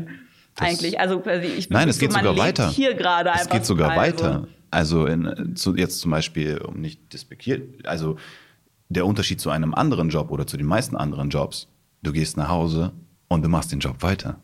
eigentlich. 0.61 1.01
Also 1.01 1.23
ich 1.27 1.71
Nein, 1.71 1.89
es 1.89 1.99
geht 1.99 2.13
so, 2.13 2.19
sogar 2.19 2.37
weiter. 2.37 2.71
Hier 2.71 2.95
gerade 2.95 3.33
es 3.35 3.49
geht 3.49 3.67
sogar 3.67 3.97
weiter. 3.97 4.47
Also 4.71 5.07
in, 5.07 5.55
zu, 5.57 5.77
jetzt 5.77 6.01
zum 6.01 6.13
Beispiel, 6.13 6.59
um 6.59 6.81
nicht 6.81 7.13
despektiert, 7.13 7.87
also 7.87 8.17
der 8.89 9.07
Unterschied 9.07 9.41
zu 9.41 9.51
einem 9.51 9.75
anderen 9.75 10.09
Job 10.09 10.31
oder 10.31 10.47
zu 10.47 10.57
den 10.57 10.67
meisten 10.67 10.97
anderen 10.97 11.31
Jobs, 11.31 11.69
du 12.03 12.13
gehst 12.13 12.37
nach 12.37 12.49
Hause 12.49 12.93
und 13.29 13.45
du 13.45 13.49
machst 13.49 13.73
den 13.73 13.81
Job 13.81 14.03
weiter. 14.03 14.39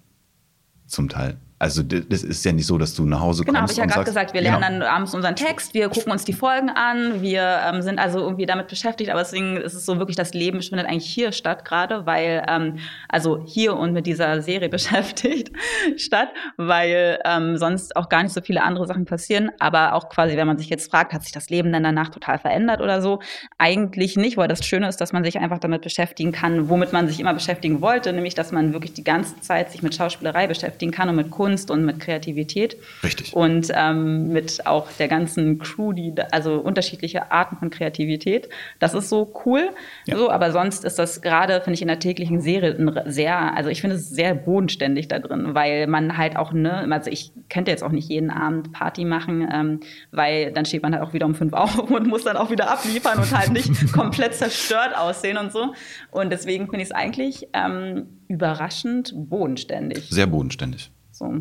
Zum 0.86 1.08
Teil. 1.08 1.36
Also 1.60 1.82
das 1.82 2.22
ist 2.22 2.42
ja 2.46 2.52
nicht 2.52 2.66
so, 2.66 2.78
dass 2.78 2.94
du 2.94 3.04
nach 3.04 3.20
Hause 3.20 3.44
genau, 3.44 3.58
kommst. 3.58 3.74
Genau, 3.74 3.82
habe 3.82 3.90
ich 3.90 3.94
ja 3.94 4.02
gerade 4.02 4.06
gesagt. 4.06 4.32
Wir 4.32 4.40
lernen 4.40 4.62
genau. 4.62 4.80
dann 4.80 4.94
abends 4.94 5.12
unseren 5.12 5.36
Text, 5.36 5.74
wir 5.74 5.90
gucken 5.90 6.10
uns 6.10 6.24
die 6.24 6.32
Folgen 6.32 6.70
an, 6.70 7.20
wir 7.20 7.60
ähm, 7.66 7.82
sind 7.82 7.98
also 7.98 8.18
irgendwie 8.18 8.46
damit 8.46 8.68
beschäftigt. 8.68 9.10
Aber 9.10 9.20
deswegen 9.20 9.58
ist 9.58 9.74
es 9.74 9.84
so 9.84 9.98
wirklich, 9.98 10.16
das 10.16 10.32
Leben 10.32 10.62
findet 10.62 10.86
eigentlich 10.86 11.04
hier 11.04 11.32
statt 11.32 11.66
gerade, 11.66 12.06
weil 12.06 12.42
ähm, 12.48 12.78
also 13.10 13.44
hier 13.46 13.76
und 13.76 13.92
mit 13.92 14.06
dieser 14.06 14.40
Serie 14.40 14.68
beschäftigt 14.70 15.52
statt, 15.98 16.28
weil 16.56 17.18
ähm, 17.26 17.58
sonst 17.58 17.94
auch 17.94 18.08
gar 18.08 18.22
nicht 18.22 18.32
so 18.32 18.40
viele 18.40 18.62
andere 18.62 18.86
Sachen 18.86 19.04
passieren. 19.04 19.50
Aber 19.58 19.92
auch 19.92 20.08
quasi, 20.08 20.38
wenn 20.38 20.46
man 20.46 20.56
sich 20.56 20.70
jetzt 20.70 20.90
fragt, 20.90 21.12
hat 21.12 21.24
sich 21.24 21.32
das 21.32 21.50
Leben 21.50 21.72
dann 21.72 21.82
danach 21.82 22.08
total 22.08 22.38
verändert 22.38 22.80
oder 22.80 23.02
so? 23.02 23.20
Eigentlich 23.58 24.16
nicht, 24.16 24.38
weil 24.38 24.48
das 24.48 24.64
Schöne 24.64 24.88
ist, 24.88 25.02
dass 25.02 25.12
man 25.12 25.24
sich 25.24 25.38
einfach 25.38 25.58
damit 25.58 25.82
beschäftigen 25.82 26.32
kann, 26.32 26.70
womit 26.70 26.94
man 26.94 27.06
sich 27.06 27.20
immer 27.20 27.34
beschäftigen 27.34 27.82
wollte, 27.82 28.14
nämlich 28.14 28.34
dass 28.34 28.50
man 28.50 28.72
wirklich 28.72 28.94
die 28.94 29.04
ganze 29.04 29.38
Zeit 29.42 29.70
sich 29.70 29.82
mit 29.82 29.94
Schauspielerei 29.94 30.46
beschäftigen 30.46 30.90
kann 30.90 31.10
und 31.10 31.16
mit 31.16 31.30
Kunst 31.30 31.49
Kunst 31.50 31.70
und 31.70 31.84
mit 31.84 31.98
Kreativität. 31.98 32.76
Richtig. 33.02 33.34
Und 33.34 33.68
ähm, 33.74 34.28
mit 34.28 34.66
auch 34.66 34.90
der 34.92 35.08
ganzen 35.08 35.58
Crew, 35.58 35.92
die, 35.92 36.14
also 36.30 36.60
unterschiedliche 36.60 37.32
Arten 37.32 37.56
von 37.56 37.70
Kreativität. 37.70 38.48
Das 38.78 38.94
ist 38.94 39.08
so 39.08 39.32
cool. 39.44 39.70
Ja. 40.06 40.16
So, 40.16 40.30
aber 40.30 40.52
sonst 40.52 40.84
ist 40.84 40.98
das 40.98 41.22
gerade, 41.22 41.60
finde 41.60 41.74
ich, 41.74 41.82
in 41.82 41.88
der 41.88 41.98
täglichen 41.98 42.40
Serie 42.40 42.76
sehr, 43.06 43.56
also 43.56 43.68
ich 43.68 43.80
finde 43.80 43.96
es 43.96 44.08
sehr 44.08 44.34
bodenständig 44.34 45.08
da 45.08 45.18
drin, 45.18 45.54
weil 45.54 45.88
man 45.88 46.16
halt 46.16 46.36
auch, 46.36 46.52
ne, 46.52 46.86
also 46.90 47.10
ich 47.10 47.32
könnte 47.48 47.72
jetzt 47.72 47.82
auch 47.82 47.90
nicht 47.90 48.08
jeden 48.08 48.30
Abend 48.30 48.72
Party 48.72 49.04
machen, 49.04 49.48
ähm, 49.52 49.80
weil 50.12 50.52
dann 50.52 50.64
steht 50.64 50.84
man 50.84 50.94
halt 50.94 51.02
auch 51.02 51.12
wieder 51.12 51.26
um 51.26 51.34
fünf 51.34 51.52
auf 51.60 51.78
und 51.78 52.06
muss 52.06 52.22
dann 52.22 52.36
auch 52.36 52.50
wieder 52.50 52.70
abliefern 52.70 53.18
und 53.18 53.36
halt 53.36 53.52
nicht 53.52 53.92
komplett 53.92 54.34
zerstört 54.34 54.96
aussehen 54.96 55.36
und 55.36 55.50
so. 55.50 55.74
Und 56.12 56.30
deswegen 56.30 56.66
finde 56.66 56.82
ich 56.82 56.90
es 56.90 56.92
eigentlich 56.92 57.48
ähm, 57.54 58.06
überraschend 58.28 59.12
bodenständig. 59.16 60.08
Sehr 60.10 60.28
bodenständig. 60.28 60.92
So. 61.20 61.34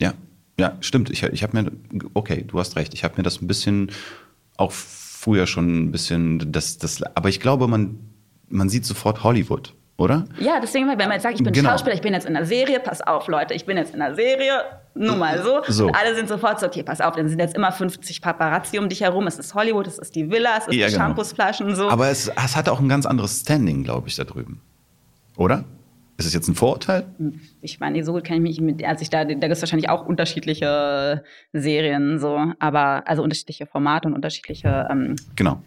Ja, 0.00 0.14
ja, 0.58 0.76
stimmt. 0.80 1.10
Ich, 1.10 1.22
ich 1.22 1.42
habe 1.42 1.62
mir, 1.62 1.70
okay, 2.14 2.44
du 2.46 2.58
hast 2.58 2.76
recht. 2.76 2.94
Ich 2.94 3.04
habe 3.04 3.14
mir 3.18 3.22
das 3.22 3.42
ein 3.42 3.46
bisschen 3.46 3.92
auch 4.56 4.72
früher 4.72 5.46
schon 5.46 5.84
ein 5.84 5.92
bisschen, 5.92 6.50
das, 6.50 6.78
das, 6.78 7.02
aber 7.14 7.28
ich 7.28 7.38
glaube, 7.38 7.68
man, 7.68 7.98
man 8.48 8.70
sieht 8.70 8.86
sofort 8.86 9.22
Hollywood, 9.22 9.74
oder? 9.98 10.24
Ja, 10.40 10.60
deswegen, 10.60 10.88
wenn 10.88 10.96
man 10.96 11.12
jetzt 11.12 11.24
sagt, 11.24 11.38
ich 11.38 11.44
bin 11.44 11.52
genau. 11.52 11.70
Schauspieler, 11.70 11.94
ich 11.94 12.00
bin 12.00 12.14
jetzt 12.14 12.26
in 12.26 12.32
der 12.32 12.46
Serie, 12.46 12.80
pass 12.80 13.02
auf, 13.02 13.28
Leute, 13.28 13.52
ich 13.52 13.66
bin 13.66 13.76
jetzt 13.76 13.92
in 13.92 14.00
der 14.00 14.14
Serie, 14.14 14.64
nur 14.94 15.16
mal 15.16 15.42
so. 15.42 15.60
so. 15.68 15.86
Und 15.88 15.94
alle 15.94 16.14
sind 16.14 16.28
sofort 16.28 16.58
so, 16.58 16.66
okay, 16.66 16.82
pass 16.82 17.02
auf, 17.02 17.14
dann 17.14 17.28
sind 17.28 17.38
jetzt 17.38 17.54
immer 17.54 17.70
50 17.70 18.22
Paparazzi 18.22 18.78
um 18.78 18.88
dich 18.88 19.02
herum, 19.02 19.26
es 19.26 19.38
ist 19.38 19.54
Hollywood, 19.54 19.86
es 19.86 19.98
ist 19.98 20.14
die 20.14 20.30
Villa, 20.30 20.56
es 20.56 20.68
ist 20.68 20.74
ja, 20.74 20.86
die 20.86 20.92
genau. 20.92 21.04
Shampoosflaschen 21.04 21.76
so. 21.76 21.90
Aber 21.90 22.08
es, 22.08 22.28
es 22.28 22.56
hat 22.56 22.68
auch 22.70 22.80
ein 22.80 22.88
ganz 22.88 23.04
anderes 23.04 23.40
Standing, 23.40 23.84
glaube 23.84 24.08
ich, 24.08 24.16
da 24.16 24.24
drüben. 24.24 24.62
Oder? 25.36 25.64
Ist 26.18 26.26
das 26.26 26.34
jetzt 26.34 26.48
ein 26.48 26.56
Vorurteil? 26.56 27.06
Ich 27.60 27.78
meine, 27.78 28.02
so 28.02 28.12
gut 28.12 28.24
kenne 28.24 28.38
ich 28.38 28.42
mich 28.42 28.60
mit, 28.60 28.84
also 28.84 29.02
ich 29.02 29.08
da, 29.08 29.24
da 29.24 29.34
gibt 29.34 29.52
es 29.52 29.62
wahrscheinlich 29.62 29.88
auch 29.88 30.04
unterschiedliche 30.04 31.22
Serien, 31.52 32.18
so, 32.18 32.52
aber 32.58 33.06
also 33.06 33.22
unterschiedliche 33.22 33.66
Formate 33.66 34.08
und 34.08 34.14
unterschiedliche 34.14 34.88
ähm, 34.90 35.14
genau. 35.36 35.62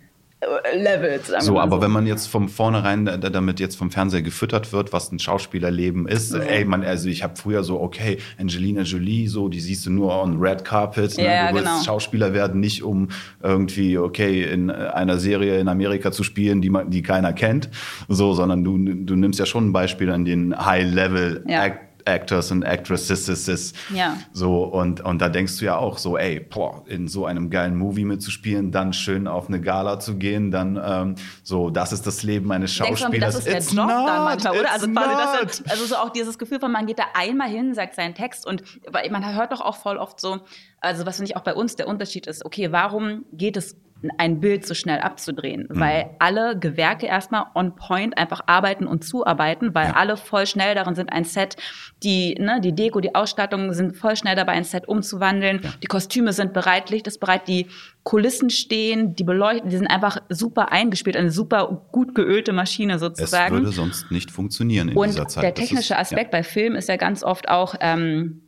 Levels. 0.74 1.28
So, 1.46 1.60
aber 1.60 1.76
so. 1.76 1.82
wenn 1.84 1.92
man 1.92 2.08
jetzt 2.08 2.28
vom 2.28 2.50
vornherein 2.50 3.06
damit 3.06 3.60
jetzt 3.60 3.76
vom 3.76 3.92
Fernseher 3.92 4.24
gefüttert 4.24 4.74
wird, 4.74 4.92
was 4.92 5.12
ein 5.12 5.20
Schauspielerleben 5.20 6.08
ist, 6.08 6.34
mhm. 6.34 6.42
ey, 6.42 6.66
man, 6.66 6.84
also 6.84 7.10
ich 7.10 7.22
habe 7.24 7.36
früher 7.36 7.64
so, 7.64 7.80
okay, 7.80 8.18
Angelina 8.40 8.82
Jolie, 8.82 9.28
so, 9.28 9.50
die 9.50 9.60
siehst 9.60 9.86
du 9.86 9.92
nur 9.92 10.20
on 10.20 10.40
Red 10.40 10.66
Carpet. 10.66 11.18
Ne? 11.18 11.26
Ja, 11.26 11.50
du 11.50 11.56
willst 11.56 11.68
genau. 11.68 11.84
Schauspieler 11.84 12.34
werden, 12.34 12.60
nicht 12.60 12.82
um 12.82 13.10
irgendwie, 13.44 13.98
okay, 13.98 14.42
in 14.44 14.72
einer 14.72 15.18
Serie 15.18 15.60
in 15.60 15.68
Amerika 15.68 16.12
zu 16.12 16.24
spielen, 16.24 16.62
die 16.62 16.72
man, 16.72 16.90
die 16.90 17.04
keiner 17.04 17.34
kennt, 17.34 17.70
so, 18.08 18.34
sondern 18.34 18.64
du, 18.64 18.78
du 18.78 19.16
nimmst 19.16 19.40
ja 19.40 19.46
schon 19.46 19.70
ein 19.70 19.74
Beispiel 19.74 20.10
an 20.10 20.26
den 20.26 20.58
High-Level-Act. 20.58 21.50
Ja 21.50 21.91
Actors 22.06 22.52
und 22.52 22.64
Actresses. 22.64 23.74
Ja. 23.94 24.18
So, 24.32 24.64
und, 24.64 25.02
und 25.02 25.20
da 25.20 25.30
denkst 25.30 25.60
du 25.60 25.66
ja 25.66 25.78
auch 25.78 25.98
so, 25.98 26.18
ey, 26.18 26.40
boah, 26.40 26.84
in 26.88 27.08
so 27.08 27.26
einem 27.26 27.50
geilen 27.50 27.76
Movie 27.76 28.06
mitzuspielen, 28.06 28.72
dann 28.72 28.94
schön 28.94 29.28
auf 29.28 29.48
eine 29.48 29.62
Gala 29.62 30.00
zu 30.00 30.18
gehen, 30.18 30.52
dann 30.52 30.80
ähm, 30.84 31.16
so, 31.44 31.70
das 31.70 31.94
ist 31.94 32.08
das 32.08 32.24
Leben 32.24 32.52
eines 32.52 32.74
Schauspielers. 32.74 33.36
Das 33.36 33.46
ist 33.46 33.48
der 33.48 33.58
it's 33.58 33.74
Job 33.74 33.88
not, 33.88 34.08
dann 34.08 34.24
manchmal, 34.24 34.60
oder? 34.60 34.72
Also, 34.72 34.88
quasi 34.88 35.46
das, 35.46 35.64
also 35.70 35.86
so 35.86 35.96
auch 35.96 36.10
dieses 36.10 36.38
Gefühl 36.38 36.60
von, 36.60 36.72
man 36.72 36.86
geht 36.86 37.00
da 37.00 37.06
einmal 37.14 37.50
hin, 37.50 37.74
sagt 37.74 37.96
seinen 37.96 38.16
Text 38.16 38.46
und 38.46 38.64
man 39.10 39.36
hört 39.36 39.52
doch 39.52 39.62
auch 39.62 39.78
voll 39.78 39.98
oft 39.98 40.20
so, 40.20 40.40
also 40.80 41.06
was 41.06 41.18
finde 41.18 41.32
ich 41.32 41.38
auch 41.38 41.44
bei 41.44 41.54
uns 41.54 41.76
der 41.76 41.88
Unterschied 41.88 42.28
ist, 42.28 42.46
okay, 42.46 42.72
warum 42.72 43.26
geht 43.32 43.58
es 43.58 43.76
ein 44.18 44.40
Bild 44.40 44.66
so 44.66 44.74
schnell 44.74 45.00
abzudrehen, 45.00 45.68
mhm. 45.70 45.80
weil 45.80 46.10
alle 46.20 46.58
Gewerke 46.58 47.06
erstmal 47.06 47.46
on 47.54 47.76
point 47.76 48.18
einfach 48.18 48.42
arbeiten 48.48 48.88
und 48.88 49.04
zuarbeiten, 49.04 49.76
weil 49.76 49.88
ja. 49.88 49.96
alle 49.96 50.18
voll 50.18 50.48
schnell 50.48 50.76
darin 50.76 50.96
sind, 50.96 51.12
ein 51.12 51.24
Set, 51.24 51.56
die, 52.04 52.36
ne, 52.36 52.60
die 52.62 52.74
Deko, 52.74 53.00
die 53.00 53.14
Ausstattung 53.14 53.74
sind 53.74 53.96
voll 53.96 54.16
schnell 54.16 54.36
dabei, 54.36 54.54
ein 54.54 54.64
Set 54.64 54.88
umzuwandeln, 54.88 55.62
ja. 55.64 55.70
die 55.84 55.88
Kostüme 55.88 56.34
sind 56.34 56.54
bereit, 56.54 56.90
Licht 56.90 57.08
ist 57.08 57.20
bereit, 57.20 57.48
die 57.48 57.68
Kulissen 58.04 58.50
stehen, 58.50 59.16
die 59.16 59.24
beleuchten, 59.24 59.70
die 59.70 59.78
sind 59.78 59.88
einfach 59.88 60.18
super 60.30 60.72
eingespielt, 60.72 61.16
eine 61.16 61.32
super 61.32 61.88
gut 61.92 62.16
geölte 62.16 62.54
Maschine 62.54 62.98
sozusagen. 62.98 63.56
Es 63.56 63.62
würde 63.62 63.72
sonst 63.72 64.12
nicht 64.12 64.32
funktionieren 64.32 64.90
in 64.90 64.98
und 64.98 65.08
dieser 65.08 65.28
Zeit. 65.28 65.44
Der 65.44 65.54
technische 65.54 65.94
ist, 65.94 66.00
Aspekt 66.00 66.34
ja. 66.34 66.40
bei 66.40 66.44
Film 66.44 66.76
ist 66.76 66.90
ja 66.90 66.98
ganz 66.98 67.24
oft 67.24 67.50
auch, 67.50 67.76
ähm, 67.80 68.42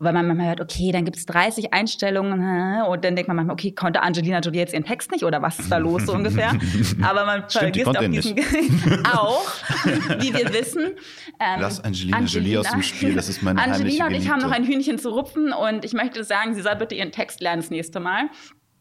weil 0.00 0.12
man 0.12 0.26
manchmal 0.26 0.48
hört, 0.48 0.60
okay, 0.60 0.92
dann 0.92 1.04
gibt 1.04 1.16
es 1.16 1.26
30 1.26 1.72
Einstellungen 1.72 2.82
und 2.82 3.04
dann 3.04 3.16
denkt 3.16 3.28
man 3.28 3.36
manchmal, 3.36 3.54
okay, 3.54 3.72
konnte 3.72 4.00
Angelina 4.02 4.38
Jolie 4.38 4.58
jetzt 4.58 4.72
ihren 4.72 4.84
Text 4.84 5.10
nicht 5.10 5.24
oder 5.24 5.42
was 5.42 5.58
ist 5.58 5.72
da 5.72 5.78
los 5.78 6.06
so 6.06 6.12
ungefähr? 6.12 6.52
Aber 7.02 7.24
man 7.24 7.44
Stimmt, 7.48 7.76
vergisst 7.76 7.88
auch 7.88 8.00
diesen 8.00 8.36
auch, 9.12 9.50
wie 10.20 10.32
wir 10.32 10.52
wissen. 10.52 10.92
Ähm, 11.40 11.60
Lass 11.60 11.82
Angelina, 11.82 12.18
Angelina, 12.18 12.40
Jolie 12.40 12.58
aus 12.58 12.70
dem 12.70 12.82
Spiel, 12.82 13.14
das 13.14 13.28
ist 13.28 13.42
meine 13.42 13.60
Angelina 13.60 14.06
und 14.06 14.14
ich 14.14 14.30
haben 14.30 14.40
noch 14.40 14.52
ein 14.52 14.64
Hühnchen 14.64 14.98
zu 14.98 15.10
rupfen 15.10 15.52
und 15.52 15.84
ich 15.84 15.94
möchte 15.94 16.22
sagen, 16.22 16.54
sie 16.54 16.62
soll 16.62 16.76
bitte 16.76 16.94
ihren 16.94 17.12
Text 17.12 17.40
lernen 17.40 17.62
das 17.62 17.70
nächste 17.70 18.00
Mal. 18.00 18.28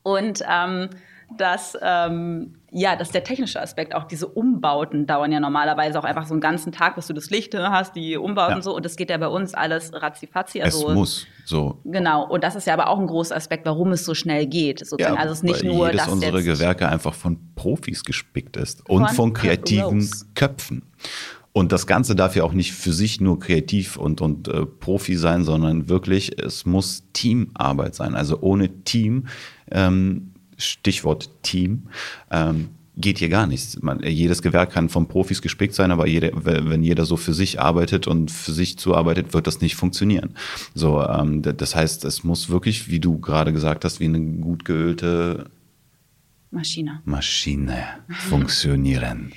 Und 0.04 0.42
ähm, 0.50 0.90
dass, 1.36 1.78
ähm, 1.82 2.56
ja, 2.72 2.96
dass 2.96 3.10
der 3.12 3.24
technische 3.24 3.62
Aspekt, 3.62 3.94
auch 3.94 4.06
diese 4.06 4.28
Umbauten 4.28 5.06
dauern 5.08 5.32
ja 5.32 5.40
normalerweise 5.40 6.00
auch 6.00 6.04
einfach 6.04 6.26
so 6.26 6.34
einen 6.34 6.42
ganzen 6.42 6.72
Tag, 6.72 6.96
bis 6.96 7.08
du 7.08 7.14
das 7.14 7.30
Licht 7.30 7.54
hast, 7.56 7.96
die 7.96 8.18
Umbauten 8.18 8.58
ja. 8.58 8.62
so. 8.62 8.76
Und 8.76 8.86
das 8.86 8.96
geht 8.96 9.10
ja 9.10 9.18
bei 9.18 9.28
uns 9.28 9.54
alles 9.54 9.92
ratzifatzi. 9.94 10.62
Also, 10.62 10.90
es 10.90 10.96
muss 10.96 11.28
so. 11.46 11.80
Genau. 11.84 12.28
Und 12.28 12.44
das 12.44 12.56
ist 12.56 12.68
ja 12.68 12.74
aber 12.74 12.88
auch 12.88 13.00
ein 13.00 13.08
großer 13.08 13.36
Aspekt, 13.36 13.66
warum 13.66 13.92
es 13.92 14.06
so 14.06 14.14
schnell 14.14 14.48
geht. 14.48 14.80
Sozusagen. 14.80 15.16
Ja, 15.16 15.22
also 15.22 15.34
es 15.34 15.40
ist 15.40 15.44
nicht 15.44 15.64
nur, 15.64 15.92
dass 15.92 16.08
unsere 16.08 16.44
Gewerke 16.44 16.88
einfach 16.88 17.14
von 17.14 17.40
Profis 17.56 18.04
gespickt 18.04 18.56
ist 18.58 18.88
und 18.90 19.06
von, 19.08 19.16
von 19.16 19.34
kreativen 19.34 19.84
Rose. 19.84 20.26
Köpfen. 20.36 20.84
Und 21.52 21.72
das 21.72 21.88
Ganze 21.88 22.16
darf 22.16 22.36
ja 22.36 22.44
auch 22.44 22.54
nicht 22.54 22.74
für 22.74 22.94
sich 22.94 23.20
nur 23.20 23.40
kreativ 23.40 23.98
und, 23.98 24.22
und 24.22 24.48
äh, 24.48 24.66
Profi 24.68 25.16
sein, 25.16 25.44
sondern 25.44 25.90
wirklich, 25.90 26.40
es 26.40 26.68
muss 26.68 27.06
Teamarbeit 27.14 27.96
sein. 27.96 28.14
Also 28.14 28.40
ohne 28.42 28.84
Team 28.84 29.26
ähm, 29.72 30.34
Stichwort 30.58 31.30
Team, 31.44 31.84
ähm, 32.32 32.70
geht 32.98 33.20
hier 33.20 33.30
gar 33.30 33.46
nichts. 33.46 33.82
Man, 33.82 34.02
jedes 34.02 34.42
Gewerk 34.42 34.72
kann 34.72 34.90
von 34.90 35.08
Profis 35.08 35.42
gespickt 35.42 35.76
sein, 35.76 35.92
aber 35.92 36.08
jede, 36.08 36.32
wenn 36.34 36.84
jeder 36.84 37.06
so 37.06 37.16
für 37.16 37.34
sich 37.34 37.62
arbeitet 37.62 38.08
und 38.08 38.32
für 38.32 38.52
sich 38.52 38.78
zuarbeitet, 38.78 39.34
wird 39.34 39.48
das 39.48 39.62
nicht 39.62 39.76
funktionieren. 39.76 40.36
So, 40.74 41.04
ähm, 41.04 41.42
das 41.44 41.76
heißt, 41.76 42.06
es 42.06 42.24
muss 42.24 42.50
wirklich, 42.50 42.90
wie 42.90 43.00
du 43.00 43.20
gerade 43.20 43.54
gesagt 43.54 43.86
hast, 43.86 44.00
wie 44.00 44.06
eine 44.06 44.20
gut 44.20 44.66
geölte 44.66 45.46
Maschine. 46.50 47.02
Maschine 47.04 47.84
funktionieren. 48.08 49.34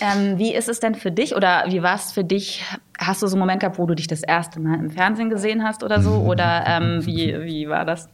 Ähm, 0.00 0.38
wie 0.38 0.54
ist 0.54 0.68
es 0.68 0.78
denn 0.78 0.94
für 0.94 1.10
dich 1.10 1.34
oder 1.34 1.64
wie 1.68 1.82
war 1.82 1.96
es 1.96 2.12
für 2.12 2.22
dich? 2.22 2.62
Hast 2.98 3.22
du 3.22 3.26
so 3.26 3.34
einen 3.34 3.40
Moment 3.40 3.60
gehabt, 3.60 3.78
wo 3.78 3.86
du 3.86 3.94
dich 3.94 4.06
das 4.06 4.22
erste 4.22 4.60
Mal 4.60 4.78
im 4.78 4.90
Fernsehen 4.90 5.30
gesehen 5.30 5.64
hast 5.64 5.82
oder 5.82 6.02
so? 6.02 6.10
Oder 6.24 6.64
ähm, 6.66 7.06
wie, 7.06 7.34
wie 7.44 7.68
war 7.68 7.84
das? 7.84 8.08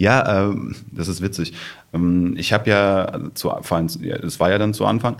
Ja, 0.00 0.46
ähm, 0.46 0.74
das 0.92 1.08
ist 1.08 1.20
witzig. 1.20 1.52
Ähm, 1.92 2.34
ich 2.38 2.54
habe 2.54 2.70
ja 2.70 3.20
zu, 3.34 3.50
vor 3.60 3.76
allem, 3.76 3.84
es 3.86 4.40
war 4.40 4.50
ja 4.50 4.56
dann 4.56 4.72
zu 4.72 4.86
Anfang, 4.86 5.16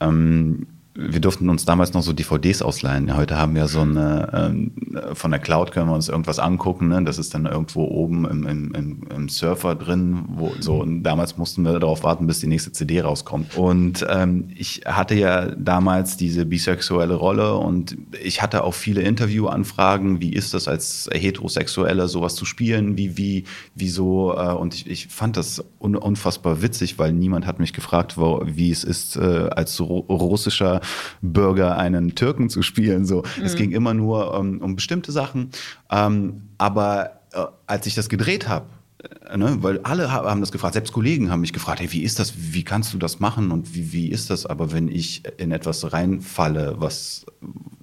ähm, 0.00 0.66
wir 0.94 1.20
durften 1.20 1.48
uns 1.48 1.64
damals 1.64 1.94
noch 1.94 2.02
so 2.02 2.12
DVDs 2.12 2.60
ausleihen. 2.60 3.16
Heute 3.16 3.38
haben 3.38 3.54
wir 3.54 3.66
so 3.66 3.80
eine, 3.80 4.28
ähm, 4.34 4.72
von 5.14 5.30
der 5.30 5.40
Cloud 5.40 5.72
können 5.72 5.88
wir 5.88 5.94
uns 5.94 6.10
irgendwas 6.10 6.38
angucken. 6.38 6.88
Ne? 6.88 7.02
Das 7.02 7.16
ist 7.16 7.32
dann 7.32 7.46
irgendwo 7.46 7.84
oben 7.84 8.26
im, 8.26 8.46
im, 8.46 9.02
im 9.08 9.28
Surfer 9.30 9.74
drin. 9.74 10.24
Wo, 10.28 10.52
so, 10.60 10.82
und 10.82 11.02
damals 11.02 11.38
mussten 11.38 11.62
wir 11.62 11.78
darauf 11.78 12.04
warten, 12.04 12.26
bis 12.26 12.40
die 12.40 12.46
nächste 12.46 12.72
CD 12.72 13.00
rauskommt. 13.00 13.56
Und 13.56 14.04
ähm, 14.10 14.48
ich 14.54 14.82
hatte 14.84 15.14
ja 15.14 15.46
damals 15.52 16.18
diese 16.18 16.44
bisexuelle 16.44 17.14
Rolle 17.14 17.54
und 17.54 17.96
ich 18.22 18.42
hatte 18.42 18.62
auch 18.62 18.74
viele 18.74 19.00
Interviewanfragen. 19.00 20.20
Wie 20.20 20.34
ist 20.34 20.52
das 20.52 20.68
als 20.68 21.08
Heterosexueller 21.10 22.06
sowas 22.06 22.34
zu 22.34 22.44
spielen? 22.44 22.98
Wie, 22.98 23.16
wie, 23.16 23.44
wieso? 23.74 24.34
Äh, 24.36 24.52
und 24.52 24.74
ich, 24.74 24.90
ich 24.90 25.08
fand 25.08 25.38
das 25.38 25.64
un, 25.80 25.96
unfassbar 25.96 26.60
witzig, 26.60 26.98
weil 26.98 27.14
niemand 27.14 27.46
hat 27.46 27.60
mich 27.60 27.72
gefragt, 27.72 28.18
wo, 28.18 28.42
wie 28.44 28.70
es 28.70 28.84
ist, 28.84 29.16
äh, 29.16 29.48
als 29.50 29.80
russischer 29.80 30.81
Bürger 31.20 31.78
einen 31.78 32.14
Türken 32.14 32.48
zu 32.48 32.62
spielen. 32.62 33.04
So, 33.04 33.22
mhm. 33.38 33.44
es 33.44 33.56
ging 33.56 33.72
immer 33.72 33.94
nur 33.94 34.38
um, 34.38 34.60
um 34.60 34.74
bestimmte 34.74 35.12
Sachen. 35.12 35.50
Ähm, 35.90 36.48
aber 36.58 37.20
äh, 37.32 37.44
als 37.66 37.86
ich 37.86 37.94
das 37.94 38.08
gedreht 38.08 38.48
habe, 38.48 38.66
Ne, 39.34 39.56
weil 39.62 39.80
alle 39.80 40.12
haben 40.12 40.40
das 40.40 40.52
gefragt, 40.52 40.74
selbst 40.74 40.92
Kollegen 40.92 41.30
haben 41.30 41.40
mich 41.40 41.52
gefragt, 41.52 41.80
hey, 41.80 41.90
wie 41.90 42.02
ist 42.02 42.20
das, 42.20 42.34
wie 42.36 42.62
kannst 42.62 42.92
du 42.94 42.98
das 42.98 43.18
machen 43.18 43.50
und 43.50 43.74
wie, 43.74 43.92
wie 43.92 44.08
ist 44.08 44.30
das? 44.30 44.46
Aber 44.46 44.70
wenn 44.72 44.86
ich 44.86 45.22
in 45.38 45.50
etwas 45.50 45.92
reinfalle, 45.92 46.76
was, 46.78 47.26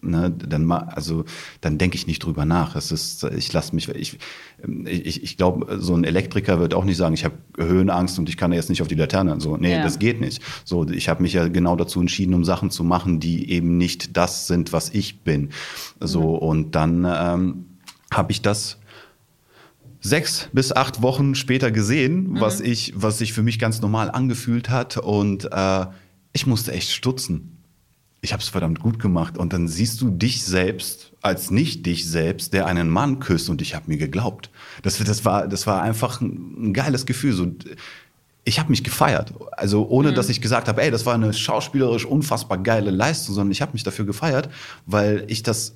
ne, 0.02 0.32
dann, 0.32 0.72
also, 0.72 1.26
dann 1.60 1.78
denke 1.78 1.96
ich 1.96 2.08
nicht 2.08 2.24
drüber 2.24 2.46
nach. 2.46 2.76
Es 2.76 2.92
ist, 2.92 3.24
ich 3.24 3.52
lasse 3.52 3.76
mich, 3.76 3.90
ich, 3.90 4.18
ich, 4.86 5.24
ich 5.24 5.38
glaube, 5.38 5.80
so 5.82 5.94
ein 5.94 6.06
Elektriker 6.06 6.60
wird 6.60 6.74
auch 6.74 6.86
nicht 6.86 6.98
sagen, 6.98 7.16
ich 7.16 7.26
habe 7.26 7.36
Höhenangst 7.58 8.18
und 8.18 8.30
ich 8.30 8.38
kann 8.38 8.54
jetzt 8.54 8.70
nicht 8.70 8.82
auf 8.82 8.88
die 8.88 8.96
Laterne. 8.96 9.42
So, 9.42 9.58
nee, 9.58 9.74
ja. 9.74 9.84
das 9.84 10.00
geht 10.00 10.22
nicht. 10.22 10.42
So, 10.64 10.88
ich 10.88 11.10
habe 11.10 11.22
mich 11.22 11.34
ja 11.34 11.48
genau 11.50 11.76
dazu 11.76 12.00
entschieden, 12.00 12.34
um 12.34 12.46
Sachen 12.46 12.72
zu 12.72 12.84
machen, 12.86 13.20
die 13.20 13.52
eben 13.52 13.78
nicht 13.78 14.16
das 14.16 14.48
sind, 14.48 14.72
was 14.72 14.90
ich 14.92 15.22
bin. 15.22 15.50
So, 16.00 16.22
mhm. 16.22 16.38
und 16.38 16.76
dann 16.76 17.06
ähm, 17.10 17.66
habe 18.12 18.32
ich 18.32 18.42
das 18.42 18.79
sechs 20.02 20.50
bis 20.54 20.72
acht 20.72 21.02
Wochen 21.02 21.36
später 21.36 21.72
gesehen, 21.72 22.32
mhm. 22.32 22.42
was 22.42 22.62
ich, 22.62 22.94
was 22.96 23.18
sich 23.18 23.34
für 23.34 23.44
mich 23.44 23.60
ganz 23.60 23.82
normal 23.82 24.10
angefühlt 24.12 24.70
hat. 24.70 24.98
Und 24.98 25.50
äh, 25.52 25.86
ich 26.34 26.48
musste 26.48 26.72
echt 26.72 26.92
stutzen. 26.92 27.58
Ich 28.22 28.34
habe 28.34 28.42
es 28.42 28.50
verdammt 28.50 28.80
gut 28.80 29.00
gemacht. 29.00 29.38
Und 29.38 29.54
dann 29.54 29.68
siehst 29.68 30.02
du 30.02 30.10
dich 30.10 30.44
selbst 30.44 31.14
als 31.22 31.52
nicht 31.52 31.86
dich 31.86 32.10
selbst, 32.10 32.54
der 32.54 32.66
einen 32.66 32.90
Mann 32.90 33.20
küsst. 33.20 33.50
Und 33.50 33.62
ich 33.62 33.76
habe 33.76 33.86
mir 33.88 33.98
geglaubt. 33.98 34.50
Das, 34.84 34.98
das, 34.98 35.26
war, 35.26 35.48
das 35.48 35.68
war 35.68 35.82
einfach 35.82 36.22
ein, 36.22 36.70
ein 36.70 36.74
geiles 36.74 37.06
Gefühl. 37.06 37.34
So, 37.34 37.48
ich 38.46 38.60
habe 38.60 38.70
mich 38.70 38.84
gefeiert. 38.84 39.34
Also 39.52 39.88
ohne, 39.88 40.12
mhm. 40.12 40.16
dass 40.16 40.30
ich 40.30 40.42
gesagt 40.42 40.68
habe, 40.68 40.82
ey, 40.82 40.92
das 40.92 41.06
war 41.06 41.14
eine 41.14 41.34
schauspielerisch 41.34 42.06
unfassbar 42.06 42.58
geile 42.58 42.92
Leistung, 42.92 43.36
sondern 43.36 43.52
ich 43.52 43.62
habe 43.62 43.74
mich 43.74 43.84
dafür 43.84 44.06
gefeiert, 44.06 44.50
weil 44.86 45.26
ich 45.28 45.44
das 45.44 45.76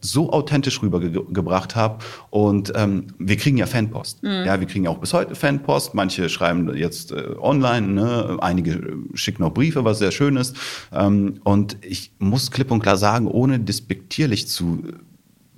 so 0.00 0.32
authentisch 0.32 0.82
rübergebracht 0.82 1.76
habe. 1.76 1.98
Und 2.30 2.72
ähm, 2.74 3.08
wir 3.18 3.36
kriegen 3.36 3.56
ja 3.56 3.66
Fanpost. 3.66 4.22
Mhm. 4.22 4.44
Ja, 4.46 4.60
wir 4.60 4.66
kriegen 4.66 4.84
ja 4.84 4.90
auch 4.90 4.98
bis 4.98 5.12
heute 5.12 5.34
Fanpost. 5.34 5.94
Manche 5.94 6.28
schreiben 6.28 6.74
jetzt 6.76 7.12
äh, 7.12 7.34
online, 7.38 7.88
ne? 7.88 8.36
einige 8.40 8.96
schicken 9.14 9.42
auch 9.42 9.52
Briefe, 9.52 9.84
was 9.84 9.98
sehr 9.98 10.12
schön 10.12 10.36
ist. 10.36 10.56
Ähm, 10.92 11.40
und 11.44 11.76
ich 11.82 12.12
muss 12.18 12.50
klipp 12.50 12.70
und 12.70 12.80
klar 12.80 12.96
sagen, 12.96 13.26
ohne 13.26 13.58
despektierlich 13.60 14.48
zu, 14.48 14.82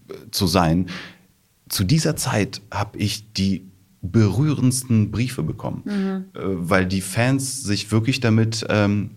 äh, 0.08 0.14
zu 0.30 0.46
sein, 0.46 0.86
zu 1.68 1.84
dieser 1.84 2.16
Zeit 2.16 2.62
habe 2.70 2.98
ich 2.98 3.32
die 3.32 3.70
berührendsten 4.02 5.10
Briefe 5.10 5.42
bekommen, 5.42 5.82
mhm. 5.84 6.40
äh, 6.40 6.40
weil 6.42 6.86
die 6.86 7.00
Fans 7.00 7.62
sich 7.62 7.92
wirklich 7.92 8.20
damit 8.20 8.66
ähm, 8.68 9.10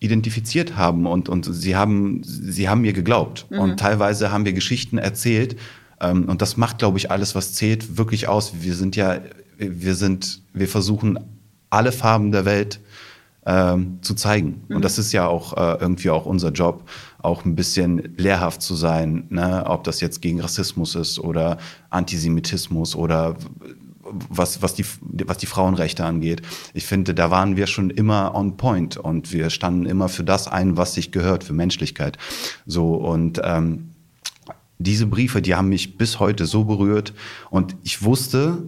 identifiziert 0.00 0.76
haben 0.76 1.06
und, 1.06 1.28
und 1.28 1.44
sie, 1.44 1.76
haben, 1.76 2.22
sie 2.24 2.68
haben 2.68 2.80
mir 2.80 2.94
geglaubt. 2.94 3.46
Mhm. 3.50 3.58
Und 3.58 3.80
teilweise 3.80 4.32
haben 4.32 4.44
wir 4.46 4.54
Geschichten 4.54 4.98
erzählt. 4.98 5.56
Ähm, 6.00 6.24
und 6.24 6.42
das 6.42 6.56
macht, 6.56 6.78
glaube 6.78 6.98
ich, 6.98 7.10
alles, 7.10 7.34
was 7.34 7.52
zählt, 7.52 7.98
wirklich 7.98 8.26
aus. 8.26 8.54
Wir 8.62 8.74
sind 8.74 8.96
ja, 8.96 9.20
wir 9.58 9.94
sind, 9.94 10.40
wir 10.54 10.68
versuchen 10.68 11.18
alle 11.68 11.92
Farben 11.92 12.32
der 12.32 12.46
Welt 12.46 12.80
ähm, 13.44 13.98
zu 14.00 14.14
zeigen. 14.14 14.62
Mhm. 14.68 14.76
Und 14.76 14.84
das 14.84 14.98
ist 14.98 15.12
ja 15.12 15.26
auch 15.26 15.52
äh, 15.56 15.80
irgendwie 15.80 16.10
auch 16.10 16.24
unser 16.24 16.50
Job, 16.50 16.88
auch 17.18 17.44
ein 17.44 17.54
bisschen 17.54 18.14
lehrhaft 18.16 18.62
zu 18.62 18.74
sein, 18.74 19.26
ne? 19.28 19.64
ob 19.66 19.84
das 19.84 20.00
jetzt 20.00 20.22
gegen 20.22 20.40
Rassismus 20.40 20.94
ist 20.94 21.18
oder 21.18 21.58
Antisemitismus 21.90 22.96
oder 22.96 23.36
was, 24.28 24.62
was, 24.62 24.74
die, 24.74 24.84
was 25.00 25.38
die 25.38 25.46
Frauenrechte 25.46 26.04
angeht. 26.04 26.42
Ich 26.74 26.86
finde, 26.86 27.14
da 27.14 27.30
waren 27.30 27.56
wir 27.56 27.66
schon 27.66 27.90
immer 27.90 28.34
on 28.34 28.56
point 28.56 28.96
und 28.96 29.32
wir 29.32 29.50
standen 29.50 29.86
immer 29.86 30.08
für 30.08 30.24
das 30.24 30.48
ein, 30.48 30.76
was 30.76 30.94
sich 30.94 31.12
gehört, 31.12 31.44
für 31.44 31.52
Menschlichkeit. 31.52 32.18
So 32.66 32.94
und 32.94 33.40
ähm, 33.44 33.90
diese 34.78 35.06
Briefe, 35.06 35.42
die 35.42 35.54
haben 35.54 35.68
mich 35.68 35.98
bis 35.98 36.20
heute 36.20 36.46
so 36.46 36.64
berührt 36.64 37.12
und 37.50 37.76
ich 37.82 38.02
wusste, 38.02 38.62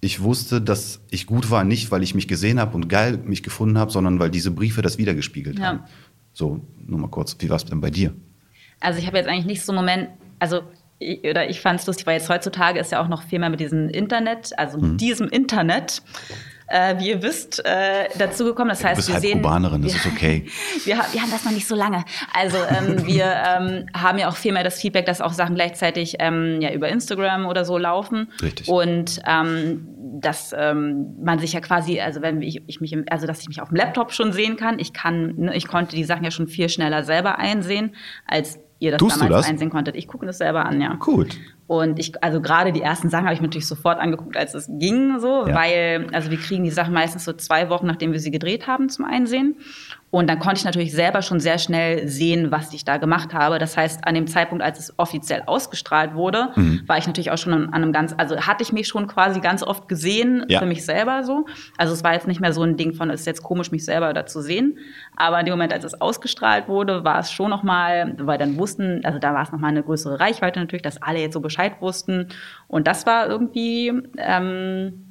ich 0.00 0.22
wusste, 0.22 0.60
dass 0.60 1.00
ich 1.10 1.26
gut 1.26 1.50
war, 1.50 1.64
nicht 1.64 1.90
weil 1.90 2.02
ich 2.02 2.14
mich 2.14 2.28
gesehen 2.28 2.60
habe 2.60 2.76
und 2.76 2.88
geil 2.88 3.18
mich 3.24 3.42
gefunden 3.42 3.78
habe, 3.78 3.90
sondern 3.90 4.20
weil 4.20 4.30
diese 4.30 4.52
Briefe 4.52 4.82
das 4.82 4.98
wiedergespiegelt 4.98 5.58
ja. 5.58 5.66
haben. 5.66 5.80
So, 6.32 6.60
nur 6.86 7.00
mal 7.00 7.08
kurz, 7.08 7.36
wie 7.40 7.50
war 7.50 7.56
es 7.56 7.64
denn 7.64 7.80
bei 7.80 7.90
dir? 7.90 8.14
Also 8.80 9.00
ich 9.00 9.06
habe 9.06 9.16
jetzt 9.16 9.28
eigentlich 9.28 9.46
nicht 9.46 9.62
so 9.62 9.72
einen 9.72 9.80
Moment, 9.84 10.08
also 10.38 10.62
ich, 10.98 11.24
oder 11.24 11.48
ich 11.48 11.60
fand 11.60 11.80
es 11.80 11.86
lustig, 11.86 12.06
weil 12.06 12.18
jetzt 12.18 12.28
heutzutage 12.28 12.78
ist 12.80 12.92
ja 12.92 13.02
auch 13.02 13.08
noch 13.08 13.22
viel 13.22 13.38
mehr 13.38 13.50
mit 13.50 13.60
diesem 13.60 13.88
Internet, 13.88 14.58
also 14.58 14.78
mit 14.78 14.92
mhm. 14.92 14.96
diesem 14.98 15.28
Internet, 15.28 16.02
äh, 16.68 16.98
wie 16.98 17.10
ihr 17.10 17.22
wisst, 17.22 17.64
äh, 17.64 18.08
dazugekommen. 18.18 18.68
Das 18.68 18.84
heißt, 18.84 18.96
bist 18.96 19.12
wir 19.12 19.20
sehen, 19.20 19.42
Kubanerin, 19.42 19.82
das 19.82 19.92
wir, 19.92 20.00
ist 20.00 20.06
okay. 20.06 20.46
Wir, 20.84 20.96
wir, 21.12 21.22
haben 21.22 21.30
das 21.30 21.44
noch 21.44 21.52
nicht 21.52 21.66
so 21.66 21.74
lange. 21.74 22.04
Also 22.32 22.56
ähm, 22.56 23.06
wir 23.06 23.24
ähm, 23.24 23.86
haben 23.94 24.18
ja 24.18 24.28
auch 24.28 24.36
viel 24.36 24.52
mehr 24.52 24.64
das 24.64 24.80
Feedback, 24.80 25.06
dass 25.06 25.20
auch 25.20 25.32
Sachen 25.32 25.54
gleichzeitig 25.54 26.16
ähm, 26.18 26.60
ja 26.60 26.72
über 26.72 26.88
Instagram 26.88 27.46
oder 27.46 27.64
so 27.64 27.78
laufen. 27.78 28.30
Richtig. 28.42 28.68
Und 28.68 29.20
ähm, 29.26 29.88
dass 30.20 30.54
ähm, 30.56 31.16
man 31.22 31.38
sich 31.38 31.52
ja 31.52 31.60
quasi, 31.60 32.00
also 32.00 32.22
wenn 32.22 32.42
ich, 32.42 32.62
ich 32.66 32.80
mich, 32.80 32.92
im, 32.92 33.04
also 33.10 33.26
dass 33.26 33.40
ich 33.40 33.48
mich 33.48 33.60
auf 33.60 33.68
dem 33.68 33.76
Laptop 33.76 34.12
schon 34.12 34.32
sehen 34.32 34.56
kann. 34.56 34.78
Ich 34.78 34.92
kann, 34.92 35.34
ne, 35.36 35.56
ich 35.56 35.66
konnte 35.66 35.96
die 35.96 36.04
Sachen 36.04 36.24
ja 36.24 36.30
schon 36.30 36.48
viel 36.48 36.68
schneller 36.68 37.04
selber 37.04 37.38
einsehen 37.38 37.94
als 38.26 38.58
ihr 38.78 38.92
das 38.92 38.98
Tust 38.98 39.16
damals 39.16 39.32
das? 39.32 39.46
einsehen 39.48 39.70
konntet. 39.70 39.96
Ich 39.96 40.08
gucke 40.08 40.26
das 40.26 40.38
selber 40.38 40.64
an, 40.66 40.80
ja. 40.80 40.94
Gut. 40.94 41.38
Und 41.68 41.98
ich, 41.98 42.24
also 42.24 42.40
gerade 42.40 42.72
die 42.72 42.80
ersten 42.80 43.10
Sachen 43.10 43.26
habe 43.26 43.34
ich 43.34 43.42
mir 43.42 43.48
natürlich 43.48 43.68
sofort 43.68 44.00
angeguckt, 44.00 44.38
als 44.38 44.54
es 44.54 44.70
ging, 44.70 45.20
so, 45.20 45.46
ja. 45.46 45.54
weil, 45.54 46.06
also 46.12 46.30
wir 46.30 46.38
kriegen 46.38 46.64
die 46.64 46.70
Sachen 46.70 46.94
meistens 46.94 47.26
so 47.26 47.34
zwei 47.34 47.68
Wochen, 47.68 47.86
nachdem 47.86 48.12
wir 48.12 48.20
sie 48.20 48.30
gedreht 48.30 48.66
haben, 48.66 48.88
zum 48.88 49.04
Einsehen. 49.04 49.56
Und 50.10 50.30
dann 50.30 50.38
konnte 50.38 50.60
ich 50.60 50.64
natürlich 50.64 50.92
selber 50.92 51.20
schon 51.20 51.38
sehr 51.38 51.58
schnell 51.58 52.08
sehen, 52.08 52.50
was 52.50 52.72
ich 52.72 52.86
da 52.86 52.96
gemacht 52.96 53.34
habe. 53.34 53.58
Das 53.58 53.76
heißt, 53.76 54.06
an 54.06 54.14
dem 54.14 54.26
Zeitpunkt, 54.26 54.64
als 54.64 54.78
es 54.78 54.98
offiziell 54.98 55.42
ausgestrahlt 55.44 56.14
wurde, 56.14 56.48
mhm. 56.56 56.82
war 56.86 56.96
ich 56.96 57.06
natürlich 57.06 57.30
auch 57.30 57.36
schon 57.36 57.52
an 57.52 57.74
einem 57.74 57.92
ganz, 57.92 58.14
also 58.16 58.38
hatte 58.38 58.62
ich 58.62 58.72
mich 58.72 58.88
schon 58.88 59.06
quasi 59.06 59.40
ganz 59.40 59.62
oft 59.62 59.86
gesehen 59.86 60.46
ja. 60.48 60.60
für 60.60 60.66
mich 60.66 60.86
selber 60.86 61.24
so. 61.24 61.44
Also 61.76 61.92
es 61.92 62.02
war 62.04 62.14
jetzt 62.14 62.26
nicht 62.26 62.40
mehr 62.40 62.54
so 62.54 62.62
ein 62.62 62.78
Ding 62.78 62.94
von, 62.94 63.10
es 63.10 63.20
ist 63.20 63.26
jetzt 63.26 63.42
komisch, 63.42 63.70
mich 63.70 63.84
selber 63.84 64.14
da 64.14 64.24
zu 64.24 64.40
sehen. 64.40 64.78
Aber 65.14 65.38
in 65.40 65.44
dem 65.44 65.52
Moment, 65.52 65.74
als 65.74 65.84
es 65.84 66.00
ausgestrahlt 66.00 66.68
wurde, 66.68 67.04
war 67.04 67.18
es 67.18 67.30
schon 67.30 67.50
nochmal, 67.50 68.14
weil 68.16 68.38
dann 68.38 68.56
wussten, 68.56 69.04
also 69.04 69.18
da 69.18 69.34
war 69.34 69.42
es 69.42 69.52
nochmal 69.52 69.72
eine 69.72 69.82
größere 69.82 70.18
Reichweite 70.18 70.58
natürlich, 70.58 70.82
dass 70.82 71.02
alle 71.02 71.18
jetzt 71.18 71.34
so 71.34 71.40
Bescheid 71.40 71.57
wussten. 71.80 72.28
Und 72.68 72.86
das 72.86 73.06
war 73.06 73.28
irgendwie, 73.28 73.92
ähm, 74.16 75.04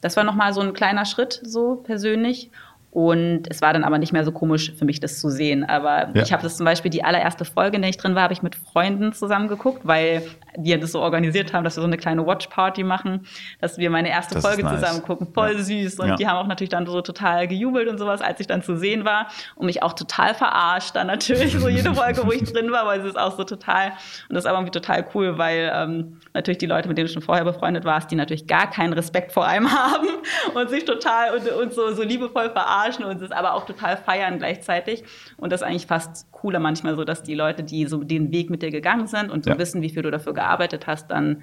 das 0.00 0.16
war 0.16 0.24
nochmal 0.24 0.52
so 0.52 0.60
ein 0.60 0.74
kleiner 0.74 1.04
Schritt 1.04 1.40
so 1.44 1.76
persönlich. 1.76 2.50
Und 2.94 3.48
es 3.50 3.60
war 3.60 3.72
dann 3.72 3.82
aber 3.82 3.98
nicht 3.98 4.12
mehr 4.12 4.24
so 4.24 4.30
komisch 4.30 4.72
für 4.78 4.84
mich, 4.84 5.00
das 5.00 5.18
zu 5.18 5.28
sehen. 5.28 5.64
Aber 5.64 6.10
ja. 6.14 6.22
ich 6.22 6.32
habe 6.32 6.44
das 6.44 6.56
zum 6.56 6.64
Beispiel 6.64 6.92
die 6.92 7.02
allererste 7.02 7.44
Folge, 7.44 7.74
in 7.74 7.82
der 7.82 7.88
ich 7.90 7.96
drin 7.96 8.14
war, 8.14 8.22
habe 8.22 8.32
ich 8.32 8.40
mit 8.40 8.54
Freunden 8.54 9.12
zusammen 9.12 9.48
geguckt, 9.48 9.80
weil 9.82 10.22
die 10.56 10.78
das 10.78 10.92
so 10.92 11.00
organisiert 11.00 11.52
haben, 11.52 11.64
dass 11.64 11.76
wir 11.76 11.80
so 11.80 11.88
eine 11.88 11.96
kleine 11.96 12.24
Watch-Party 12.24 12.84
machen, 12.84 13.26
dass 13.60 13.78
wir 13.78 13.90
meine 13.90 14.10
erste 14.10 14.34
das 14.34 14.44
Folge 14.44 14.62
nice. 14.62 14.78
zusammen 14.78 15.02
gucken. 15.02 15.26
Voll 15.34 15.54
ja. 15.54 15.58
süß. 15.58 15.98
Und 15.98 16.08
ja. 16.10 16.14
die 16.14 16.28
haben 16.28 16.36
auch 16.36 16.46
natürlich 16.46 16.68
dann 16.68 16.86
so 16.86 17.00
total 17.00 17.48
gejubelt 17.48 17.88
und 17.88 17.98
sowas, 17.98 18.20
als 18.20 18.38
ich 18.38 18.46
dann 18.46 18.62
zu 18.62 18.76
sehen 18.76 19.04
war. 19.04 19.26
Und 19.56 19.66
mich 19.66 19.82
auch 19.82 19.94
total 19.94 20.32
verarscht 20.32 20.94
dann 20.94 21.08
natürlich, 21.08 21.58
so 21.58 21.68
jede 21.68 21.92
Folge, 21.96 22.24
wo 22.24 22.30
ich 22.30 22.44
drin 22.44 22.70
war, 22.70 22.86
weil 22.86 23.00
es 23.00 23.06
ist 23.06 23.18
auch 23.18 23.36
so 23.36 23.42
total, 23.42 23.88
und 24.28 24.36
das 24.36 24.44
ist 24.44 24.46
aber 24.46 24.58
irgendwie 24.58 24.70
total 24.70 25.04
cool, 25.16 25.36
weil 25.36 25.72
ähm, 25.74 26.20
natürlich 26.32 26.58
die 26.58 26.66
Leute, 26.66 26.86
mit 26.86 26.96
denen 26.96 27.08
du 27.08 27.12
schon 27.12 27.22
vorher 27.22 27.44
befreundet 27.44 27.84
warst, 27.84 28.12
die 28.12 28.14
natürlich 28.14 28.46
gar 28.46 28.70
keinen 28.70 28.92
Respekt 28.92 29.32
vor 29.32 29.44
einem 29.44 29.72
haben 29.72 30.06
und 30.54 30.70
sich 30.70 30.84
total 30.84 31.36
und, 31.36 31.48
und 31.50 31.72
so, 31.72 31.92
so 31.92 32.04
liebevoll 32.04 32.50
verarschen 32.50 32.83
verarschen 32.84 33.04
und 33.04 33.22
es 33.22 33.30
aber 33.30 33.54
auch 33.54 33.66
total 33.66 33.96
feiern 33.96 34.38
gleichzeitig. 34.38 35.04
Und 35.36 35.52
das 35.52 35.62
ist 35.62 35.66
eigentlich 35.66 35.86
fast 35.86 36.30
cooler 36.32 36.60
manchmal 36.60 36.96
so, 36.96 37.04
dass 37.04 37.22
die 37.22 37.34
Leute, 37.34 37.62
die 37.62 37.86
so 37.86 38.02
den 38.02 38.32
Weg 38.32 38.50
mit 38.50 38.62
dir 38.62 38.70
gegangen 38.70 39.06
sind 39.06 39.30
und 39.30 39.44
so 39.44 39.50
ja. 39.50 39.58
wissen, 39.58 39.82
wie 39.82 39.90
viel 39.90 40.02
du 40.02 40.10
dafür 40.10 40.34
gearbeitet 40.34 40.86
hast, 40.86 41.10
dann 41.10 41.42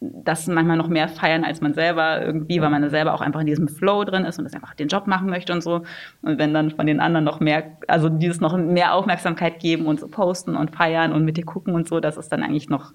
das 0.00 0.48
manchmal 0.48 0.76
noch 0.76 0.88
mehr 0.88 1.06
feiern 1.06 1.44
als 1.44 1.60
man 1.60 1.74
selber 1.74 2.20
irgendwie, 2.20 2.60
weil 2.60 2.70
man 2.70 2.90
selber 2.90 3.14
auch 3.14 3.20
einfach 3.20 3.38
in 3.38 3.46
diesem 3.46 3.68
Flow 3.68 4.02
drin 4.02 4.24
ist 4.24 4.36
und 4.36 4.44
das 4.44 4.52
einfach 4.52 4.74
den 4.74 4.88
Job 4.88 5.06
machen 5.06 5.30
möchte 5.30 5.52
und 5.52 5.62
so. 5.62 5.84
Und 6.22 6.40
wenn 6.40 6.52
dann 6.52 6.72
von 6.72 6.88
den 6.88 6.98
anderen 6.98 7.24
noch 7.24 7.38
mehr, 7.38 7.76
also 7.86 8.08
dieses 8.08 8.40
noch 8.40 8.56
mehr 8.56 8.94
Aufmerksamkeit 8.94 9.60
geben 9.60 9.86
und 9.86 10.00
so 10.00 10.08
posten 10.08 10.56
und 10.56 10.74
feiern 10.74 11.12
und 11.12 11.24
mit 11.24 11.36
dir 11.36 11.44
gucken 11.44 11.76
und 11.76 11.86
so, 11.86 12.00
das 12.00 12.16
ist 12.16 12.30
dann 12.30 12.42
eigentlich 12.42 12.68
noch 12.68 12.92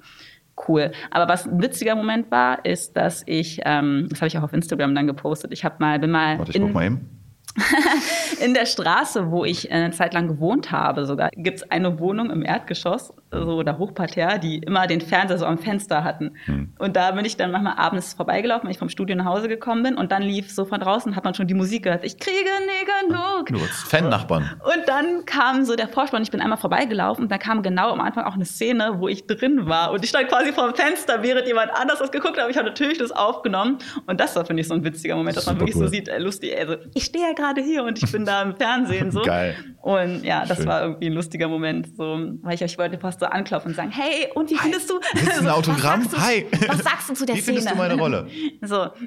cool. 0.67 0.91
Aber 1.09 1.29
was 1.29 1.47
ein 1.47 1.61
witziger 1.61 1.95
Moment 1.95 2.29
war, 2.29 2.65
ist, 2.65 2.97
dass 2.97 3.23
ich, 3.25 3.61
ähm, 3.63 4.07
das 4.09 4.19
habe 4.19 4.27
ich 4.27 4.37
auch 4.37 4.43
auf 4.43 4.51
Instagram 4.51 4.93
dann 4.93 5.07
gepostet, 5.07 5.53
ich 5.53 5.63
habe 5.63 5.75
mal, 5.79 5.99
bin 5.99 6.11
mal. 6.11 6.39
Warte, 6.39 6.51
ich 6.51 6.57
in, 6.57 6.73
mal 6.73 6.85
eben. 6.85 7.16
in 8.39 8.53
der 8.53 8.65
Straße, 8.65 9.31
wo 9.31 9.43
ich 9.43 9.71
eine 9.71 9.91
Zeit 9.91 10.13
lang 10.13 10.27
gewohnt 10.27 10.71
habe, 10.71 11.05
sogar 11.05 11.29
gibt 11.35 11.57
es 11.57 11.71
eine 11.71 11.99
Wohnung 11.99 12.29
im 12.29 12.43
Erdgeschoss 12.43 13.13
so 13.31 13.55
oder 13.55 13.77
Hochparterre, 13.77 14.39
die 14.39 14.59
immer 14.59 14.87
den 14.87 15.01
Fernseher 15.01 15.37
so 15.37 15.45
am 15.45 15.57
Fenster 15.57 16.03
hatten. 16.03 16.33
Hm. 16.45 16.73
Und 16.79 16.95
da 16.95 17.11
bin 17.11 17.25
ich 17.25 17.37
dann 17.37 17.51
manchmal 17.51 17.77
abends 17.77 18.13
vorbeigelaufen, 18.13 18.63
wenn 18.65 18.71
ich 18.71 18.79
vom 18.79 18.89
Studio 18.89 19.15
nach 19.15 19.25
Hause 19.25 19.47
gekommen 19.47 19.83
bin 19.83 19.95
und 19.95 20.11
dann 20.11 20.21
lief 20.21 20.51
so 20.51 20.65
von 20.65 20.79
draußen, 20.79 21.15
hat 21.15 21.23
man 21.23 21.33
schon 21.33 21.47
die 21.47 21.53
Musik 21.53 21.83
gehört. 21.83 22.05
Ich 22.05 22.17
kriege 22.17 22.37
nie 22.37 23.09
genug. 23.09 23.47
Du 23.47 23.59
hast 23.59 23.89
Fan-Nachbarn. 23.89 24.59
Und 24.63 24.87
dann 24.87 25.25
kam 25.25 25.65
so 25.65 25.75
der 25.75 25.87
Vorspann, 25.87 26.23
ich 26.23 26.31
bin 26.31 26.41
einmal 26.41 26.57
vorbeigelaufen 26.57 27.25
und 27.25 27.31
da 27.31 27.37
kam 27.37 27.61
genau 27.63 27.91
am 27.91 28.01
Anfang 28.01 28.25
auch 28.25 28.35
eine 28.35 28.45
Szene, 28.45 28.95
wo 28.99 29.07
ich 29.07 29.27
drin 29.27 29.67
war 29.67 29.91
und 29.91 30.03
ich 30.03 30.09
stand 30.09 30.29
quasi 30.29 30.53
vor 30.53 30.71
dem 30.71 30.75
Fenster, 30.75 31.21
während 31.23 31.47
jemand 31.47 31.71
anders 31.73 31.99
das 31.99 32.11
geguckt 32.11 32.39
hat, 32.39 32.49
ich 32.49 32.57
habe 32.57 32.67
natürlich 32.67 32.97
das 32.97 33.11
aufgenommen 33.11 33.79
und 34.05 34.19
das 34.19 34.35
war, 34.35 34.45
finde 34.45 34.61
ich, 34.61 34.67
so 34.67 34.73
ein 34.73 34.83
witziger 34.83 35.15
Moment, 35.15 35.37
dass 35.37 35.45
man 35.45 35.59
wirklich 35.59 35.75
cool. 35.75 35.85
so 35.85 35.87
sieht, 35.87 36.07
äh, 36.07 36.19
lustig, 36.19 36.57
also 36.57 36.75
ich 36.93 37.05
stehe 37.05 37.27
ja 37.27 37.33
gerade 37.33 37.61
hier 37.61 37.83
und 37.83 38.01
ich 38.01 38.11
bin 38.11 38.25
da 38.25 38.41
im 38.41 38.55
Fernsehen 38.57 39.11
so. 39.11 39.21
Geil. 39.21 39.55
Und 39.81 40.23
ja, 40.23 40.45
das 40.45 40.57
Schön. 40.57 40.67
war 40.67 40.81
irgendwie 40.81 41.07
ein 41.07 41.13
lustiger 41.13 41.47
Moment, 41.47 41.95
so, 41.95 42.19
weil 42.41 42.55
ich, 42.55 42.61
ich 42.61 42.77
wollte 42.77 42.97
fast 42.97 43.16
so 43.19 43.25
anklopfen 43.25 43.71
und 43.71 43.75
sagen, 43.75 43.91
hey, 43.91 44.29
und 44.33 44.49
wie 44.49 44.57
findest 44.57 44.89
du? 44.89 44.99
Willst 45.13 45.37
du 45.37 45.41
ein 45.41 45.47
Autogramm? 45.49 46.05
Was 46.05 46.19
Hi. 46.19 46.45
Was 46.67 46.79
sagst 46.79 47.09
du 47.09 47.13
zu 47.13 47.25
der 47.25 47.35
wie 47.35 47.41
Szene? 47.41 47.57
Wie 47.57 47.61
findest 47.61 47.71
du 47.71 47.77
meine 47.77 47.95
Rolle? 47.95 48.27
so. 48.61 48.89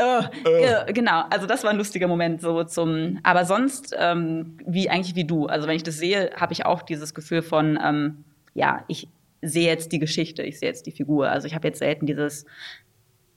Uh, 0.00 0.22
uh. 0.48 0.92
Genau, 0.92 1.24
also 1.28 1.48
das 1.48 1.64
war 1.64 1.70
ein 1.70 1.76
lustiger 1.76 2.06
Moment 2.06 2.40
so 2.40 2.62
zum. 2.62 3.18
Aber 3.24 3.44
sonst 3.44 3.96
ähm, 3.98 4.56
wie 4.64 4.88
eigentlich 4.88 5.16
wie 5.16 5.24
du. 5.24 5.46
Also 5.46 5.66
wenn 5.66 5.74
ich 5.74 5.82
das 5.82 5.98
sehe, 5.98 6.30
habe 6.36 6.52
ich 6.52 6.64
auch 6.64 6.82
dieses 6.82 7.14
Gefühl 7.14 7.42
von 7.42 7.76
ähm, 7.84 8.24
ja, 8.54 8.84
ich 8.86 9.08
sehe 9.42 9.66
jetzt 9.66 9.92
die 9.92 9.98
Geschichte, 9.98 10.42
ich 10.42 10.58
sehe 10.58 10.68
jetzt 10.68 10.86
die 10.86 10.92
Figur. 10.92 11.28
Also 11.28 11.46
ich 11.46 11.54
habe 11.56 11.66
jetzt 11.66 11.78
selten 11.78 12.06
dieses 12.06 12.44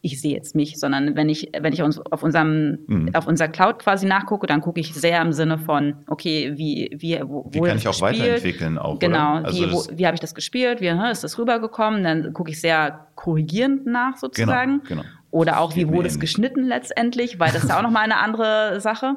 ich 0.02 0.20
sehe 0.20 0.34
jetzt 0.36 0.56
mich, 0.56 0.80
sondern 0.80 1.16
wenn 1.16 1.30
ich, 1.30 1.52
wenn 1.60 1.74
ich 1.74 1.82
uns 1.82 2.00
auf 2.00 2.24
unserem, 2.24 2.80
mhm. 2.88 3.14
auf 3.14 3.28
unser 3.28 3.48
Cloud 3.48 3.80
quasi 3.80 4.08
nachgucke, 4.08 4.48
dann 4.48 4.62
gucke 4.62 4.80
ich 4.80 4.94
sehr 4.94 5.22
im 5.22 5.32
Sinne 5.32 5.60
von, 5.60 5.96
okay, 6.08 6.54
wie, 6.56 6.90
wie, 6.98 7.22
wo, 7.24 7.48
wie 7.52 7.62
kann 7.62 7.78
ich 7.78 7.88
auch 7.88 7.92
gespielt? 7.92 8.20
weiterentwickeln 8.20 8.78
auch, 8.78 9.00
Genau, 9.00 9.36
also 9.36 9.62
wie, 9.62 9.72
wo, 9.72 9.86
wie 9.94 10.06
habe 10.06 10.16
ich 10.16 10.20
das 10.20 10.34
gespielt, 10.34 10.82
wie 10.82 10.88
ist 10.88 11.24
das 11.24 11.38
rübergekommen, 11.38 12.04
dann 12.04 12.34
gucke 12.34 12.50
ich 12.52 12.60
sehr 12.60 13.08
korrigierend 13.16 13.86
nach 13.86 14.18
sozusagen. 14.18 14.82
Genau, 14.88 15.02
genau. 15.02 15.14
Oder 15.30 15.62
auch, 15.62 15.76
wie 15.78 15.88
wurde 15.88 16.10
es 16.10 16.20
geschnitten 16.20 16.66
letztendlich, 16.66 17.40
weil 17.40 17.54
das 17.54 17.64
ist 17.64 17.70
ja 17.70 17.78
auch 17.78 17.84
nochmal 17.84 18.04
eine 18.04 18.18
andere 18.18 18.82
Sache. 18.82 19.16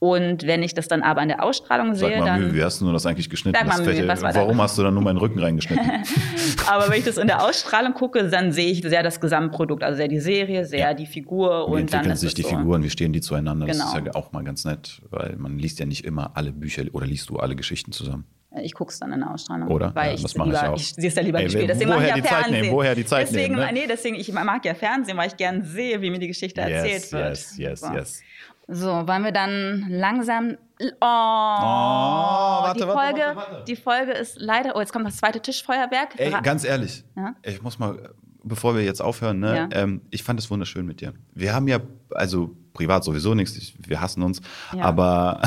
Und 0.00 0.46
wenn 0.46 0.62
ich 0.62 0.72
das 0.72 0.88
dann 0.88 1.02
aber 1.02 1.22
in 1.22 1.28
der 1.28 1.44
Ausstrahlung 1.44 1.94
sehe, 1.94 2.08
Sag 2.08 2.18
mal, 2.20 2.40
dann. 2.40 2.54
wie 2.54 2.64
hast 2.64 2.80
du 2.80 2.84
nur 2.86 2.94
das 2.94 3.04
eigentlich 3.04 3.28
geschnitten? 3.28 3.58
Sag 3.58 3.68
mal, 3.68 3.84
Mühe, 3.84 4.08
was 4.08 4.22
war 4.22 4.34
warum 4.34 4.58
hast 4.62 4.78
du 4.78 4.82
dann 4.82 4.94
nur 4.94 5.02
meinen 5.02 5.18
Rücken 5.18 5.38
reingeschnitten? 5.38 5.86
aber 6.66 6.88
wenn 6.88 7.00
ich 7.00 7.04
das 7.04 7.18
in 7.18 7.26
der 7.26 7.44
Ausstrahlung 7.44 7.92
gucke, 7.92 8.26
dann 8.30 8.50
sehe 8.50 8.70
ich 8.70 8.80
sehr 8.80 9.02
das 9.02 9.20
Gesamtprodukt, 9.20 9.82
also 9.82 9.98
sehr 9.98 10.08
die 10.08 10.20
Serie, 10.20 10.64
sehr 10.64 10.78
ja. 10.80 10.94
die 10.94 11.04
Figur 11.04 11.66
wie 11.66 11.72
und 11.72 11.80
entwickeln 11.80 12.08
dann 12.08 12.16
sich 12.16 12.32
die 12.32 12.42
so. 12.42 12.48
Figuren, 12.48 12.82
wie 12.82 12.88
stehen 12.88 13.12
die 13.12 13.20
zueinander? 13.20 13.66
Genau. 13.66 13.78
Das 13.78 13.94
ist 13.94 14.06
ja 14.06 14.14
auch 14.14 14.32
mal 14.32 14.42
ganz 14.42 14.64
nett, 14.64 15.02
weil 15.10 15.36
man 15.36 15.58
liest 15.58 15.78
ja 15.80 15.84
nicht 15.84 16.06
immer 16.06 16.30
alle 16.32 16.52
Bücher 16.52 16.82
oder 16.92 17.06
liest 17.06 17.28
du 17.28 17.36
alle 17.36 17.54
Geschichten 17.54 17.92
zusammen. 17.92 18.24
Ich 18.62 18.72
gucke 18.72 18.90
es 18.90 18.98
dann 18.98 19.12
in 19.12 19.20
der 19.20 19.30
Ausstrahlung. 19.30 19.68
Oder? 19.68 19.94
Weil 19.94 20.08
ja, 20.08 20.14
ich, 20.14 20.22
das 20.22 20.34
lieber, 20.34 20.46
ich 20.46 20.58
auch. 20.58 20.76
Ich 20.76 20.94
sehe 20.94 21.08
es 21.08 21.14
ja 21.14 21.22
lieber 21.22 21.38
Ey, 21.38 21.44
gespielt. 21.44 21.68
Deswegen 21.68 21.90
woher 21.90 22.00
mache 22.00 22.08
ich 22.08 22.14
die 22.14 22.20
ja 22.20 22.34
Fernsehen. 22.34 22.60
nehmen? 22.62 22.72
Woher 22.74 22.94
die 22.94 23.04
Zeit 23.04 23.28
deswegen, 23.28 23.54
nehmen? 23.54 23.66
Ne? 23.66 23.72
Nee, 23.80 23.86
deswegen, 23.86 24.16
ich 24.16 24.32
mag 24.32 24.64
ja 24.64 24.74
Fernsehen, 24.74 25.16
weil 25.18 25.28
ich 25.28 25.36
gern 25.36 25.62
sehe, 25.62 26.00
wie 26.00 26.10
mir 26.10 26.18
die 26.18 26.28
Geschichte 26.28 26.62
erzählt 26.62 27.02
yes, 27.02 27.12
wird. 27.12 27.28
Yes, 27.28 27.58
yes, 27.58 27.80
so. 27.80 27.92
yes. 27.92 28.22
So, 28.72 28.86
wollen 29.08 29.24
wir 29.24 29.32
dann 29.32 29.86
langsam. 29.88 30.56
Oh, 30.80 30.86
oh 31.00 31.02
warte, 31.02 32.80
die 32.80 32.86
warte, 32.88 32.92
Folge, 33.16 33.36
warte. 33.36 33.64
Die 33.66 33.76
Folge 33.76 34.12
ist 34.12 34.36
leider. 34.40 34.76
Oh, 34.76 34.80
jetzt 34.80 34.92
kommt 34.92 35.06
das 35.06 35.16
zweite 35.16 35.40
Tischfeuerwerk. 35.40 36.10
Ey, 36.18 36.30
ganz 36.42 36.64
ehrlich, 36.64 37.04
ja? 37.16 37.34
ich 37.42 37.60
muss 37.62 37.78
mal, 37.78 38.10
bevor 38.44 38.74
wir 38.76 38.82
jetzt 38.84 39.02
aufhören, 39.02 39.40
ne, 39.40 39.56
Ja. 39.56 39.68
ähm, 39.82 40.02
ich 40.10 40.22
fand 40.22 40.38
es 40.40 40.50
wunderschön 40.50 40.86
mit 40.86 41.00
dir. 41.00 41.12
Wir 41.34 41.52
haben 41.52 41.68
ja, 41.68 41.78
also 42.14 42.54
privat 42.72 43.02
sowieso 43.04 43.34
nichts, 43.34 43.56
ich- 43.56 43.74
wir 43.86 44.00
hassen 44.00 44.22
uns, 44.22 44.40
Ja. 44.74 44.84
aber, 44.84 45.42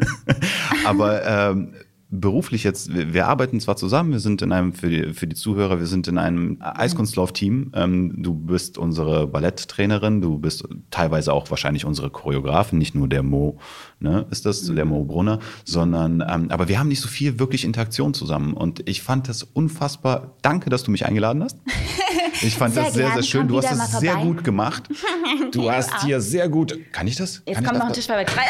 aber 0.86 1.24
ähm, 1.24 1.74
beruflich 2.10 2.64
jetzt, 2.64 2.90
wir, 2.94 3.26
arbeiten 3.26 3.60
zwar 3.60 3.76
zusammen, 3.76 4.12
wir 4.12 4.20
sind 4.20 4.40
in 4.40 4.52
einem, 4.52 4.72
für 4.72 4.88
die, 4.88 5.12
für 5.12 5.26
die 5.26 5.36
Zuhörer, 5.36 5.78
wir 5.78 5.86
sind 5.86 6.08
in 6.08 6.16
einem 6.16 6.56
Eiskunstlauf-Team. 6.60 7.72
Ähm, 7.74 8.22
du 8.22 8.34
bist 8.34 8.78
unsere 8.78 9.26
Balletttrainerin, 9.26 10.22
du 10.22 10.38
bist 10.38 10.66
teilweise 10.90 11.34
auch 11.34 11.50
wahrscheinlich 11.50 11.84
unsere 11.84 12.08
Choreografin, 12.08 12.78
nicht 12.78 12.94
nur 12.94 13.08
der 13.08 13.22
Mo, 13.22 13.58
ne, 14.00 14.26
ist 14.30 14.46
das, 14.46 14.64
der 14.64 14.84
Mo 14.86 15.04
Brunner, 15.04 15.38
sondern, 15.64 16.24
ähm, 16.26 16.50
aber 16.50 16.68
wir 16.68 16.78
haben 16.78 16.88
nicht 16.88 17.00
so 17.00 17.08
viel 17.08 17.38
wirklich 17.38 17.64
Interaktion 17.64 18.14
zusammen 18.14 18.54
und 18.54 18.88
ich 18.88 19.02
fand 19.02 19.28
das 19.28 19.42
unfassbar, 19.42 20.34
danke, 20.40 20.70
dass 20.70 20.82
du 20.84 20.90
mich 20.90 21.04
eingeladen 21.04 21.42
hast. 21.42 21.58
Ich 22.40 22.54
fand 22.54 22.72
Sehr 22.72 22.84
das 22.84 22.94
sehr, 22.94 23.02
gern, 23.06 23.14
sehr 23.14 23.22
schön. 23.24 23.40
komm 23.40 23.48
Du 23.48 23.56
hast 23.58 23.72
es 23.72 23.98
sehr 23.98 24.14
gut 24.14 24.44
gemacht. 24.44 24.84
Du 25.50 25.70
hast 25.70 26.02
hier 26.04 26.20
sehr 26.20 26.48
gut. 26.48 26.78
Kann 26.92 27.06
ich 27.06 27.16
das? 27.16 27.42
Jetzt 27.46 27.56
Kann 27.56 27.64
kommt 27.64 27.78
noch 27.78 27.86
ein 27.86 27.88
das? 27.88 27.96
Tischfeuerwerk. 27.96 28.28
Drei. 28.28 28.44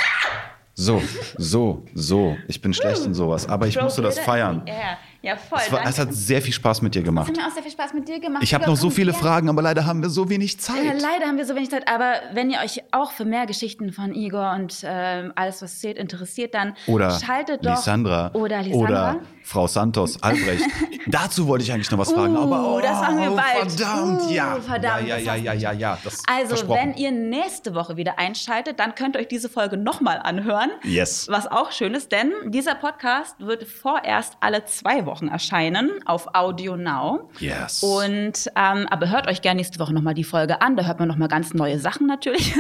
So, 0.81 1.03
so, 1.37 1.83
so. 1.93 2.37
Ich 2.47 2.61
bin 2.61 2.72
schlecht 2.72 3.05
in 3.05 3.12
sowas, 3.12 3.49
aber 3.49 3.66
ich 3.66 3.81
musste 3.83 4.01
das 4.01 4.16
feiern. 4.20 4.62
Ja, 4.64 4.97
ja 5.22 5.37
voll. 5.37 5.59
Es, 5.66 5.72
war, 5.72 5.85
es 5.85 5.99
hat 5.99 6.14
sehr 6.14 6.41
viel 6.41 6.53
Spaß 6.53 6.83
mit 6.83 6.95
dir 6.95 7.01
Es 7.01 7.05
gemacht. 7.05 7.26
hat 7.26 7.37
mir 7.37 7.45
auch 7.45 7.51
sehr 7.51 7.64
viel 7.64 7.72
Spaß 7.72 7.95
mit 7.95 8.07
dir 8.07 8.20
gemacht. 8.20 8.45
Ich 8.45 8.55
habe 8.55 8.64
noch 8.64 8.76
so 8.76 8.89
viele 8.89 9.11
ja. 9.11 9.18
Fragen, 9.18 9.49
aber 9.49 9.61
leider 9.61 9.87
haben 9.87 10.03
wir 10.03 10.09
so 10.09 10.31
wenig 10.31 10.53
Ja, 10.53 10.59
Zeit. 10.61 10.85
leider 10.85 11.26
haben 11.26 11.37
wir 11.37 11.47
so 11.47 11.57
wenig 11.57 11.68
Zeit, 11.70 11.89
aber 11.89 12.12
wenn 12.33 12.49
ihr 12.53 12.61
euch 12.64 12.81
auch 12.93 13.11
für 13.11 13.24
mehr 13.24 13.47
Geschichten 13.47 13.93
von 13.93 14.14
Igor 14.14 14.53
und 14.53 14.85
ähm, 14.85 15.33
alles, 15.35 15.62
was 15.62 15.81
zählt, 15.81 15.99
interessiert, 15.99 16.55
dann 16.55 16.74
Oder 16.87 17.11
schaltet 17.18 17.66
doch. 17.66 17.70
Lissandra. 17.74 18.31
Oder 18.35 18.62
Lissandra. 18.62 19.11
Oder 19.14 19.20
Frau 19.49 19.66
Santos, 19.66 20.22
Albrecht. 20.22 20.62
Dazu 21.07 21.49
wollte 21.49 21.64
ich 21.64 21.72
eigentlich 21.72 21.90
noch 21.90 21.99
was 21.99 22.12
fragen. 22.12 22.36
Uh, 22.36 22.40
aber 22.42 22.74
oh, 22.74 22.80
das 22.82 23.01
machen 23.01 23.18
wir 23.18 23.30
bald. 23.30 23.72
Verdammt, 23.72 24.20
Uh, 24.28 24.30
ja. 24.30 24.57
verdammt, 24.61 25.09
ja, 25.09 25.16
ja, 25.16 25.34
ja, 25.36 25.53
ja, 25.55 25.72
ja, 25.72 25.72
ja. 25.72 25.99
Also, 26.26 26.68
wenn 26.68 26.92
ihr 26.94 27.11
nächste 27.12 27.74
Woche 27.74 27.96
wieder 27.96 28.18
einschaltet, 28.18 28.78
dann 28.78 28.94
könnt 28.94 29.16
ihr 29.16 29.20
euch 29.20 29.28
diese 29.28 29.49
Folge 29.49 29.78
nochmal 29.78 30.20
anhören. 30.22 30.68
Yes. 30.84 31.28
Was 31.30 31.46
auch 31.46 31.72
schön 31.72 31.94
ist, 31.94 32.12
denn 32.12 32.30
dieser 32.49 32.74
Podcast 32.74 33.36
wird 33.38 33.64
vorerst 33.64 34.34
alle 34.40 34.66
zwei 34.66 35.07
Wochen 35.07 35.28
erscheinen 35.28 35.92
auf 36.05 36.34
Audio 36.34 36.76
Now. 36.76 37.30
Yes. 37.38 37.82
Und 37.82 38.51
ähm, 38.55 38.86
aber 38.90 39.09
hört 39.09 39.28
euch 39.28 39.40
gerne 39.40 39.57
nächste 39.61 39.78
Woche 39.78 39.94
nochmal 39.94 40.12
die 40.12 40.24
Folge 40.24 40.61
an. 40.61 40.76
Da 40.76 40.84
hört 40.84 40.99
man 40.99 41.09
nochmal 41.09 41.28
ganz 41.28 41.55
neue 41.55 41.78
Sachen 41.78 42.07
natürlich. 42.07 42.55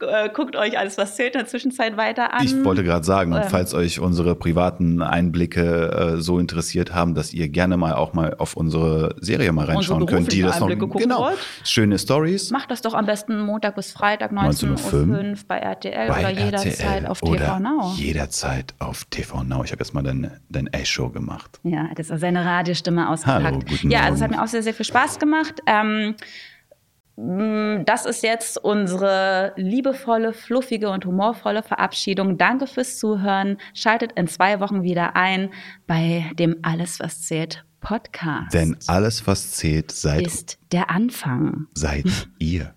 Äh, 0.00 0.30
Guckt 0.34 0.56
euch 0.56 0.78
alles, 0.78 0.96
was 0.96 1.16
zählt 1.16 1.34
in 1.34 1.40
der 1.40 1.48
Zwischenzeit 1.48 1.98
weiter 1.98 2.32
an. 2.32 2.46
Ich 2.46 2.64
wollte 2.64 2.82
gerade 2.82 3.04
sagen, 3.04 3.34
Ähm. 3.34 3.42
falls 3.50 3.74
euch 3.74 4.00
unsere 4.00 4.34
privaten 4.36 5.02
Einblicke 5.02 5.96
äh, 5.98 6.20
so 6.20 6.38
interessiert 6.38 6.94
haben, 6.94 7.14
dass 7.14 7.32
ihr 7.32 7.48
gerne 7.48 7.76
mal 7.76 7.94
auch 7.94 8.12
mal 8.12 8.34
auf 8.38 8.56
unsere 8.56 9.14
Serie 9.20 9.52
mal 9.52 9.66
reinschauen 9.66 10.06
könnt, 10.06 10.32
die 10.32 10.42
das 10.42 10.60
noch 10.60 10.68
genau 10.68 11.20
wollt? 11.20 11.38
schöne 11.64 11.98
Stories 11.98 12.50
Macht 12.50 12.70
das 12.70 12.82
doch 12.82 12.94
am 12.94 13.06
besten 13.06 13.40
Montag 13.40 13.74
bis 13.76 13.92
Freitag 13.92 14.32
19.05 14.32 14.78
19.05 14.78 15.30
Uhr 15.30 15.36
bei 15.48 15.58
RTL 15.58 16.08
bei 16.08 16.20
oder 16.20 16.30
jederzeit 16.30 16.80
RTL 16.80 17.06
auf 17.06 17.20
TV 17.20 17.32
oder 17.32 17.60
Now. 17.60 17.92
jederzeit 17.96 18.74
auf 18.78 19.04
TV 19.06 19.42
Now. 19.44 19.64
Ich 19.64 19.72
habe 19.72 19.80
jetzt 19.80 19.94
mal 19.94 20.02
dein 20.02 20.30
dein 20.48 20.68
A-Show 20.72 21.08
gemacht. 21.10 21.60
Ja, 21.62 21.88
das 21.94 22.10
ist 22.10 22.20
seine 22.20 22.44
Radiostimme 22.44 23.08
ausgepackt. 23.08 23.44
Hallo, 23.44 23.58
guten 23.68 23.90
ja, 23.90 24.00
also 24.00 24.14
es 24.14 24.20
Morgen. 24.20 24.32
hat 24.32 24.38
mir 24.38 24.44
auch 24.44 24.48
sehr, 24.48 24.62
sehr 24.62 24.74
viel 24.74 24.86
Spaß 24.86 25.18
gemacht. 25.18 25.60
Ähm, 25.66 26.14
das 27.20 28.06
ist 28.06 28.22
jetzt 28.22 28.58
unsere 28.58 29.52
liebevolle, 29.56 30.32
fluffige 30.32 30.88
und 30.90 31.04
humorvolle 31.04 31.64
Verabschiedung. 31.64 32.38
Danke 32.38 32.68
fürs 32.68 32.96
Zuhören. 32.98 33.58
Schaltet 33.74 34.12
in 34.12 34.28
zwei 34.28 34.60
Wochen 34.60 34.84
wieder 34.84 35.16
ein 35.16 35.50
bei 35.88 36.30
dem 36.38 36.56
Alles, 36.62 37.00
was 37.00 37.22
zählt 37.22 37.64
Podcast. 37.80 38.54
Denn 38.54 38.76
alles, 38.86 39.26
was 39.26 39.50
zählt, 39.52 39.90
seid, 39.90 40.26
ist 40.28 40.58
der 40.70 40.90
Anfang. 40.90 41.66
seid 41.74 42.06
ihr. 42.38 42.72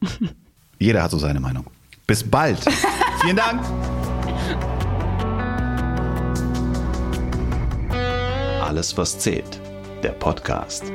Jeder 0.80 1.04
hat 1.04 1.12
so 1.12 1.20
seine 1.20 1.40
Meinung. 1.40 1.66
Bis 2.08 2.24
bald. 2.24 2.58
Vielen 3.22 3.36
Dank. 3.36 3.62
Alles, 8.64 8.98
was 8.98 9.20
zählt. 9.20 9.60
Der 10.02 10.12
Podcast. 10.14 10.86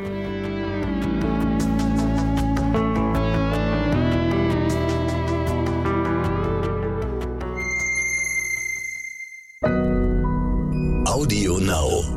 Audio 11.16 11.56
Now. 11.56 12.15